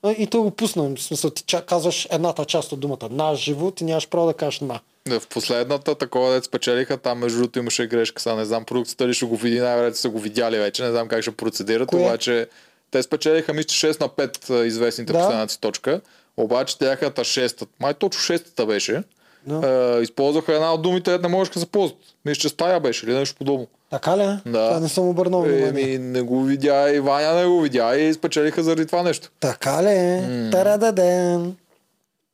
[0.04, 0.84] А, И той го пусна.
[0.96, 4.60] В смисъл, ти казваш едната част от думата на живо, ти нямаш право да кажеш
[4.60, 4.80] на.
[5.08, 8.22] Да, В последната такова дет спечелиха, там между другото имаше грешка.
[8.22, 11.08] Сега не знам продукцията ли ще го види, най-вероятно са го видяли вече, не знам
[11.08, 12.00] как ще процедират, Кое?
[12.00, 12.48] обаче
[12.92, 15.20] те спечелиха мисля 6 на 5 а, известните Да.
[15.20, 15.48] да.
[15.62, 16.02] точка,
[16.38, 19.04] обаче тяхната шестата, май точно шестата беше,
[19.48, 19.68] Да.
[19.98, 22.00] е, използваха една от думите, не можеш да се ползват.
[22.26, 23.68] Мисля, че стая беше или нещо подобно.
[23.90, 24.22] Така ли?
[24.22, 24.40] е?
[24.46, 24.68] Да.
[24.68, 25.68] Това не съм обърнал внимание.
[25.84, 29.30] Еми, не го видя и Ваня не го видя и спечелиха заради това нещо.
[29.40, 29.88] Така ли?
[29.88, 30.52] Mm.
[30.52, 31.56] Тарададен.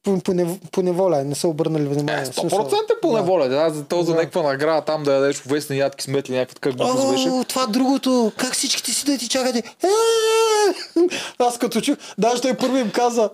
[0.04, 2.22] По, по, нев, по неволя, не са обърнали внимание.
[2.22, 3.49] Е, В смисъл, 100% е по неволя.
[3.49, 3.70] Да.
[3.70, 4.18] За този за Да.
[4.18, 7.30] някаква награда там да ядеш овесни ядки с метли, някаква така глупост беше.
[7.30, 8.32] О, това другото.
[8.38, 9.58] Как всичките си да ти чакате?
[9.84, 9.88] Е!
[11.39, 13.30] Аз като чух, даже той първи им каза,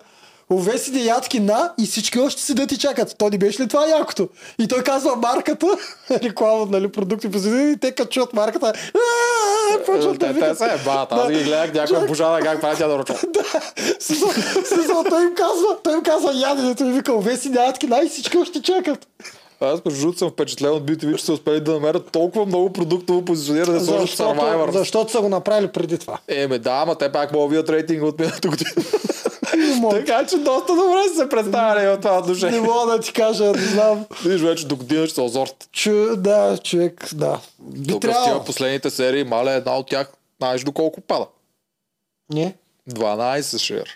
[0.54, 3.16] овесите ядки на и всички още си да ти чакат.
[3.18, 4.30] То не беше ли това якото?
[4.60, 5.68] И той казва марката,
[6.12, 8.74] реклама, нали, продукти произведени, и те като чуят марката,
[9.76, 10.58] «А, почват да Те, те викат.
[10.58, 11.16] се е бата.
[11.16, 13.04] Аз ги гледах някаква божана как прави тя да
[14.00, 18.38] смисъл, той им казва, той им казва яденето и вика, овеси ядки на и всички
[18.38, 19.08] още чакат.
[19.62, 23.26] Аз между другото съм впечатлен от BTV, че са успели да намерят толкова много продуктово
[23.26, 24.72] позициониране да сложат Survivor.
[24.72, 26.18] защото са го направили преди това.
[26.28, 28.72] Еме, да, ама те пак могат да видят рейтинга от миналата година.
[29.92, 32.60] така че доста добре са се представяли от това Не отношение.
[32.62, 34.06] мога да ти кажа, не знам.
[34.26, 35.70] Виж вече до година ще са озорт.
[35.72, 37.40] Чу, да, човек, да.
[37.60, 38.44] Би Тук трябвало.
[38.44, 41.26] последните серии, мале една от тях, знаеш до колко пада?
[42.30, 42.56] Не.
[42.90, 43.90] 12 шер.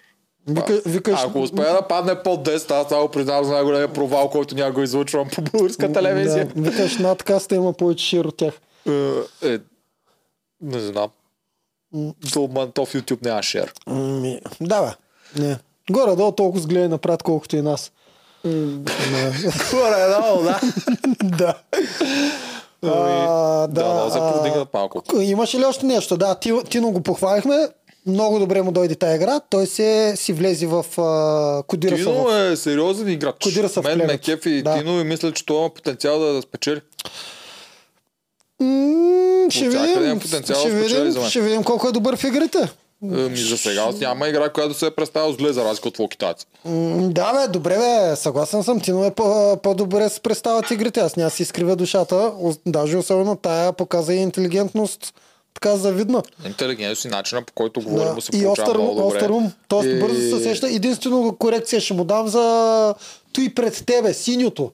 [0.48, 4.30] Вика, викаш, Ако успея да падне под 10, аз това го признавам за най-големия провал,
[4.30, 6.46] който няма го излъчвам по българска телевизия.
[6.56, 8.54] Да, викаш, над каста има повече шир от тях.
[8.88, 9.12] Е,
[9.44, 9.60] е,
[10.62, 11.10] не знам.
[12.34, 13.74] То, ма, то в YouTube няма шер.
[13.88, 14.92] Ми, да, бе.
[15.44, 15.58] Не.
[15.92, 17.92] Горе-долу толкова с гледай напред, колкото и нас.
[19.72, 20.60] Горе-долу, да.
[21.24, 21.56] да.
[22.82, 25.04] Да, да, се а, повдигнат малко.
[25.22, 26.18] Имаше ли още нещо?
[26.18, 27.68] Да, Ти- Тино го похвалихме.
[28.06, 29.40] Много добре му дойде тази игра.
[29.42, 32.52] Той се си влезе в а, Кодира Тино в...
[32.52, 33.36] е сериозен играч.
[33.44, 34.78] Кодира са Мен ме кефи Да.
[34.78, 36.82] Тино и мисля, че това има потенциал да, да спечели.
[38.60, 42.58] М, Ще видим, потенциал ще да видим, ще видим колко е добър в игрите.
[43.06, 46.46] Ами, за сега няма игра, която се е представила зле за разлика от локитаци.
[46.66, 48.80] М, Да, бе, добре, бе, съгласен съм.
[48.80, 51.00] Тино е по- по-добре се представят игрите.
[51.00, 52.32] Аз няма си изкривя душата.
[52.66, 55.14] Даже особено тая показа и интелигентност
[55.54, 56.24] така завидна.
[56.46, 58.14] Интелигентност си начина по който говори Да.
[58.14, 59.18] му се И остър, много добре.
[59.18, 59.52] остър ум.
[59.68, 60.68] Тоест И- бързо се сеща.
[60.70, 62.96] Единствено корекция ще му дам за
[63.34, 64.72] той пред тебе, синьото.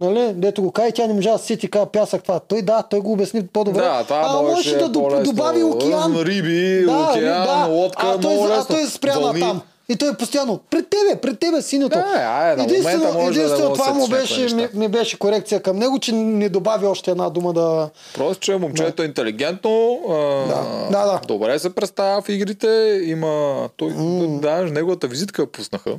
[0.00, 0.32] Нали?
[0.32, 2.40] Дето го кай, тя не можа да се сети каза пясък това.
[2.40, 3.80] Той да, той го обясни по-добре.
[3.80, 6.16] Да, това а можеше да добави океан.
[6.16, 7.66] Риби, да, океан, да.
[7.66, 9.62] лодка, а той, а той спря на там.
[9.88, 11.98] И той постоянно, пред тебе, пред тебе, синьото.
[11.98, 14.78] Да, на единствено, да единствено го това му беше, ми, неща.
[14.78, 17.90] ми, беше корекция към него, че не добави още една дума да...
[18.14, 20.12] Просто, че момчето е интелигентно, а,
[20.46, 21.20] Да, да, да.
[21.26, 23.68] добре се представя в игрите, има...
[23.76, 23.92] Той,
[24.28, 25.96] даже неговата визитка пуснаха.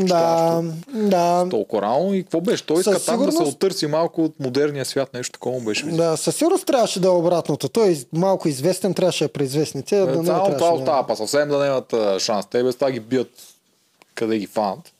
[0.00, 1.46] Да, да.
[1.50, 2.66] толкова рано и какво беше?
[2.66, 5.86] Той иска Със там да се сигурност- оттърси малко от модерния свят, нещо такова беше.
[5.86, 7.68] Да, със сигурност трябваше да е обратното.
[7.68, 9.82] Той е малко известен, трябваше да е преизвестни.
[9.82, 12.46] Те, да не Само това да- остава, па съвсем да нямат шанс.
[12.46, 13.30] Те без това ги бият
[14.14, 14.92] къде ги фанат.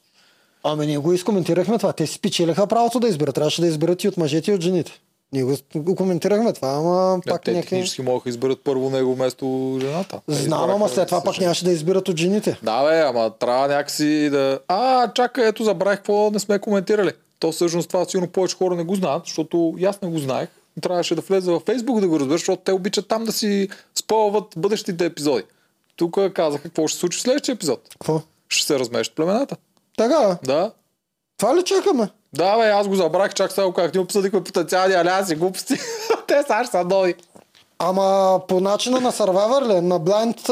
[0.64, 1.92] Ами ние го изкоментирахме това.
[1.92, 3.34] Те си спечелиха правото да изберат.
[3.34, 5.00] Трябваше да изберат и от мъжете и от жените.
[5.32, 5.44] Ние
[5.74, 7.68] го, коментирахме това, ама Пак те някакви...
[7.70, 10.20] технически могат да изберат първо него вместо жената.
[10.28, 11.46] Те Знам, ама след това пак съжаление.
[11.46, 12.58] нямаше да избират от жените.
[12.62, 14.60] Да, бе, ама трябва някакси да...
[14.68, 17.12] А, чакай, ето забравих какво не сме коментирали.
[17.38, 20.48] То всъщност това сигурно повече хора не го знаят, защото и аз не го знаех.
[20.82, 24.44] Трябваше да влезе във Фейсбук да го разбереш, защото те обичат там да си спълват
[24.56, 25.42] бъдещите епизоди.
[25.96, 27.80] Тук казаха какво ще се случи в следващия епизод.
[27.90, 28.20] Какво?
[28.48, 29.56] Ще се размещат племената.
[29.96, 30.72] Така, Да.
[31.38, 32.08] това ли чакаме?
[32.32, 33.94] Да, бе, аз го забравих, чак сега казах.
[33.94, 35.74] Ние обсъдихме потенциални алианси, глупости.
[36.26, 37.14] те са са нови.
[37.82, 39.80] Ама по начина на Survivor ли?
[39.80, 40.48] На Blind...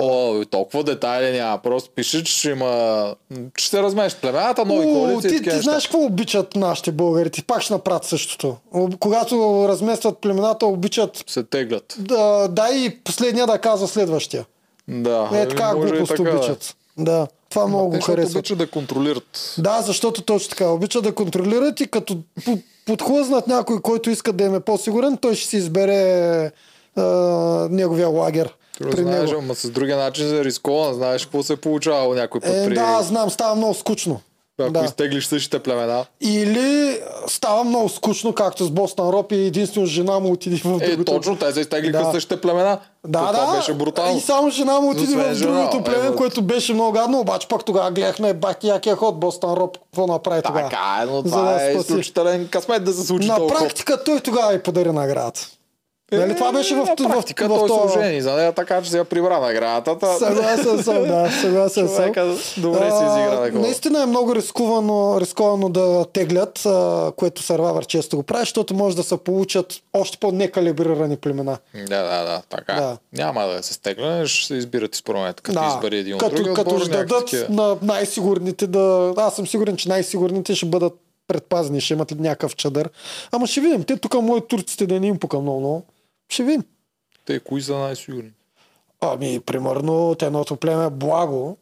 [0.00, 1.58] О, толкова детайли няма.
[1.58, 3.14] Просто пише, че ще има...
[3.56, 7.30] Ще се размещат племената, нови коалиции ти, ти знаеш какво обичат нашите българи?
[7.30, 8.56] Ти пак ще направят същото.
[9.00, 11.96] Когато разместват племената, обичат Се теглят.
[11.98, 14.44] да, дай и последния да казва следващия.
[14.88, 15.30] Да.
[15.32, 16.22] Е, така глупост да.
[16.22, 16.76] обичат.
[16.98, 18.36] Да, това много Те, го защото харесват.
[18.36, 19.54] обичат да контролират.
[19.58, 20.66] Да, защото точно така.
[20.66, 25.34] Обичат да контролират и като по- подхлъзнат някой, който иска да им е по-сигурен, той
[25.34, 26.52] ще си избере
[26.96, 27.02] а,
[27.70, 28.54] неговия лагер.
[28.76, 29.42] Ти при знаеш, него.
[29.42, 32.74] ама с другия начин за рискован, знаеш какво се е получавало някой път Е, при...
[32.74, 34.20] да, знам, става много скучно.
[34.60, 34.80] Ако да.
[34.80, 36.04] изтеглиш същите племена.
[36.20, 36.98] Или
[37.28, 41.12] става много скучно, както с Бостън Роб и единствено жена му отиде в Е, другото.
[41.12, 42.12] точно, те се изтеглиха Да.
[42.12, 42.78] същите племена.
[43.06, 43.32] Да, То да.
[43.34, 44.18] Това беше брутално.
[44.18, 46.16] И само жена му отиде в другото е, племе, бе.
[46.16, 50.42] което беше много гадно, обаче пък тогава гледахме бахти якия ход Бостън Роб, какво направи
[50.42, 50.64] тогава.
[50.64, 51.78] Така е, но това да е спаси.
[51.82, 53.60] изключителен късмет да се случи На толкова.
[53.60, 55.40] практика той тогава и подари наградата.
[56.12, 58.34] Нали това беше в, Е, на в, практика, в, в, той този- се ожени за
[58.34, 59.98] нея, така че си я прибра наградата.
[59.98, 62.12] та- Съгласен съм, да, съгласен съм.
[62.56, 63.60] Добре си изигра А, такова.
[63.60, 68.96] Наистина е много рисковано, рисковано да теглят, а, което Survivor често го прави, защото може
[68.96, 71.58] да се получат още по-некалибрирани племена.
[71.76, 72.74] Да, да, да, така.
[72.74, 72.96] Да.
[73.14, 76.36] Няма да се стегне, ще се избират и според като Да, избери един от като,
[76.36, 77.46] другия като ще дадат такива.
[77.50, 79.14] на най-сигурните да...
[79.16, 80.92] Аз съм сигурен, че най-сигурните ще бъдат
[81.28, 82.90] предпазни, ще имат някакъв чадър.
[83.32, 83.84] Ама ще видим.
[83.84, 85.82] Те тук мои турците да не им пука много, много.
[86.28, 86.62] Ще видим.
[87.24, 88.30] Те кои са най-сигурни?
[89.00, 91.56] Ами, примерно, те едното племе Благо,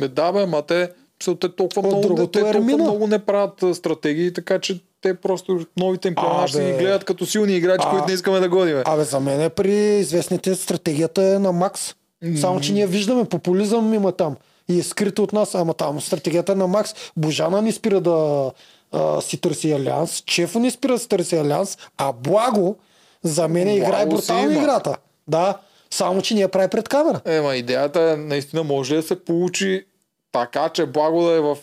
[0.00, 0.90] Бе, да, бе, ма те,
[1.22, 2.82] са, те толкова, От много, те, е толкова Ермина.
[2.82, 7.26] много не правят стратегии, така че те просто новите им племена ще ги гледат като
[7.26, 7.90] силни играчи, А.
[7.90, 8.82] които не искаме да гоним.
[8.84, 11.94] Абе, за мен е при известните стратегията е на Макс.
[12.40, 14.36] Само, че ние виждаме популизъм има там.
[14.68, 16.94] И е скрито от нас, ама там стратегията е на Макс.
[17.16, 18.50] Божана ни спира да
[18.92, 22.76] а, си търси алианс, Чефо ни спира да си търси алианс, а Благо
[23.22, 24.96] за мен е играе брутално играта.
[25.28, 25.58] Да,
[25.90, 27.20] само, че ние прави пред камера.
[27.26, 29.84] Ема идеята е наистина може ли да се получи
[30.32, 31.56] така, че благо да е в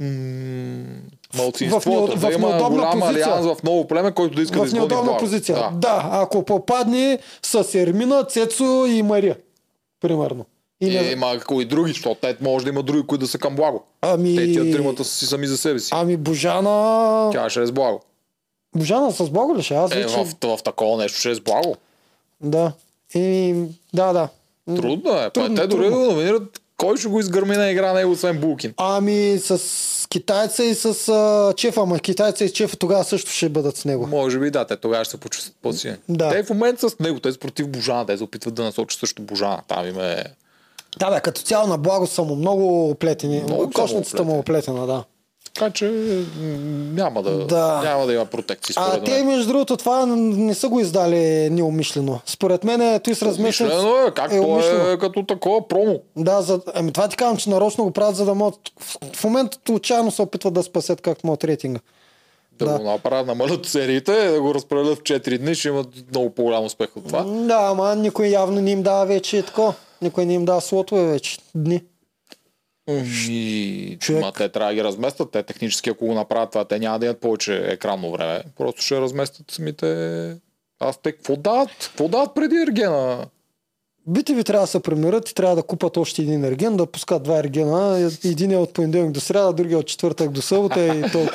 [0.00, 1.00] м-
[1.34, 3.26] малцинството, В неу- да в има неудобна голям позиция.
[3.26, 5.18] алианс в много племе, който да иска да в изгони неудобна благо.
[5.18, 5.56] позиция.
[5.56, 5.62] Да.
[5.62, 5.70] Да.
[5.72, 9.36] да, ако попадне с Ермина, Цецо и Мария,
[10.00, 10.44] примерно.
[10.80, 13.56] И не- има и други, защото те може да има други, които да са към
[13.56, 13.84] благо.
[14.02, 15.90] Ами, Те тия тримата са си сами за себе си.
[15.94, 17.30] ами Божана...
[17.32, 18.00] Тя ще е с благо.
[18.78, 19.74] Божана с Благо ли ще?
[19.74, 20.16] Аз Е, вече...
[20.42, 21.76] в, в, такова нещо ще е с благо.
[22.40, 22.72] Да.
[23.14, 23.54] И,
[23.94, 24.28] да, да.
[24.76, 25.30] Трудно е.
[25.30, 28.74] Трудно, те дори да го номинират, кой ще го изгърми на игра него, освен Булкин.
[28.76, 29.58] Ами с
[30.08, 34.06] китайца и с а, Чефа, ама китайца и Чефа тогава също ще бъдат с него.
[34.06, 35.96] Може би да, те тогава ще се почувстват по-силни.
[36.08, 36.30] Да.
[36.30, 39.22] Те в момента с него, те са против Божана, те се опитват да насочат също
[39.22, 39.60] Божана.
[39.68, 40.24] Там им е
[40.98, 43.42] Да, бе, като цяло на благо са му много оплетени.
[43.42, 45.04] Много Кошницата му е оплетена, да.
[45.58, 45.86] Така че
[46.92, 47.80] няма да, Да.
[47.84, 49.26] няма да има протекции А според те, мен.
[49.26, 51.18] между другото, това не са го издали
[51.50, 52.20] неумишлено.
[52.26, 53.66] Според мен той с размесен...
[53.66, 54.90] Мишлено е, как е умишлено.
[54.90, 55.98] е като такова промо.
[56.16, 56.60] Да, за...
[56.74, 58.54] ами това ти казвам, че нарочно го правят, за да могат...
[59.12, 61.80] В- момента отчаяно се опитват да спасят както могат рейтинга.
[62.52, 62.78] Да, Да.
[62.78, 66.88] го направят, намалят сериите, да го разпределят в 4 дни, ще имат много по-голям успех
[66.96, 67.22] от това.
[67.22, 69.74] Да, ама никой явно не им дава вече тако.
[70.02, 71.38] Никой не им дава слотове вече.
[71.54, 71.82] Дни.
[72.88, 74.22] И Човек.
[74.22, 75.30] ма, те трябва да ги разместят.
[75.30, 78.42] Те технически, ако го направят това, те няма да имат повече екранно време.
[78.58, 80.36] Просто ще разместят самите...
[80.80, 81.70] Аз те какво дават?
[81.80, 83.26] Какво дават преди Ергена?
[84.06, 87.22] Бите ви трябва да се премират и трябва да купат още един ерген, да пускат
[87.22, 88.10] два ергена.
[88.24, 91.26] Един е от понеделник до сряда, другия от четвъртък до събота и то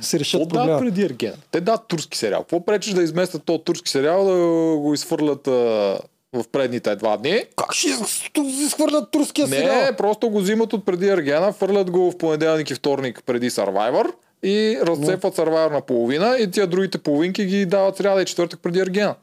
[0.00, 0.78] се решат Какво проблема.
[0.78, 1.36] преди Ергена?
[1.50, 2.40] Те дадат турски сериал.
[2.40, 4.32] Какво пречиш да изместят този турски сериал, да
[4.76, 5.98] го изхвърлят а,
[6.32, 7.42] в предните два дни?
[7.56, 7.88] Как ще
[8.38, 9.96] изхвърлят турския Не, сериал?
[9.96, 14.12] просто го взимат от преди Ергена, фърлят го в понеделник и вторник преди Survivor
[14.42, 18.78] и разцепват Survivor на половина и тия другите половинки ги дават сряда и четвъртък преди
[18.78, 19.14] Ергена.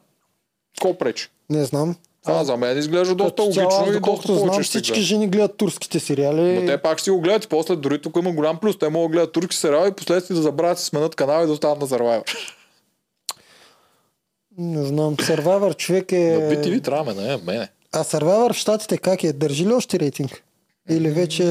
[0.76, 1.28] Какво пречи?
[1.50, 1.96] Не знам.
[2.24, 5.06] Това за мен изглежда доста Като цяло, логично и доста знам, всички гледат.
[5.06, 6.60] жени гледат турските сериали.
[6.60, 8.78] Но те пак ще си го гледат и после дори тук има голям плюс.
[8.78, 11.46] Те могат да гледат турски сериал и последствие да забравят да си сменят канал и
[11.46, 12.22] да останат на Survivor.
[14.58, 15.16] Не знам.
[15.16, 16.16] Survivor човек е...
[16.16, 17.68] На BTV трябва не мене.
[17.92, 19.32] А Survivor в Штатите как е?
[19.32, 20.42] Държи ли още рейтинг?
[20.90, 21.44] Или вече...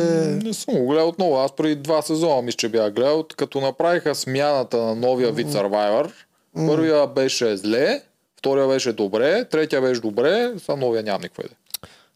[0.43, 1.37] Не съм го гледал отново.
[1.37, 3.25] Аз преди два сезона мисля, че бях гледал.
[3.37, 6.11] Като направиха смяната на новия вид Survivor,
[6.55, 8.01] първия беше зле,
[8.37, 11.57] втория беше добре, третия беше добре, сега новия няма никаква идея.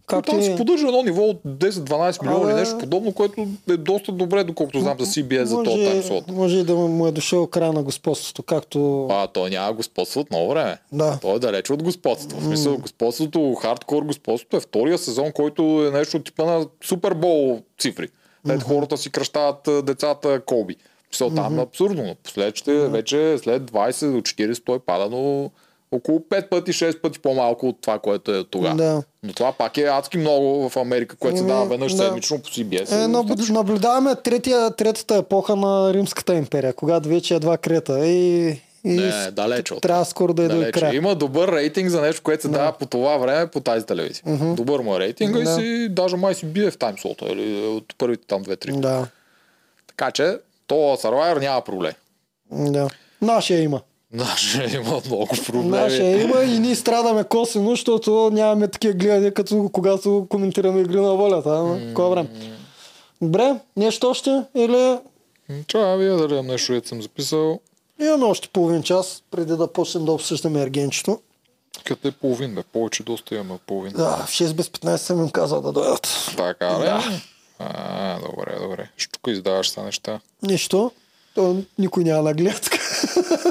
[0.07, 0.57] Как Там се ти...
[0.57, 2.59] поддържа едно ниво от 10-12 милиона или Абе.
[2.59, 6.27] нещо подобно, което е доста добре, доколкото знам за CBS за този таймслот.
[6.27, 9.07] може и да му е дошъл края на господството, както...
[9.11, 10.77] А, той няма господство от много време.
[10.91, 11.19] Да.
[11.21, 12.39] Той е далеч от господство.
[12.39, 18.07] В смисъл, господството, хардкор господството е втория сезон, който е нещо типа на Супербол цифри.
[18.47, 20.75] Те хората си кръщават децата колби.
[21.11, 22.03] Мисъл, там е абсурдно.
[22.03, 25.51] Но Последните вече след 20 до 40 той пада, но
[25.91, 28.75] около 5 пъти, 6 пъти по-малко от това, което е тогава.
[28.75, 29.03] Да.
[29.23, 32.03] Но това пак е адски много в Америка, което се дава веднъж да.
[32.03, 32.91] седмично по CBS.
[32.93, 38.07] Е, наб- наблюдаваме третия, третата епоха на Римската империя, когато вече едва крета.
[38.07, 38.47] И,
[38.83, 39.81] и Не, далеч от.
[39.81, 40.95] трябва скоро да е до края.
[40.95, 44.23] Има добър рейтинг за нещо, което се дава по това време по тази телевизия.
[44.55, 45.51] Добър му е рейтинга Да.
[45.51, 48.79] и си, даже май си бие в таймслота или от първите там 2-3.
[48.79, 49.07] Да,
[49.87, 50.37] Така че,
[50.67, 51.93] то Survivor няма проблем.
[52.51, 52.89] да.
[53.21, 53.81] Нашия има.
[54.13, 55.67] Наше има много проблеми.
[55.67, 61.15] Нашия има и ние страдаме косвено, защото нямаме такива гледания, като когато коментираме игри на
[61.15, 61.49] волята.
[61.49, 62.29] Ама, кое време.
[63.21, 64.43] Добре, нещо още?
[64.55, 64.97] Или
[65.67, 67.59] Чакай, вие да гледам нещо, което съм записал.
[68.01, 71.19] имаме още половин час, преди да почнем да обсъждаме ергенчето.
[71.85, 72.63] Къде е половин, бе?
[72.63, 73.93] Повече доста имаме половин.
[73.93, 76.33] Да, в 6 без 15 съм им казал да дойдат.
[76.37, 76.79] Така, да.
[76.79, 77.03] Да.
[77.59, 78.89] А, добре, добре.
[78.97, 80.19] Ще тук издаваш са неща.
[80.41, 80.91] Нищо.
[81.37, 82.77] То никой няма да гледа така.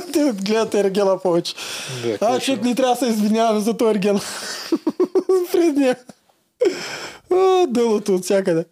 [0.12, 1.54] Те гледат ергена повече.
[2.02, 4.20] Да, А, човек ще- ни трябва да се извиняваме за този ерген.
[5.52, 5.96] Предния.
[7.68, 8.64] Дълото от всякъде.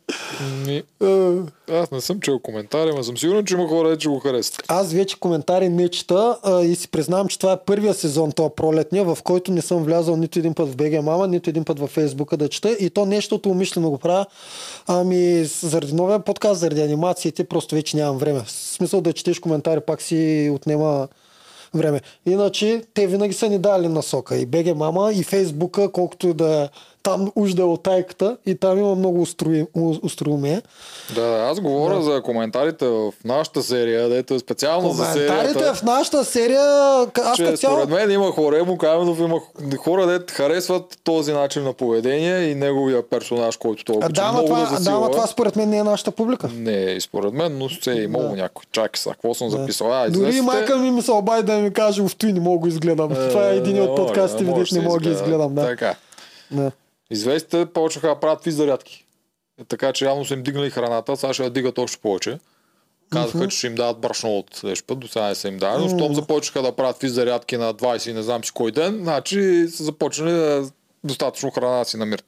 [1.03, 1.33] А,
[1.73, 4.65] Аз не съм чел коментари, но съм сигурен, че има хора, че го харесват.
[4.69, 8.55] Аз вече коментари не чета а, и си признавам, че това е първия сезон, това
[8.55, 11.79] пролетния, в който не съм влязал нито един път в BG Мама, нито един път
[11.79, 12.73] във Фейсбука да чета.
[12.73, 14.27] И то нещото умишлено го правя.
[14.87, 18.43] Ами, заради новия подкаст, заради анимациите, просто вече нямам време.
[18.45, 21.09] В смисъл да четеш коментари, пак си отнема
[21.75, 22.01] време.
[22.27, 24.37] Иначе те винаги са ни дали насока.
[24.37, 26.69] И BG Мама, и Фейсбука, колкото и да е
[27.05, 29.67] там уж да е от тайката, и там има много устрои-
[30.03, 30.63] устроумие.
[31.15, 35.75] Да, да, аз говоря за коментарите в нашата серия, дето е специално за Коментарите серията.
[35.75, 36.61] в нашата серия,
[37.17, 37.75] аз че цяло...
[37.75, 39.41] според мен има хора, Емо Каменов има
[39.77, 44.47] хора, дето харесват този начин на поведение и неговия персонаж, който той обича да, много
[44.47, 44.99] това, да да, засилва.
[44.99, 46.49] ама това според мен не е нашата публика.
[46.49, 48.37] Не, според мен, но се е имало Да.
[48.37, 48.63] някой.
[48.73, 49.93] Чакай сега, какво съм записал?
[49.93, 52.67] А, Дори изнесете- майка ми ми се обади да ми каже, в не мога го
[52.69, 53.09] изгледам.
[53.09, 55.55] това е един от подкастите, не не мога да изгледам.
[55.55, 55.63] Да.
[55.63, 55.95] Така.
[56.51, 56.71] Да.
[57.11, 59.05] Известите почнаха да правят физ зарядки.
[59.61, 62.39] Е, Така че явно са им дигнали храната, сега ще я дигат още повече.
[63.11, 65.83] Казаха, че ще им дадат брашно от следващ път, до сега не са им дали,
[65.83, 68.99] но щом започнаха да правят физ зарядки на 20 и не знам си кой ден,
[69.03, 70.71] значи са започнали да
[71.05, 72.25] достатъчно храна да си намират.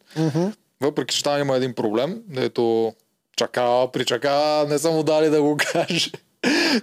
[0.80, 2.92] Въпреки, че там има един проблем, дето
[3.36, 6.10] чака, причака, не са му дали да го каже.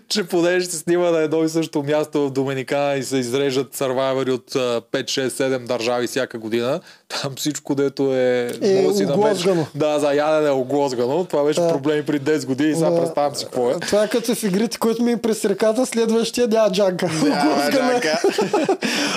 [0.10, 4.32] че понеже се снима на едно и също място в Доминикана и се изрежат сървайвери
[4.32, 6.82] от а, 5, 6, 7 държави всяка година,
[7.22, 8.52] там всичко, дето е...
[8.62, 9.66] Е, да си оглозгано.
[9.76, 11.26] Да, за ядене е оглозгано.
[11.26, 11.68] Това беше Да.
[11.70, 13.02] проблеми при 10 години, сега Да.
[13.02, 13.80] представям си какво е.
[13.80, 17.06] Това е като в игрите, които ми е през ръката, следващия няма джанка.
[17.06, 18.02] Оглозгана.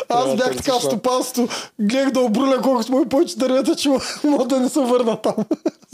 [0.09, 0.81] Аз бях така в това.
[0.81, 3.89] стопанството, гледах да обруля колкото му повече дървета, че
[4.25, 5.35] мога да не се върна там.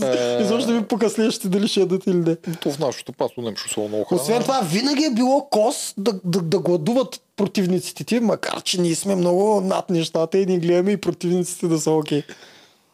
[0.02, 0.38] Е.
[0.40, 2.36] И защо да ми пука следващите дали ще ядат или не.
[2.36, 4.22] То в нашото пасо немше особено много храна.
[4.22, 8.94] Освен това, винаги е било кос да, да, да гладуват противниците ти, макар че ние
[8.94, 12.22] сме много над нещата и ни гледаме и противниците да са окей.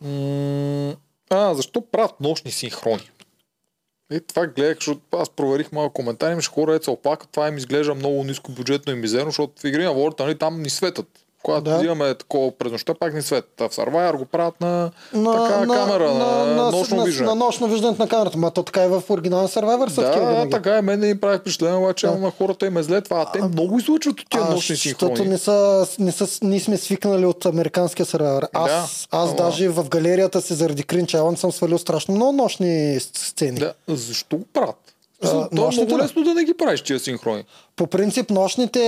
[0.00, 0.94] М,
[1.30, 3.10] А, защо правят нощни синхрони?
[4.12, 7.94] И това гледах, защото аз проверих малко коментари, имаше хора, деца оплакат, това им изглежда
[7.94, 11.24] много ниско бюджетно и мизерно, защото в игри на волята, нали, там ни светят.
[11.42, 11.78] Когато Да.
[11.78, 11.84] да.
[11.84, 13.60] имаме такова през нощта, пак ни светят.
[13.60, 17.28] А в Survivor го правят на, На, така камера, на, на, нощно на, виждане.
[17.28, 18.38] на нощно виждането на камерата.
[18.38, 20.50] Ма то така и в оригинален Survivor са такива да, винаги.
[20.50, 22.14] така е, мен не ми прави впечатление, обаче да.
[22.14, 23.20] на хората им е зле това.
[23.20, 25.30] А те много излучват от тия А, нощни защото синхрони.
[25.30, 28.48] не са, не са, ние сме свикнали от американския сервер.
[28.52, 28.74] Аз, Да,
[29.12, 33.58] аз ама- даже в галерията си заради Кринч Айланд съм свалил страшно много нощни сцени.
[33.58, 34.76] Да, защо го правят?
[35.24, 37.44] А, А, То е много лесно да не ги правиш тия синхрони.
[37.76, 38.80] По принцип, нощните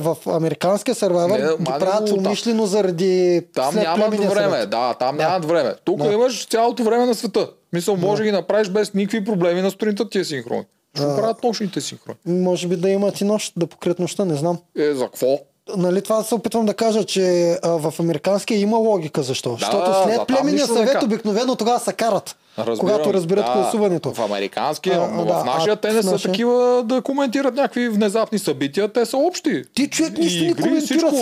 [0.00, 4.34] в американския сервер Не, ги правят умишлено заради Там нямат време.
[4.34, 4.70] съвет.
[4.70, 5.22] Да, там Да.
[5.22, 5.74] нямат време.
[5.84, 6.12] Тук Да.
[6.12, 7.48] имаш цялото време на света.
[7.72, 10.64] Мисъл, може да ги направиш без никакви проблеми на сутринта тия синхрони.
[10.94, 11.16] Ще Да.
[11.16, 12.16] правят нощните синхрони.
[12.26, 14.58] Може би да имат и нощ, да покрият нощта, не знам.
[14.78, 15.38] Е, за какво?
[15.76, 17.22] Нали, това се опитвам да кажа, че
[17.54, 19.50] а, в американския има логика защо.
[19.50, 22.36] Защото за след племенния съвет обикновено тогава се карат.
[22.58, 24.12] Разбирам, когато разберат да, гласуването.
[24.12, 26.32] В американския, А, но да, в нашия а те не са нашия?
[26.32, 29.62] такива да коментират някакви внезапни събития, те са общи.
[29.74, 31.14] Ти, човек, нищо не игри, коментират.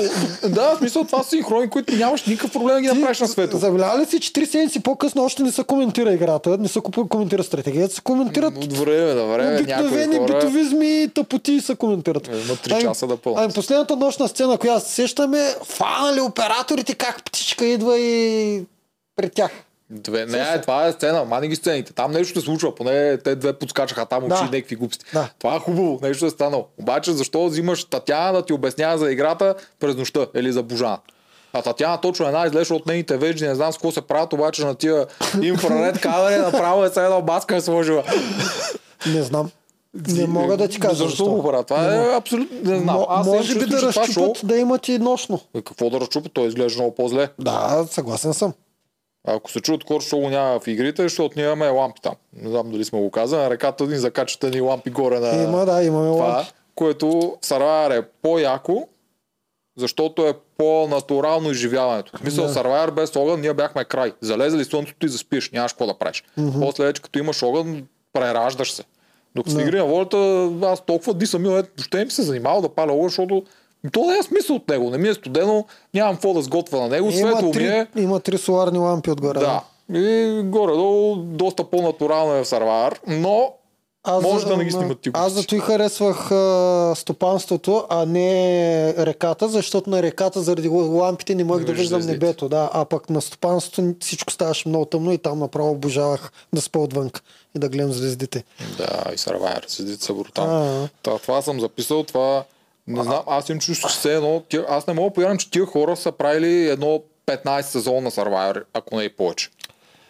[0.45, 3.57] Да, в смисъл това са синхрони, които нямаш никакъв проблем да ги направиш на свето.
[3.59, 7.09] Забелява ли си, че три седмици по-късно още не се коментира играта, не се ко-
[7.09, 10.35] коментира стратегията, се коментират От време на време обикновени хора...
[10.35, 12.27] битовизми тъпоти се коментират.
[12.29, 13.45] Има три Ами- часа да пълнат.
[13.45, 18.63] Ами последната нощна сцена, която се сещаме, фанали операторите как птичка идва и
[19.17, 19.51] пред тях.
[19.91, 21.93] Две, не, това е сцена, мани ги сцените.
[21.93, 24.35] Там нещо се случва, поне те две подскачаха там Да.
[24.35, 25.05] учи някакви глупости.
[25.13, 25.29] Да.
[25.39, 26.67] Това е хубаво, нещо е станало.
[26.79, 30.99] Обаче защо взимаш Татяна да ти обяснява за играта през нощта или за Божана?
[31.53, 34.65] А Татяна точно една излеша от нейните вежди, не знам с какво се правят, обаче
[34.65, 35.07] на тия
[35.43, 38.03] инфраред камери направо е се едно маска е сложила.
[39.07, 39.51] Не знам.
[40.09, 41.25] Не мога да ти кажа Защо, защо.
[41.27, 41.67] го правят?
[41.67, 42.71] Това Не е абсолютно...
[42.71, 43.05] Не знам.
[43.09, 44.33] Аз може би да това шоу...
[44.43, 45.41] да имат и нощно.
[45.55, 46.33] Е, Какво да разчупят?
[46.33, 47.29] Той изглежда много по-зле.
[47.39, 48.53] Да, съгласен съм.
[49.25, 52.15] Ако се чуят хора, що го няма в игрите, защото ние имаме лампи там.
[52.33, 53.43] Не знам дали сме го казали.
[53.43, 55.43] На реката ни закачате ни лампи горе на...
[55.43, 56.53] Има, да, имаме това, лампи.
[56.75, 57.07] което
[57.43, 58.89] Survivor е по-яко,
[59.79, 62.13] защото е по-натурално изживяването.
[62.17, 62.55] В смисъл, Да.
[62.55, 64.13] Survivor без огън, ние бяхме край.
[64.21, 66.25] Залезе ли слънцето и заспиш, нямаш какво да правиш.
[66.61, 68.83] После вече като имаш огън, прераждаш се.
[69.35, 69.63] Докато Да.
[69.63, 69.69] да.
[69.69, 73.09] игри на волята, аз толкова ди съм, е, въобще им се занимавал да паля огън,
[73.09, 73.45] защото
[73.93, 74.91] то не е смисъл от него.
[74.91, 77.87] Не ми е студено, нямам какво да сготвя на него, Има светло три, е.
[77.97, 79.39] има три соларни лампи отгоре.
[79.39, 79.63] Да.
[79.95, 83.53] И горе-долу доста по-натурално е в Survivor, но
[84.23, 89.49] Може да не ги снимат тия Аз зато и харесвах а, стопанството, а не реката,
[89.49, 92.27] защото на реката заради лампите не можех да виждам звездите.
[92.27, 92.49] небето.
[92.49, 92.71] Да.
[92.73, 97.11] А пък на стопанството всичко ставаше много тъмно и там направо обожавах да спа отвън
[97.57, 98.45] и да гледам звездите.
[98.79, 100.89] Да, и Survivor, седите са брутални.
[101.03, 102.45] Това съм записал, това
[102.87, 105.67] не знам, аз им чувствам, че все едно, аз не мога да повярвам, че тия
[105.67, 109.51] хора са правили едно 15 сезона на Survivor, ако не и повече.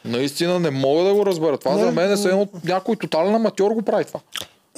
[0.05, 1.59] Наистина не мога да го разбера.
[1.59, 4.21] Това Не, за мен е все едно някой тотален аматьор го прави това.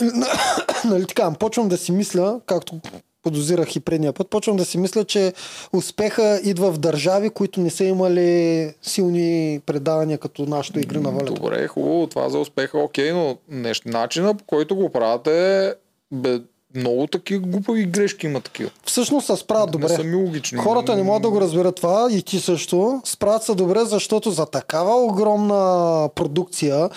[0.85, 2.81] нали така, почвам да си мисля, както
[3.23, 5.33] подозирах и предния път, почвам да си мисля, че
[5.73, 11.33] успеха идва в държави, които не са имали силни предавания като нашото игри на волята.
[11.33, 15.75] Добре, хубаво, това за успеха, окей, но нещо, начина по който го правят е
[16.13, 16.39] бе,
[16.77, 18.71] много такива глупави грешки има такива.
[18.85, 19.89] Всъщност се справят добре.
[19.89, 20.59] Не са ми логични.
[20.59, 23.01] Хората не могат да го разберат това и ти също.
[23.05, 26.91] Справят се добре, защото за такава огромна продукция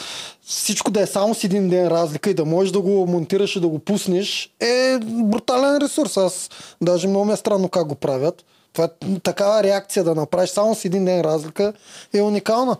[0.45, 3.59] всичко да е само с един ден разлика и да можеш да го монтираш и
[3.59, 6.17] да го пуснеш е брутален ресурс.
[6.17, 6.49] Аз
[6.81, 8.45] даже много ми е странно как го правят.
[8.73, 11.73] Това е такава реакция да направиш само с един ден разлика
[12.13, 12.77] е уникална.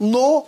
[0.00, 0.46] Но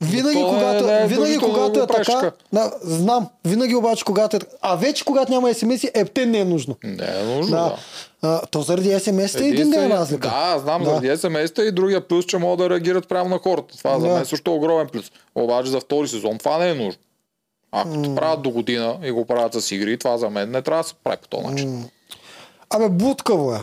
[0.00, 4.76] винаги, то когато, е винаги когато е така, да, знам, винаги обаче когато е А
[4.76, 6.76] вече когато няма смс, е, те не е нужно.
[6.84, 7.62] Не е нужно, Да.
[7.62, 7.76] да.
[8.22, 10.28] А, то заради SMS-та е един ден разлика.
[10.28, 10.90] Да, знам, Да.
[10.90, 13.78] заради SMS-та и другия плюс, че могат да реагират прямо на хората.
[13.78, 14.14] Това за Да.
[14.14, 15.12] мен също е огромен плюс.
[15.34, 17.00] Обаче за втори сезон това не е нужно.
[17.72, 20.82] Ако те правят до година и го правят с игри, това за мен не трябва
[20.82, 21.88] да се прави по този начин.
[22.70, 23.58] Абе, будкаво е.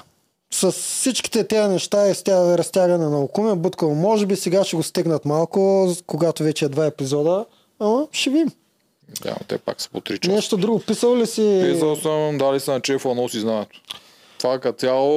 [0.54, 3.96] С всичките тези неща и с тя разтягане на окуми е будкаво.
[3.96, 7.46] Може би сега ще го стегнат малко, когато вече е два епизода.
[7.80, 8.52] Ама ще видим.
[9.22, 10.36] Да, но те пак са по 3 часа.
[10.36, 10.80] Нещо друго.
[10.80, 11.62] Писал ли си...
[11.74, 13.82] Писал съм, дали са на Чефа носи знанието.
[14.38, 15.12] Това като цяло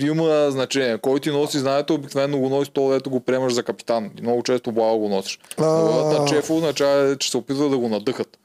[0.00, 0.98] има значение.
[0.98, 4.10] Кой ти носи знанието, обикновено го носи то, дето го приемаш за капитан.
[4.18, 5.38] И много често благо го носиш.
[5.58, 8.38] На Чефа означава, че се опитва да го надъхат.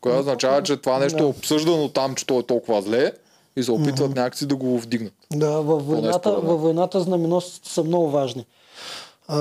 [0.00, 3.12] Което означава, че това нещо е обсъждано там, че то е толкова зле
[3.56, 5.12] и се опитват някакси да го вдигнат.
[5.32, 8.46] Да, във войната, във войната знаменосците са много важни.
[9.28, 9.38] А,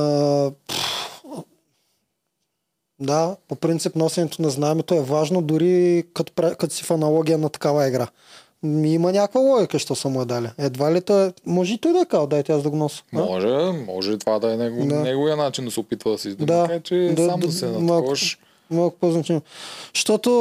[3.00, 7.50] да, по принцип носенето на знамето е важно, дори като, като си в аналогия на
[7.50, 8.08] такава игра.
[8.64, 10.50] Има някаква логика, що са му я дали.
[10.58, 13.04] Едва ли той, може и той да е казал, дайте аз да го нося.
[13.14, 13.18] а?
[13.18, 13.48] Може,
[13.88, 14.96] може това да е него, Да.
[14.96, 17.66] неговия начин да се опитва да се издъма, Да, че да, сам да, да, се
[17.68, 18.40] малко- натковаш.
[18.72, 19.42] Малко по-значимо.
[19.96, 20.32] Защото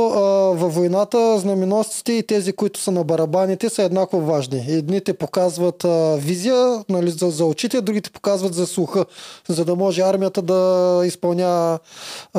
[0.58, 4.64] във войната знаменосците и тези, които са на барабаните, са еднакво важни.
[4.68, 9.04] Едните показват а, визия нали, за, за очите, другите показват за слуха,
[9.48, 11.78] за да може армията да изпълнява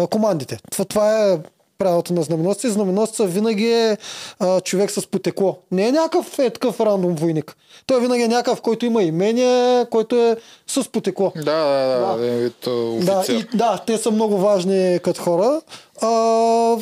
[0.10, 0.58] командите.
[0.72, 1.38] Това, това е
[1.80, 2.70] правилото на знаменосци.
[2.70, 3.98] Знаменосца винаги е
[4.40, 5.58] а, човек с потекло.
[5.72, 7.56] Не е някакъв е такъв рандом войник.
[7.88, 10.38] Той винаги е някакъв, който има имение, който е
[10.68, 11.32] с потекло.
[11.36, 12.18] Да, да, да,
[13.06, 13.24] Да.
[13.28, 15.62] Да, и, да, те са много важни като хора.
[16.02, 16.08] А,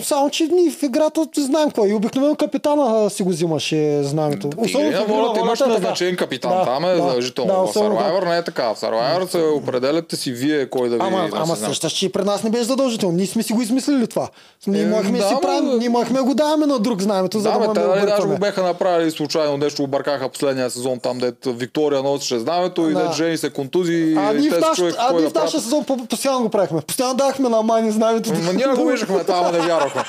[0.04, 1.88] само, че ние в играта знаем е.
[1.88, 4.50] И обикновено капитана си го взимаше знамето.
[4.50, 6.52] В Игри на волята имаш е назначен капитан.
[6.52, 7.54] Да, Там е да, задължително.
[7.54, 7.96] Да, в особено.
[7.96, 8.64] Survivor не е така.
[8.66, 12.44] В Survivor се определяте си вие кой да ви Ама, ама същаш, че при нас
[12.44, 13.16] не беше задължително.
[13.18, 14.28] Ние сме си го измислили това.
[14.68, 17.74] Ние Е, можехме да, си правим, ние можехме го даваме на друг знамето, за Да,
[17.74, 22.40] да нали, даже го беха направили случайно, нещо объркаха последния сезон, там дето Виктория носеше
[22.40, 23.00] знамето и Да.
[23.00, 24.60] дето жени се контузи А ние в
[25.10, 26.82] кой да в нашия сезон по- постоянно го правихме.
[26.82, 28.34] Постоянно дахме на Мани знамето.
[28.34, 30.04] Ма ние го това, ама не вярвахме.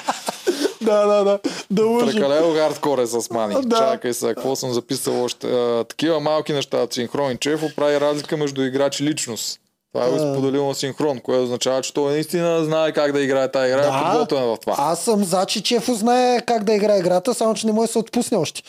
[0.82, 1.38] Да, да, да.
[1.70, 2.12] Да лъжим.
[2.12, 3.56] Прекалено хардкор е с мани.
[3.62, 3.76] Да.
[3.76, 5.46] Чакай сега, какво съм записал още?
[5.46, 6.86] А, такива малки неща.
[6.90, 9.60] Синхронен Чефо прави разлика между играч и личност.
[9.94, 13.50] Това е го споделил на синхрон, което означава, че той наистина знае как да играе
[13.50, 14.74] тази игра, е подготвен в това.
[14.78, 17.92] Аз съм за, че Чефо знае как да играе играта, само че не може да
[17.92, 18.62] се отпусне още.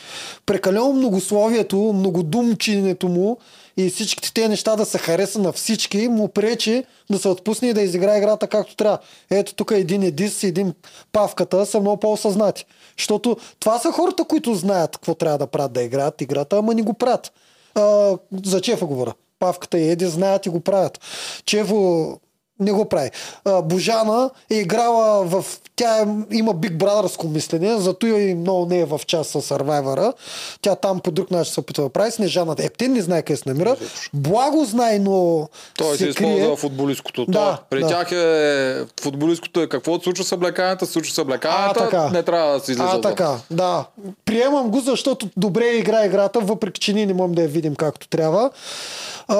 [0.46, 3.38] Прекалено многословието, многодумченето му
[3.86, 7.74] и всичките тези неща да се хареса на всички, му пречи да се отпусне и
[7.74, 8.98] да изиграе играта както трябва.
[9.30, 10.74] Ето тук един Едис един
[11.12, 12.66] Павката са много по-осъзнати.
[12.98, 16.82] Защото това са хората, които знаят какво трябва да правят да играят играта, ама не
[16.82, 17.32] го правят.
[17.74, 19.12] А, за Чефа говоря.
[19.38, 21.00] Павката и Еди знаят и го правят.
[21.44, 22.20] Чефо
[22.60, 23.10] не го прави.
[23.44, 25.44] А, Божана е играла в...
[25.76, 30.12] Тя е, има Big Brotherско мислене, зато и много не е в част с Survivor.
[30.62, 32.10] Тя там по друг начин се опитва да прави.
[32.10, 33.76] Снежана Ептин не знае къде се намира.
[34.14, 36.34] Благо знае, но Той се, се крие.
[36.34, 37.26] използва футболисткото.
[37.26, 37.88] Да, при да.
[37.88, 42.08] тях е футболисткото е какво се случва с облеканията, случва с А, облеканията, така.
[42.08, 43.84] не трябва да се излиза А, така, да.
[44.24, 48.08] Приемам го, защото добре игра играта, въпреки че ние не можем да я видим както
[48.08, 48.50] трябва.
[49.28, 49.36] А,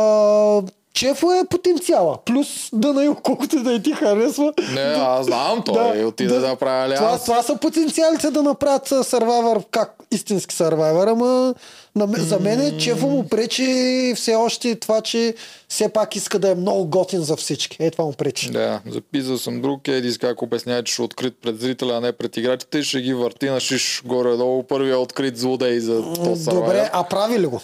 [1.00, 2.18] Чефо е потенциала.
[2.24, 4.52] Плюс Данаил, колкото да и ти харесва.
[4.74, 8.88] Не, аз знам, той да, отиде да, да прави това, това са потенциалите да направят
[8.88, 11.54] Survivor, как истински Survivor, ама
[11.96, 15.34] на, за мен Чефо му пречи все още това, че
[15.68, 17.76] все пак иска да е много готин за всички.
[17.80, 18.50] Е, това му пречи.
[18.50, 22.12] Да, записал съм друг Едис как обяснява, че ще е открит пред зрителя, а не
[22.12, 24.62] пред играчите и ще ги върти на шиш горе-долу.
[24.62, 27.60] Първия открит злодей за този Добре, а прави ли го?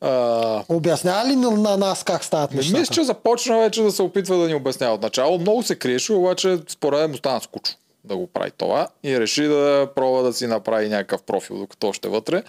[0.00, 2.78] А, Обяснява ли на, на нас как стават не нещата?
[2.80, 4.94] мисля, че започна вече да се опитва да ни обяснява.
[4.94, 9.20] Отначало много се криеше, обаче според мен му стана скучно да го прави това и
[9.20, 12.42] реши да пробва да си направи някакъв профил, докато още вътре.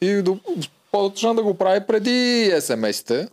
[0.00, 0.38] И до,
[0.92, 2.10] почна да го прави преди
[2.54, 3.28] SMS-ите,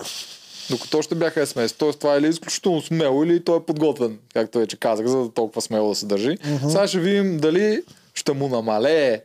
[0.69, 1.77] докато още бяха SMS.
[1.77, 5.31] Тоест това е или изключително смело, или той е подготвен, както вече казах, за да
[5.31, 6.37] толкова смело да се държи.
[6.67, 7.83] Сега ще видим дали
[8.13, 9.21] ще му намалее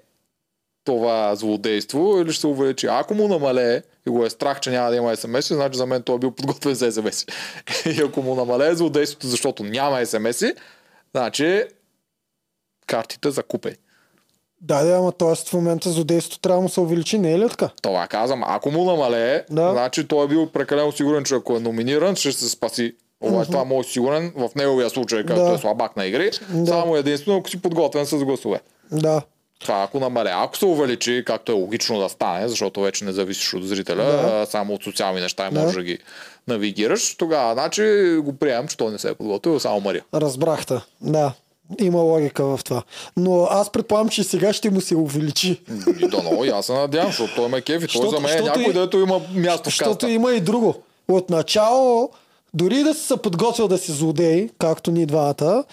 [0.85, 2.86] това злодейство или ще се увеличи.
[2.86, 6.03] Ако му намалее и го е страх, че няма да има смс значи за мен
[6.03, 7.24] той е бил подготвен за смс
[7.87, 10.43] И ако му намалее злодейството, защото няма смс
[11.15, 11.65] значи
[12.87, 13.73] картите закупай.
[14.61, 15.35] Да, да, ама т.е.
[15.35, 17.70] в момента злодейството трябва да му се увеличи, не е ли така?
[17.83, 18.43] Това казвам.
[18.47, 19.73] Ако му намалее, Да.
[19.73, 22.95] значи той е бил прекалено сигурен, че ако е номиниран, ще се спаси.
[23.20, 25.53] Обаче това може сигурен в неговия случай, като Да.
[25.53, 26.66] е слабак на игри, Да.
[26.66, 28.61] само единствено ако си подготвен с гласове.
[28.93, 29.23] Да.
[29.59, 30.33] Това ако намалее.
[30.35, 34.41] Ако се увеличи, както е логично да стане, защото вече не зависиш от зрителя, Да.
[34.43, 35.61] а само от социални неща и Да.
[35.61, 35.99] можеш да ги
[36.49, 37.83] навигираш, тогава значи
[38.19, 40.05] го приемам, че той не се е подготвил, само Мария.
[40.15, 40.74] Разбрахте.
[41.01, 41.33] Да.
[41.81, 42.83] Има логика в това.
[43.16, 45.61] Но аз предполагам, че сега ще му се увеличи.
[45.99, 47.87] И дано, и аз се надявам, защото той ме кефи.
[47.89, 50.11] Той за мен е някой, и- дето има място в Защото каста.
[50.11, 50.74] има и друго.
[51.09, 52.11] Отначало,
[52.55, 55.65] дори да си се подготвил да си злодей, както ни двамата,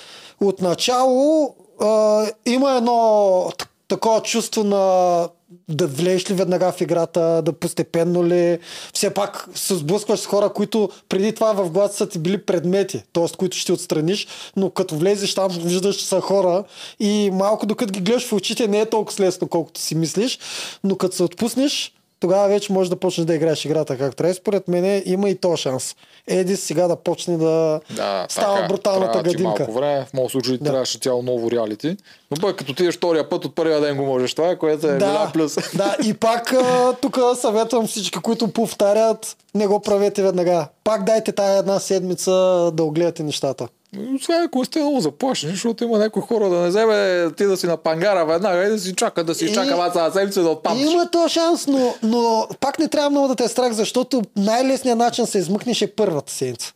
[0.42, 3.52] отначало а, има едно
[3.94, 5.28] такова чувство на
[5.70, 8.60] да влезеш ли веднага в играта, да постепенно ли.
[8.94, 13.04] Все пак се сблъскваш с хора, които преди това в главата са ти били предмети,
[13.14, 13.38] т.е.
[13.38, 16.64] които ще отстраниш, но като влезеш там, виждаш, че са хора
[17.00, 20.40] и малко докато ги гледаш в очите не е толкова лесно, колкото си мислиш,
[20.84, 21.94] но като се отпуснеш,
[22.24, 24.34] тогава вече можеш да почнеш да играеш играта както трябва.
[24.34, 25.96] Според мен има и то шанс.
[26.28, 29.44] Еди сега да почне да, Да, става така, бруталната гадинка.
[29.44, 30.66] малко време, в моят случай Да.
[30.66, 31.98] трябваше цяло ново реалити.
[32.32, 35.32] Но пък като ти втория път от първия ден го можеш това, което е голям
[35.34, 35.56] плюс.
[35.76, 36.54] да, и пак
[37.02, 40.68] тук съветвам всички, които повтарят, не го правете веднага.
[40.84, 42.32] Пак дайте тая една седмица
[42.74, 43.68] да огледате нещата.
[44.16, 47.68] Освен ако сте много заплашени, защото има някои хора да не вземе ти да си
[47.68, 50.92] на пангара веднага и да си чака, да си И- изчака ваца седмица да отпаднеш.
[50.92, 54.98] Има то шанс, но, но пак не трябва много да те е страх, защото най-лесният
[55.00, 56.74] начин се измъкнеш е първата седмица.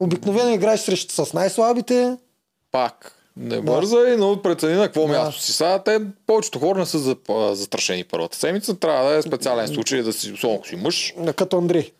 [0.00, 2.16] Обикновено играеш срещу с най-слабите.
[2.72, 3.14] Пак.
[3.40, 5.08] Не бързай, но прецени на какво Да.
[5.08, 5.52] място си.
[5.52, 8.74] Сега те, повечето хора не са за- а, застрашени първата седмица.
[8.76, 11.14] Трябва да е специален случай, да си, особено си мъж.
[11.34, 11.90] Като Андрей.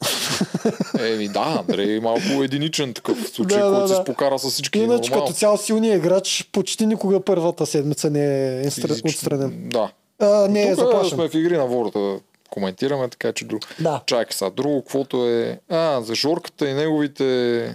[1.00, 4.02] Еми да, Андрей е малко единичен такъв случай, Да, да, който се да.
[4.02, 4.78] спокара с всички.
[4.78, 5.24] Иначе нормално.
[5.24, 8.24] като цял силният играч почти никога първата седмица не
[8.58, 9.68] е Физически- отстранен.
[9.68, 9.90] Да.
[10.20, 11.10] А, не е Тук заплашен.
[11.10, 12.18] сме в игри на волята да
[12.50, 13.60] коментираме, така че друг.
[13.80, 14.00] Да.
[14.06, 15.58] Чакай сега, друго, каквото е...
[15.68, 17.74] А, за Жорката и неговите...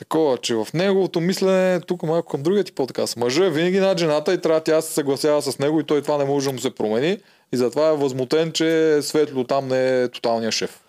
[0.00, 3.16] Такова, че в неговото мислене, тук малко към другия ти подкаст.
[3.16, 6.18] Мъжът е винаги над жената и трябва тя се съгласява с него и той това
[6.18, 7.18] не може да му се промени.
[7.52, 10.80] И затова е възмутен, че Светло там не е тоталният шеф.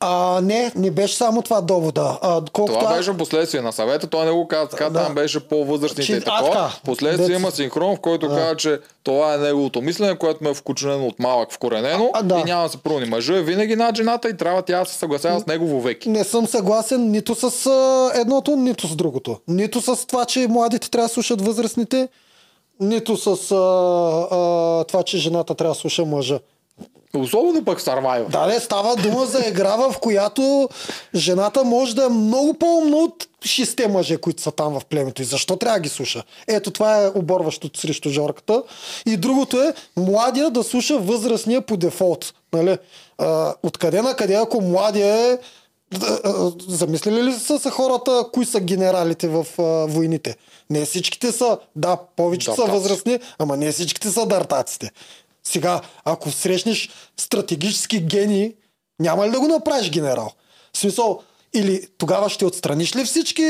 [0.00, 2.18] А, не, не беше само това довода.
[2.22, 5.04] А, колкото Това беше последствие на съвета, той не го каза така, Да.
[5.04, 6.50] там беше по-възрастните Че- и а, такова.
[6.52, 6.70] така.
[6.84, 10.54] Последствие Дец- има синхрон, в който каза, че това е неговото мислене, което ме е
[10.54, 12.38] вкучено от малък вкоренено А, да.
[12.38, 13.06] и няма да се промени.
[13.06, 16.08] Мъжът е винаги над жената и трябва тя да се съгласява с него вовеки.
[16.08, 19.36] Не съм съгласен нито с а, едното, нито с другото.
[19.48, 22.08] Нито с това, че младите трябва да слушат възрастните,
[22.80, 23.56] нито с а,
[24.30, 26.38] а, това, че жената трябва да слуша мъжа.
[27.18, 28.28] Особено пък Survivor.
[28.28, 30.68] Да, не, става дума за игра, в която
[31.14, 35.22] жената може да е много по-умна от шесте мъже, които са там в племето.
[35.22, 36.22] И защо трябва да ги слуша?
[36.48, 38.62] Ето това е оборващото срещу Жорката.
[39.06, 42.34] И другото е младия да слуша възрастния по дефолт.
[42.52, 42.78] Нали?
[43.18, 45.38] А, откъде на къде, ако младия е
[46.68, 50.36] Замислили ли са, са хората, кои са генералите в а, войните?
[50.70, 54.90] Не всичките са, да, повече са възрастни, ама не всичките са дартаците.
[55.48, 56.90] Сега, ако срещнеш
[57.20, 58.54] стратегически гений,
[59.00, 60.32] няма ли да го направиш генерал?
[60.72, 61.22] В смисъл,
[61.54, 63.44] или тогава ще отстраниш ли всички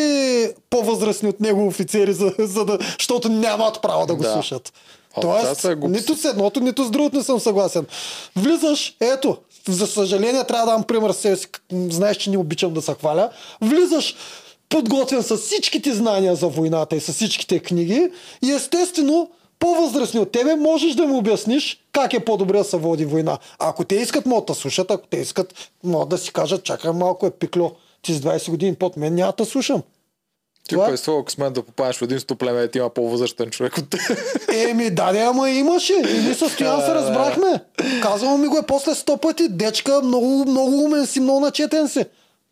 [0.70, 4.32] по-възрастни от него офицери, за, за да, защото нямат право да го Да.
[4.32, 4.72] слушат?
[5.20, 6.00] Тоест, глупости.
[6.00, 7.86] нито с едното, нито с другото не съм съгласен.
[8.36, 9.36] Влизаш, ето,
[9.68, 12.94] за съжаление трябва да дам пример с себе си, знаеш, че не обичам да се
[12.94, 13.30] хваля.
[13.60, 14.16] Влизаш
[14.68, 18.10] подготвен с всичките знания за войната и с всичките книги
[18.44, 19.30] и естествено
[19.64, 23.38] по-възрастни от тебе можеш да му обясниш как е по-добре да се води война.
[23.58, 25.54] Ако те искат, могат да слушат, ако те искат,
[25.84, 27.72] могат да си кажат, чакай малко е пикло,
[28.02, 29.82] ти с 20 години под мен няма да слушам.
[30.68, 33.90] Ти Това- е своя късмет да попадеш в един племе и има по-възрастен човек от
[33.90, 34.00] теб.
[34.54, 35.92] Еми, да, да, ама имаше.
[35.92, 37.60] И ние с Стоян се разбрахме.
[38.02, 39.48] Казвам ми го е после сто пъти.
[39.48, 42.04] Дечка, много, много умен си, много начетен си.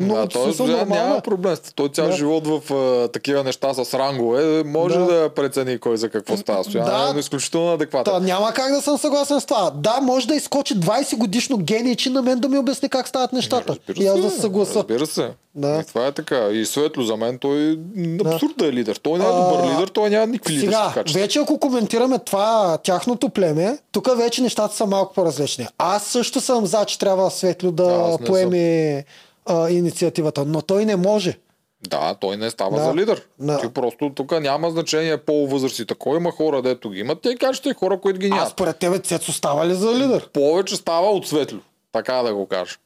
[0.02, 1.16] Много Да, той смисъл, няма нормално.
[1.16, 1.20] е.
[1.20, 1.56] проблем.
[1.74, 2.12] Той цял Да.
[2.12, 5.04] живот в а, такива неща с рангове може Да.
[5.06, 6.64] да, прецени кой за какво става.
[6.64, 7.12] Стоян Да.
[7.16, 8.12] е изключително адекватен.
[8.12, 9.70] Та, няма как да съм съгласен с това.
[9.72, 13.32] Да, може да изкочи 20 годишно гений, че на мен да ми обясни как стават
[13.32, 13.68] нещата.
[13.68, 14.78] Разбира И аз да се съгласа.
[14.78, 15.30] Разбира се.
[15.54, 15.78] Да.
[15.78, 16.48] И това е така.
[16.48, 17.76] И Светло за мен той е
[18.26, 18.96] абсурд да е лидер.
[18.96, 21.20] Той не е добър лидер, той няма никакви лидерски качества.
[21.20, 25.66] вече ако коментираме това тяхното племе, тук вече нещата са малко по-различни.
[25.78, 29.04] Аз също съм за, че трябва Светло Да, да поеме
[29.46, 31.38] а, инициативата, но той не може.
[31.88, 32.84] Да, той не става Да.
[32.84, 33.26] за лидер.
[33.38, 33.60] Да.
[33.60, 35.94] Ти просто тук няма значение по-възрастите.
[35.94, 38.48] Кой има хора, дето ги имат, те кажат, че хора, които ги нямат.
[38.48, 40.28] според тебе Цецо става ли за лидер?
[40.28, 41.58] Повече става от Светло.
[41.92, 42.76] Така да го кажа.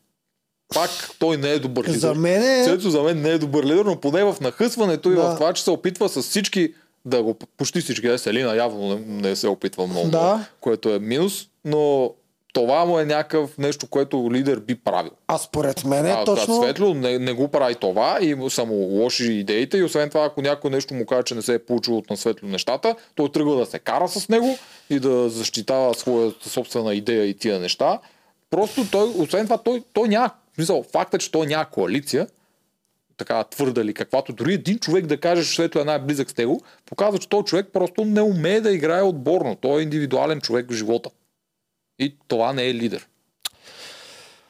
[0.74, 1.98] Пак той не е добър лидер.
[1.98, 2.64] За мен е...
[2.64, 5.22] Цецо за мен не е добър лидер, но поне в нахъсването и Да.
[5.22, 6.74] в това, че се опитва с всички
[7.04, 10.46] да го, почти всички, да Селина явно не, не се опитва много, Да.
[10.60, 12.10] което е минус, но
[12.56, 15.10] това му е някакъв нещо, което лидер би правил.
[15.28, 16.62] А според мен е а, точно...
[16.62, 20.42] Светло не, не го прави това и са му лоши идеите и освен това, ако
[20.42, 23.56] някой нещо му каже, че не се е получило от на Светло нещата, той тръгва
[23.56, 24.58] да се кара с него
[24.90, 27.98] и да защитава своята собствена идея и тия неща.
[28.50, 32.26] Просто той, освен това, той, той няма, в смисъл, факта, че той няма коалиция,
[33.16, 36.62] така твърда ли, каквато дори един човек да каже, че Светло е най-близък с него,
[36.86, 39.56] показва, че този човек просто не умее да играе отборно.
[39.60, 41.10] Той е индивидуален човек в живота.
[41.98, 43.06] И това не е лидер.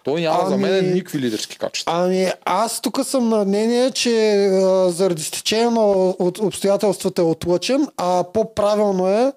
[0.05, 1.93] Той няма за мен Ами- никакви лидерски качества.
[1.97, 4.11] Ами аз тук съм на мнение, че
[4.47, 9.33] а, заради стечение на от обстоятелствата е отлъчен, а по-правилно е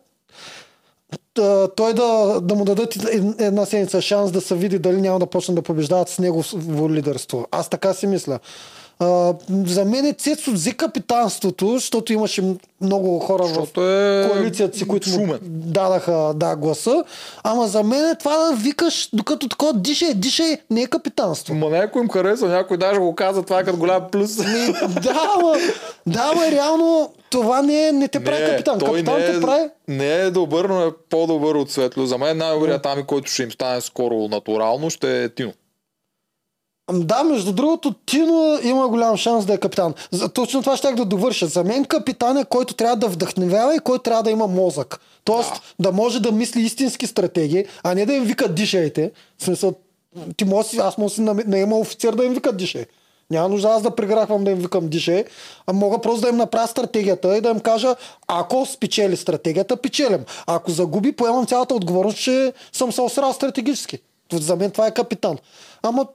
[1.40, 5.20] а, той да, да му дадат ед- една седмица шанс да се види дали няма
[5.20, 7.48] да почне да побеждават с негово лидерство.
[7.52, 8.40] Аз така си мисля.
[9.00, 9.34] А,
[9.66, 12.44] за мен е Цецо взе капитанството, защото имаше
[12.82, 17.04] много хора в Защото е коалицията си, които му дадаха да, гласа.
[17.44, 21.56] Ама за мен е това да викаш, докато такова дишай, дишай, не е капитанство.
[21.56, 24.36] Ма някой им харесва, някой даже го каза това е като голям плюс.
[24.36, 25.56] да, ама,
[26.08, 28.80] да, ама реално това не, е, не те прави капитан.
[28.80, 32.06] той Капитан не те е, прави не е добър, но е по-добър от Светло.
[32.06, 35.54] За мен най-добрият там, който ще им стане скоро натурално, ще е Тино.
[36.94, 39.94] Да, между другото, Тино има голям шанс да е капитан.
[40.12, 41.48] За, точно това ще да довърша.
[41.48, 45.00] За мен капитан е който трябва да вдъхновява и който трябва да има мозък.
[45.24, 49.12] Тоест да, да може да мисли истински стратегии, а не да им вика дишайте.
[49.38, 49.74] В смисъл,
[50.38, 52.86] ти може, аз може да си наема офицер да им вика дишай.
[53.32, 55.26] Няма нужда аз да преграхвам да им викам дишай,
[55.68, 57.96] а мога просто да им направя стратегията и да им кажа,
[58.28, 60.22] ако спечели стратегията, печелям.
[60.48, 64.00] Ако загуби, поемам цялата отговорност, че съм се осрал стратегически.
[64.34, 65.38] За мен това е капитан.
[65.84, 66.08] Ама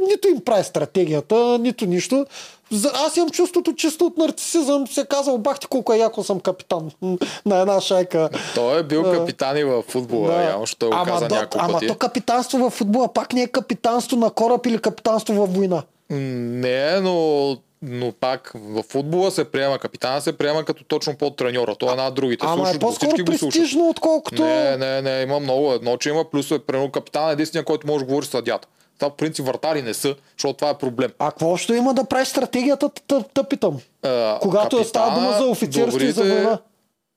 [0.00, 2.26] нито им прави стратегията, нито нищо.
[2.70, 4.86] За, аз имам чувството чисто от нарцисизъм.
[4.86, 6.90] Се казал, бах ти колко е яко съм капитан
[7.46, 8.28] на една шайка.
[8.54, 9.12] Той е бил Да.
[9.12, 10.42] капитан и в футбола, Да.
[10.42, 11.86] явно, той го ама, каза няколко ама пъти.
[11.86, 15.82] то капитанство в футбола пак не е капитанство на кораб или капитанство във война.
[16.10, 21.74] Не, но, но пак в футбола се приема, капитана се приема като точно под треньора.
[21.74, 22.46] Той е над другите.
[22.46, 23.78] Ама Слушат е по-скоро всички го слушат.
[23.80, 24.42] отколкото...
[24.42, 25.72] Не, не, не, има много.
[25.72, 26.58] Едно, че има плюсове.
[26.58, 28.68] Примерно капитан е единствения, който може да говори с съдята.
[28.98, 31.10] Това по принцип вратари не са, защото това е проблем.
[31.18, 33.78] А какво ще има да прави стратегията, тъ- питам.
[34.02, 36.58] А, Когато е става дума капитана, за офицерство и за война.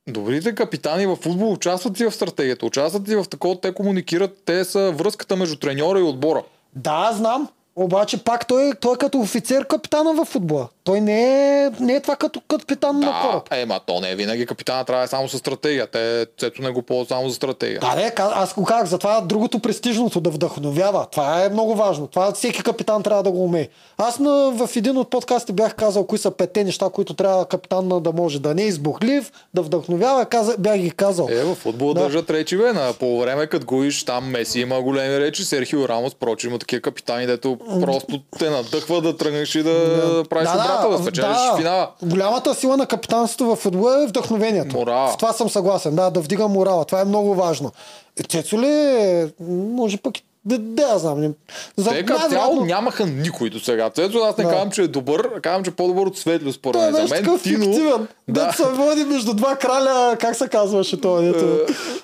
[0.09, 4.65] Добрите капитани в футбол участват и в стратегията, участват и в такова, те комуникират, те
[4.65, 6.43] са връзката между треньора и отбора.
[6.75, 7.49] Да, знам.
[7.75, 10.67] Обаче пак той, той е като офицер капитана в футбола.
[10.91, 13.47] Той не е, не е това като капитан на Да, кораб.
[13.51, 15.87] ема то не е винаги капитана трябва да е само с стратегия.
[15.87, 17.79] Те цето не го ползват само за стратегия.
[17.79, 21.05] Да, не, аз го казах, затова другото престижното да вдъхновява.
[21.11, 22.07] Това е много важно.
[22.07, 23.67] Това всеки капитан трябва да го умее.
[23.97, 27.87] Аз на, в един от подкастите бях казал кои са петте неща, които трябва капитан
[27.87, 30.25] на да може да не е избухлив, да вдъхновява.
[30.25, 31.27] Каза, бях ги казал.
[31.31, 32.01] Е, в футбол Да.
[32.01, 32.73] държат речи, бе.
[32.73, 36.81] На по време, като виж, там Меси има големи речи, Серхио Рамос, прочим, има такива
[36.81, 39.73] капитани, дето просто те надъхва да тръгнеш и да,
[40.13, 41.89] да правиш обрата, да спечелиш финала.
[42.03, 44.77] Голямата сила на капитанството в футбола е вдъхновението.
[44.77, 45.11] Морала.
[45.11, 45.95] С това съм съгласен.
[45.95, 46.85] Да, да вдига морала.
[46.85, 47.71] Това е много важно.
[48.19, 50.13] Е, Цецо ли, е, може пък
[50.45, 51.33] да, да, я знам.
[51.77, 53.89] За, Те като цяло нямаха никой до сега.
[53.89, 54.49] Цецо, аз не Да.
[54.49, 57.07] казвам, че е добър, казвам, че е по-добър от Светло, според е мен.
[57.07, 57.37] За мен Тино...
[57.37, 58.07] фиктивен.
[58.27, 58.53] Да, Да.
[58.53, 61.21] се води между два краля, как се казваше това?
[61.21, 61.57] Дето?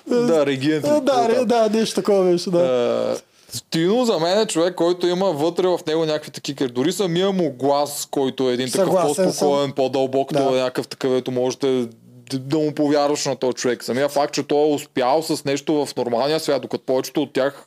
[0.06, 0.82] да, регент.
[0.82, 3.16] Да, ре- да, нещо такова беше, да.
[3.48, 6.68] Е, Тино за мен е човек, който има вътре в него някакви такива.
[6.68, 9.24] Дори самия му глас, който е един такъв Съгласен съм.
[9.24, 10.42] по-спокоен, по-дълбок, Да.
[10.42, 11.86] е някакъв такъв, ето можете
[12.32, 13.84] да- му повярваш на този човек.
[13.84, 17.64] Самия факт, че той е успял с нещо в нормалния свят, докато повечето от тях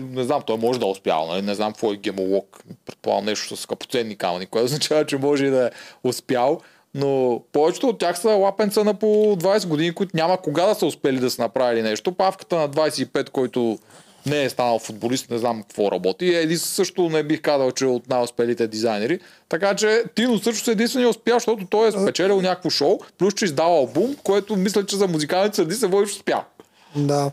[0.00, 1.42] не знам, той може да е успял, нали?
[1.42, 5.50] не знам какво е гемолог, предполагам нещо с скъпоценни камъни, което означава, че може и
[5.50, 5.70] да е
[6.04, 6.60] успял,
[6.94, 10.86] но повечето от тях са лапенца на по 20 години, които няма кога да са
[10.86, 12.12] успели да са направили нещо.
[12.12, 13.78] Павката на 25, който
[14.26, 16.34] не е станал футболист, не знам какво работи.
[16.34, 19.20] Еди също не бих казал, че е от най-успелите дизайнери.
[19.48, 23.44] Така че Тино също е единствения успял, защото той е спечелил някакво шоу, плюс че
[23.44, 26.44] издава албум, което мисля, че за музикалните среди се водиш успял.
[26.96, 27.30] Да.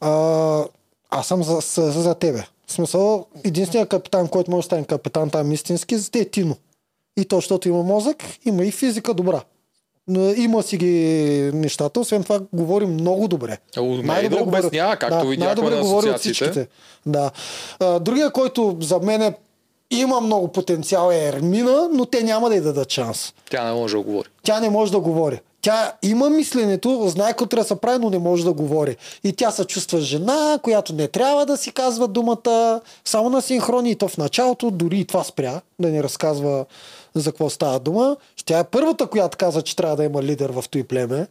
[0.00, 0.64] А,
[1.10, 2.44] аз съм за, за, за тебе.
[2.66, 6.56] В смисъл, единственият капитан, който може да стане капитан там истински, е Тино.
[7.16, 9.42] И то, защото има мозък, има и физика добра.
[10.36, 10.90] Има си ги
[11.54, 13.58] нещата, освен това говори много добре.
[13.80, 16.68] Умее да говори- обяснява, както видяхме най-добре на говори от всичките.
[17.06, 17.30] Да.
[18.00, 19.34] Другия, който за мен е,
[19.90, 23.34] има много потенциал е Ермина, но те няма да й дадат шанс.
[23.50, 24.28] Тя не може да говори.
[24.42, 25.40] Тя не може да говори.
[25.62, 28.96] Тя има мисленето, знае какво трябва да се прави, но не може да говори.
[29.24, 33.90] И тя се чувства жена, която не трябва да си казва думата, само на синхрони.
[33.90, 36.64] И то в началото дори и това спря, да ни разказва
[37.14, 38.16] за какво става дума.
[38.44, 41.26] Тя е първата, която каза, че трябва да има лидер в той племе.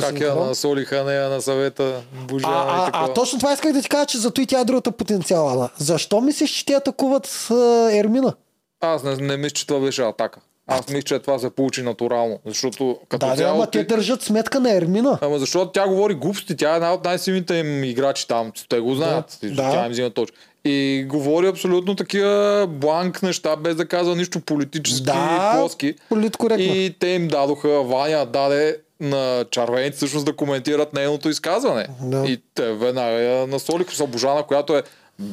[0.00, 3.04] Как я насолиха нея на съвета, Божана А, и а, такова.
[3.04, 5.70] а, точно това исках да ти кажа, че зато и тя е другата потенциала.
[5.78, 7.54] Защо мислиш, че те атакуват а,
[7.92, 8.34] Ермина?
[8.80, 10.40] Аз не, не мисля, че това беше атака.
[10.66, 12.38] Аз мисля, че това се получи натурално.
[12.46, 13.54] Защото като Да, цяло...
[13.54, 15.18] ама те държат сметка на Ермина.
[15.20, 18.94] Ама защото тя говори глупости, тя е една от най-силните им играчи там, те го
[18.94, 19.70] знаят, Да, да, да.
[19.72, 20.36] тя им взима точно.
[20.64, 25.94] И говори абсолютно такива бланк неща, без да казва нищо политически Да, плоски.
[26.08, 26.74] политкоректно.
[26.74, 31.86] И те им дадоха, Ваня даде на червените всъщност да коментират нейното изказване.
[32.02, 32.24] Да.
[32.26, 34.82] И те веднага я насолиха с Божана, която е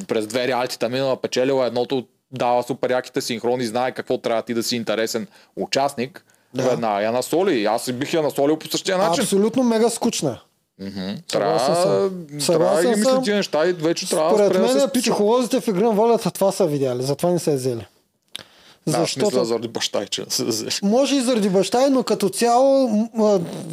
[0.08, 4.62] през две реалитета минала печелила едното, дава супер яките синхрони, знае какво трябва ти да
[4.62, 5.26] си интересен
[5.56, 6.24] участник.
[6.54, 6.62] Да.
[6.62, 7.64] Веднага я насоли.
[7.64, 9.22] Аз бих я насолил по същия начин.
[9.22, 10.40] Абсолютно мега скучна.
[10.90, 14.74] Съгласен Трябва, трябва да ги мисли тия неща и вече трябва да Според да се
[14.74, 15.00] мен спича.
[15.02, 17.86] психолозите в игра на волята това са видяли, затова не са я взели.
[18.86, 20.82] Да, Защото мисля заради баща и че се взеш.
[20.82, 22.90] може и заради баща, но като цяло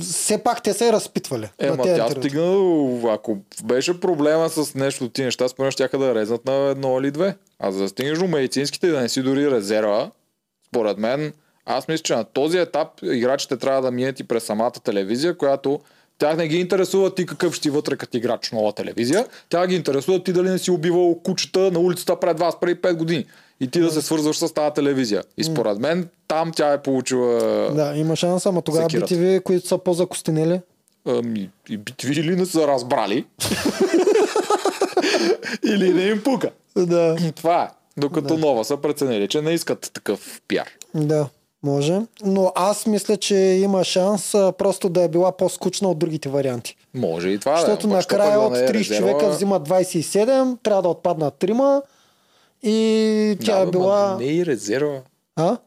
[0.02, 1.49] все пак те се е разпитвали.
[1.60, 5.88] Е, ма тези тя стигна, ако беше проблема с нещо от тия неща, според ще
[5.88, 7.36] да резнат на едно или две.
[7.60, 10.11] А за да стигнеш до медицинските и да не си дори резерва,
[10.68, 11.34] според мен,
[11.65, 15.80] аз мисля, че на този етап играчите трябва да минат и през самата телевизия, която
[16.19, 19.25] тях не ги интересува ти какъв ще ти вътре като играч в нова телевизия.
[19.49, 22.95] Тя ги интересува ти дали не си убивал кучета на улицата пред вас преди 5
[22.95, 23.25] години.
[23.59, 25.23] И ти да се свързваш с тази телевизия.
[25.37, 27.39] И според мен там тя е получила
[27.75, 29.09] Да, има шанс, ама тогава Секират.
[29.09, 30.61] BTV, които са по-закостенели.
[31.05, 33.25] Ами, и битви или не са разбрали,
[35.65, 36.49] или не им пука.
[36.77, 37.67] Да, Това е.
[37.97, 40.67] Докато нова са преценили, че не искат такъв пиар.
[40.95, 41.27] да,
[41.64, 42.02] може.
[42.23, 46.76] Но аз мисля, че има шанс а, просто да е била по-скучна от другите варианти.
[46.94, 47.98] Може и това Защото да е.
[47.98, 51.81] накрая от да не е 30 резерва, човека взимат 27, трябва да отпаднат 3
[52.64, 54.18] и тя да, е била...
[54.19, 55.02] Не и резерва.
[55.36, 55.57] А?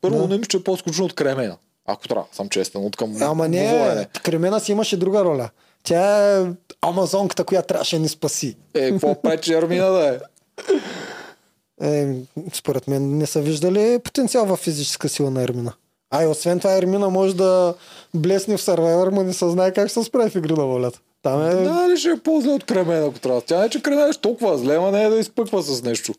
[0.00, 0.28] Първо, Да.
[0.28, 1.56] не мисля, че е по-скучно от кремена.
[1.86, 4.06] Ако трябва, съм честен, от към Ама не, говорене.
[4.22, 5.50] Кремена си имаше друга роля.
[5.84, 6.44] Тя е
[6.80, 8.56] амазонката, която трябваше да ни спаси.
[8.74, 10.18] Е, какво пречи Армина да е?
[11.82, 12.14] Е,
[12.54, 15.72] според мен не са виждали потенциал в физическа сила на Ермина.
[16.10, 17.74] А и освен това Ермина може да
[18.14, 21.00] блесне в Survivor, но не се знае как се справи в игри на волята.
[21.22, 21.54] Там е...
[21.54, 23.40] Да, ли ще е по-зле от кремена, ако трябва.
[23.40, 26.14] Тя не, че кремена е толкова зле, ама не е да изпъква с нещо.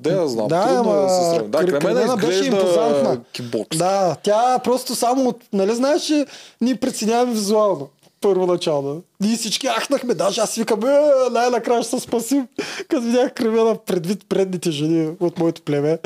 [0.00, 0.48] Да, я знам.
[0.48, 1.48] Да, Трудно е ама да се сравни.
[1.48, 3.20] Да, Кремена кремена беше импозантна.
[3.32, 3.78] кикбокс.
[3.78, 5.34] Да, тя просто само.
[5.52, 6.26] Нали знаеш, че
[6.60, 7.88] ние преценяваме визуално.
[8.20, 9.02] Първоначално.
[9.20, 10.98] Ние всички ахнахме, даже аз викам, е,
[11.30, 12.46] най-накрая ще се спасим,
[12.80, 15.98] като видях кремена предвид предните жени от моето племе.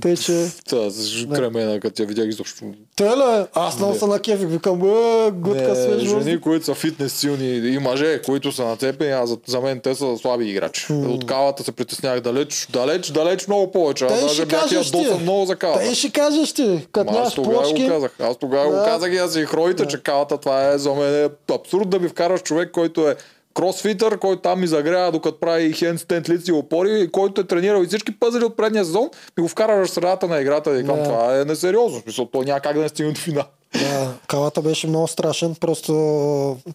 [0.00, 0.46] Тъй, че...
[0.70, 0.88] Да,
[1.34, 2.64] кремена, като я видях изобщо.
[2.96, 3.44] Те ли?
[3.54, 6.18] Аз много се накефих, викам, е, гудка Не, свеж въздух.
[6.18, 9.94] жени, които са фитнес силни и мъже, които са нацепени, а за, за мен те
[9.94, 10.86] са слаби играчи.
[10.92, 14.04] От кавата се притеснях далеч, далеч, далеч много повече.
[14.04, 14.74] Аз Те даже бях ти.
[14.74, 15.80] ядосан много за кавата.
[15.80, 17.82] Те ще кажеш ти, като аз тогава плочки.
[17.82, 18.10] го казах.
[18.20, 18.78] Аз тогава Да.
[18.78, 21.98] го казах и аз и хроите, че кавата това е за мен е абсурд да
[21.98, 23.16] ми вкараш човек, който е
[23.54, 27.82] кросфитър, който там ми загрява докато прави хендстенд лици и опори, и който е тренирал
[27.82, 30.96] и всички пъзели от предния сезон, ми го вкараш в средата на играта и викам,
[30.96, 31.02] Да.
[31.04, 32.00] това е несериозно.
[32.00, 33.44] Смисъл, то няма как да не стигне до финал.
[33.74, 35.92] Да, калата беше много страшен, просто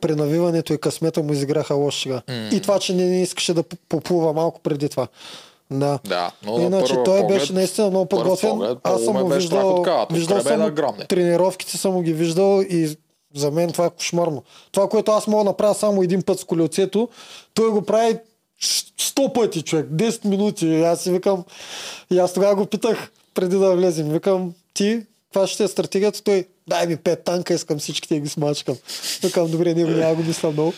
[0.01, 2.21] при навиването и късмета му изиграха лош сега.
[2.51, 5.07] И това, че не, не искаше да поплува малко преди това.
[5.71, 5.99] Да.
[6.03, 8.49] Да, но на Иначе той поглед, беше наистина много подготвен.
[8.51, 10.73] поглед, Аз съм страх виждал, виждал съм
[11.07, 12.97] тренировките съм ги виждал и
[13.35, 14.43] за мен това е кошмарно.
[14.71, 17.09] Това, което аз мога да направя само един път с колелцето,
[17.53, 18.17] той го прави
[18.61, 20.67] 100 пъти, човек, 10 минути.
[20.67, 21.43] И аз си викам,
[22.11, 24.09] и аз тогава го питах преди да влезем.
[24.09, 26.23] Викам, ти, каква ще е стратегията?
[26.23, 28.75] Той, дай ми пет танка, искам всичките да ги смачкам.
[29.23, 30.73] Викам, добре, него няма го мисля много.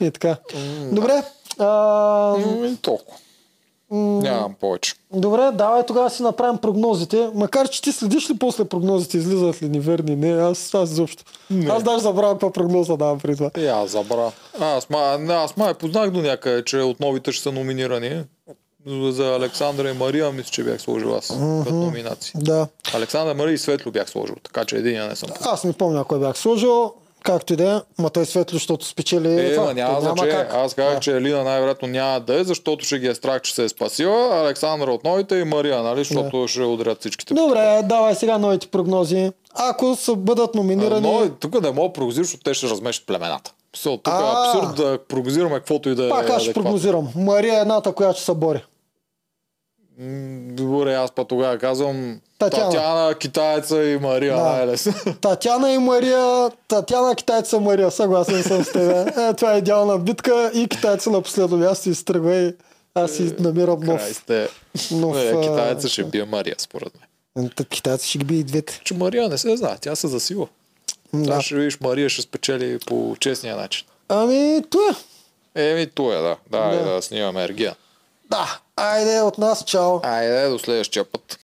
[0.00, 0.36] И така.
[0.92, 1.22] Добре.
[1.58, 1.66] А,
[2.38, 3.18] М, и толкова.
[3.94, 4.94] Нямам повече.
[5.12, 7.30] Добре, давай тогава си направим прогнозите.
[7.34, 10.16] Макар, че ти следиш ли после прогнозите, излизат ли неверни?
[10.16, 11.24] Не, аз, аз изобщо.
[11.50, 11.70] Не.
[11.70, 13.50] Аз даже забравям каква прогноза давам при това.
[13.58, 14.30] И аз забра.
[14.60, 14.98] Аз, ма,
[15.30, 18.22] аз май познах до някъде, че от новите ще са номинирани.
[18.86, 21.26] За- Александра и Мария, мисля, че бях сложил аз
[21.64, 22.32] като номинации.
[22.36, 22.66] Да.
[22.94, 25.28] Александър Мария и Светло бях сложил, така че един не съм.
[25.42, 26.92] Аз не помня кой бях сложил.
[27.24, 29.66] Както и да е, ма той светло, защото спечели Е, това.
[29.66, 30.46] ма няма То значение.
[30.52, 31.00] Аз казах, Да.
[31.00, 34.40] че Елина най-вероятно няма да е, защото ще ги е страх, че се е спасила.
[34.40, 35.98] Александър от новите и Мария, нали?
[35.98, 37.34] Защото ще удрят всичките.
[37.34, 39.32] Добре, давай сега новите прогнози.
[39.54, 41.00] Ако са бъдат номинирани...
[41.02, 43.52] Но тук не мога да прогнозирам, защото те ще размешат племената.
[43.74, 46.08] Все, тук е абсурд да прогнозираме каквото и да е.
[46.08, 46.62] Пак аз ще адекватно.
[46.62, 47.08] прогнозирам.
[47.16, 48.64] Мария е едната, която ще се бори.
[49.98, 52.64] Добре, аз па тогава казвам Татяна.
[52.64, 54.42] Татяна, китайца и Мария Да.
[54.42, 54.94] най-лесно.
[55.20, 59.16] Татяна и Мария, Татяна, китайца Мария, съгласен съм с теб.
[59.18, 62.54] Е, това е идеална битка и китайца на последно място изтръгва и
[62.94, 64.14] аз си намирам Край нов.
[64.14, 64.48] сте.
[64.90, 66.92] нов Не, китайца ще бие Мария, според
[67.36, 67.50] мен.
[67.50, 68.80] Та, Китайца ще ги би и двете.
[68.84, 70.46] Че Мария не се знае, тя се засила.
[71.14, 71.40] Да.
[71.40, 73.86] Ще видиш, Мария ще спечели по честния начин.
[74.08, 74.84] Ами, това
[75.54, 75.70] е.
[75.70, 76.02] Еми, е, да.
[76.22, 76.76] Да, Да.
[76.76, 77.76] да, да снимаме ергия.
[78.30, 80.00] Да, айде от нас, чао.
[80.02, 81.38] Айде, до следващия път.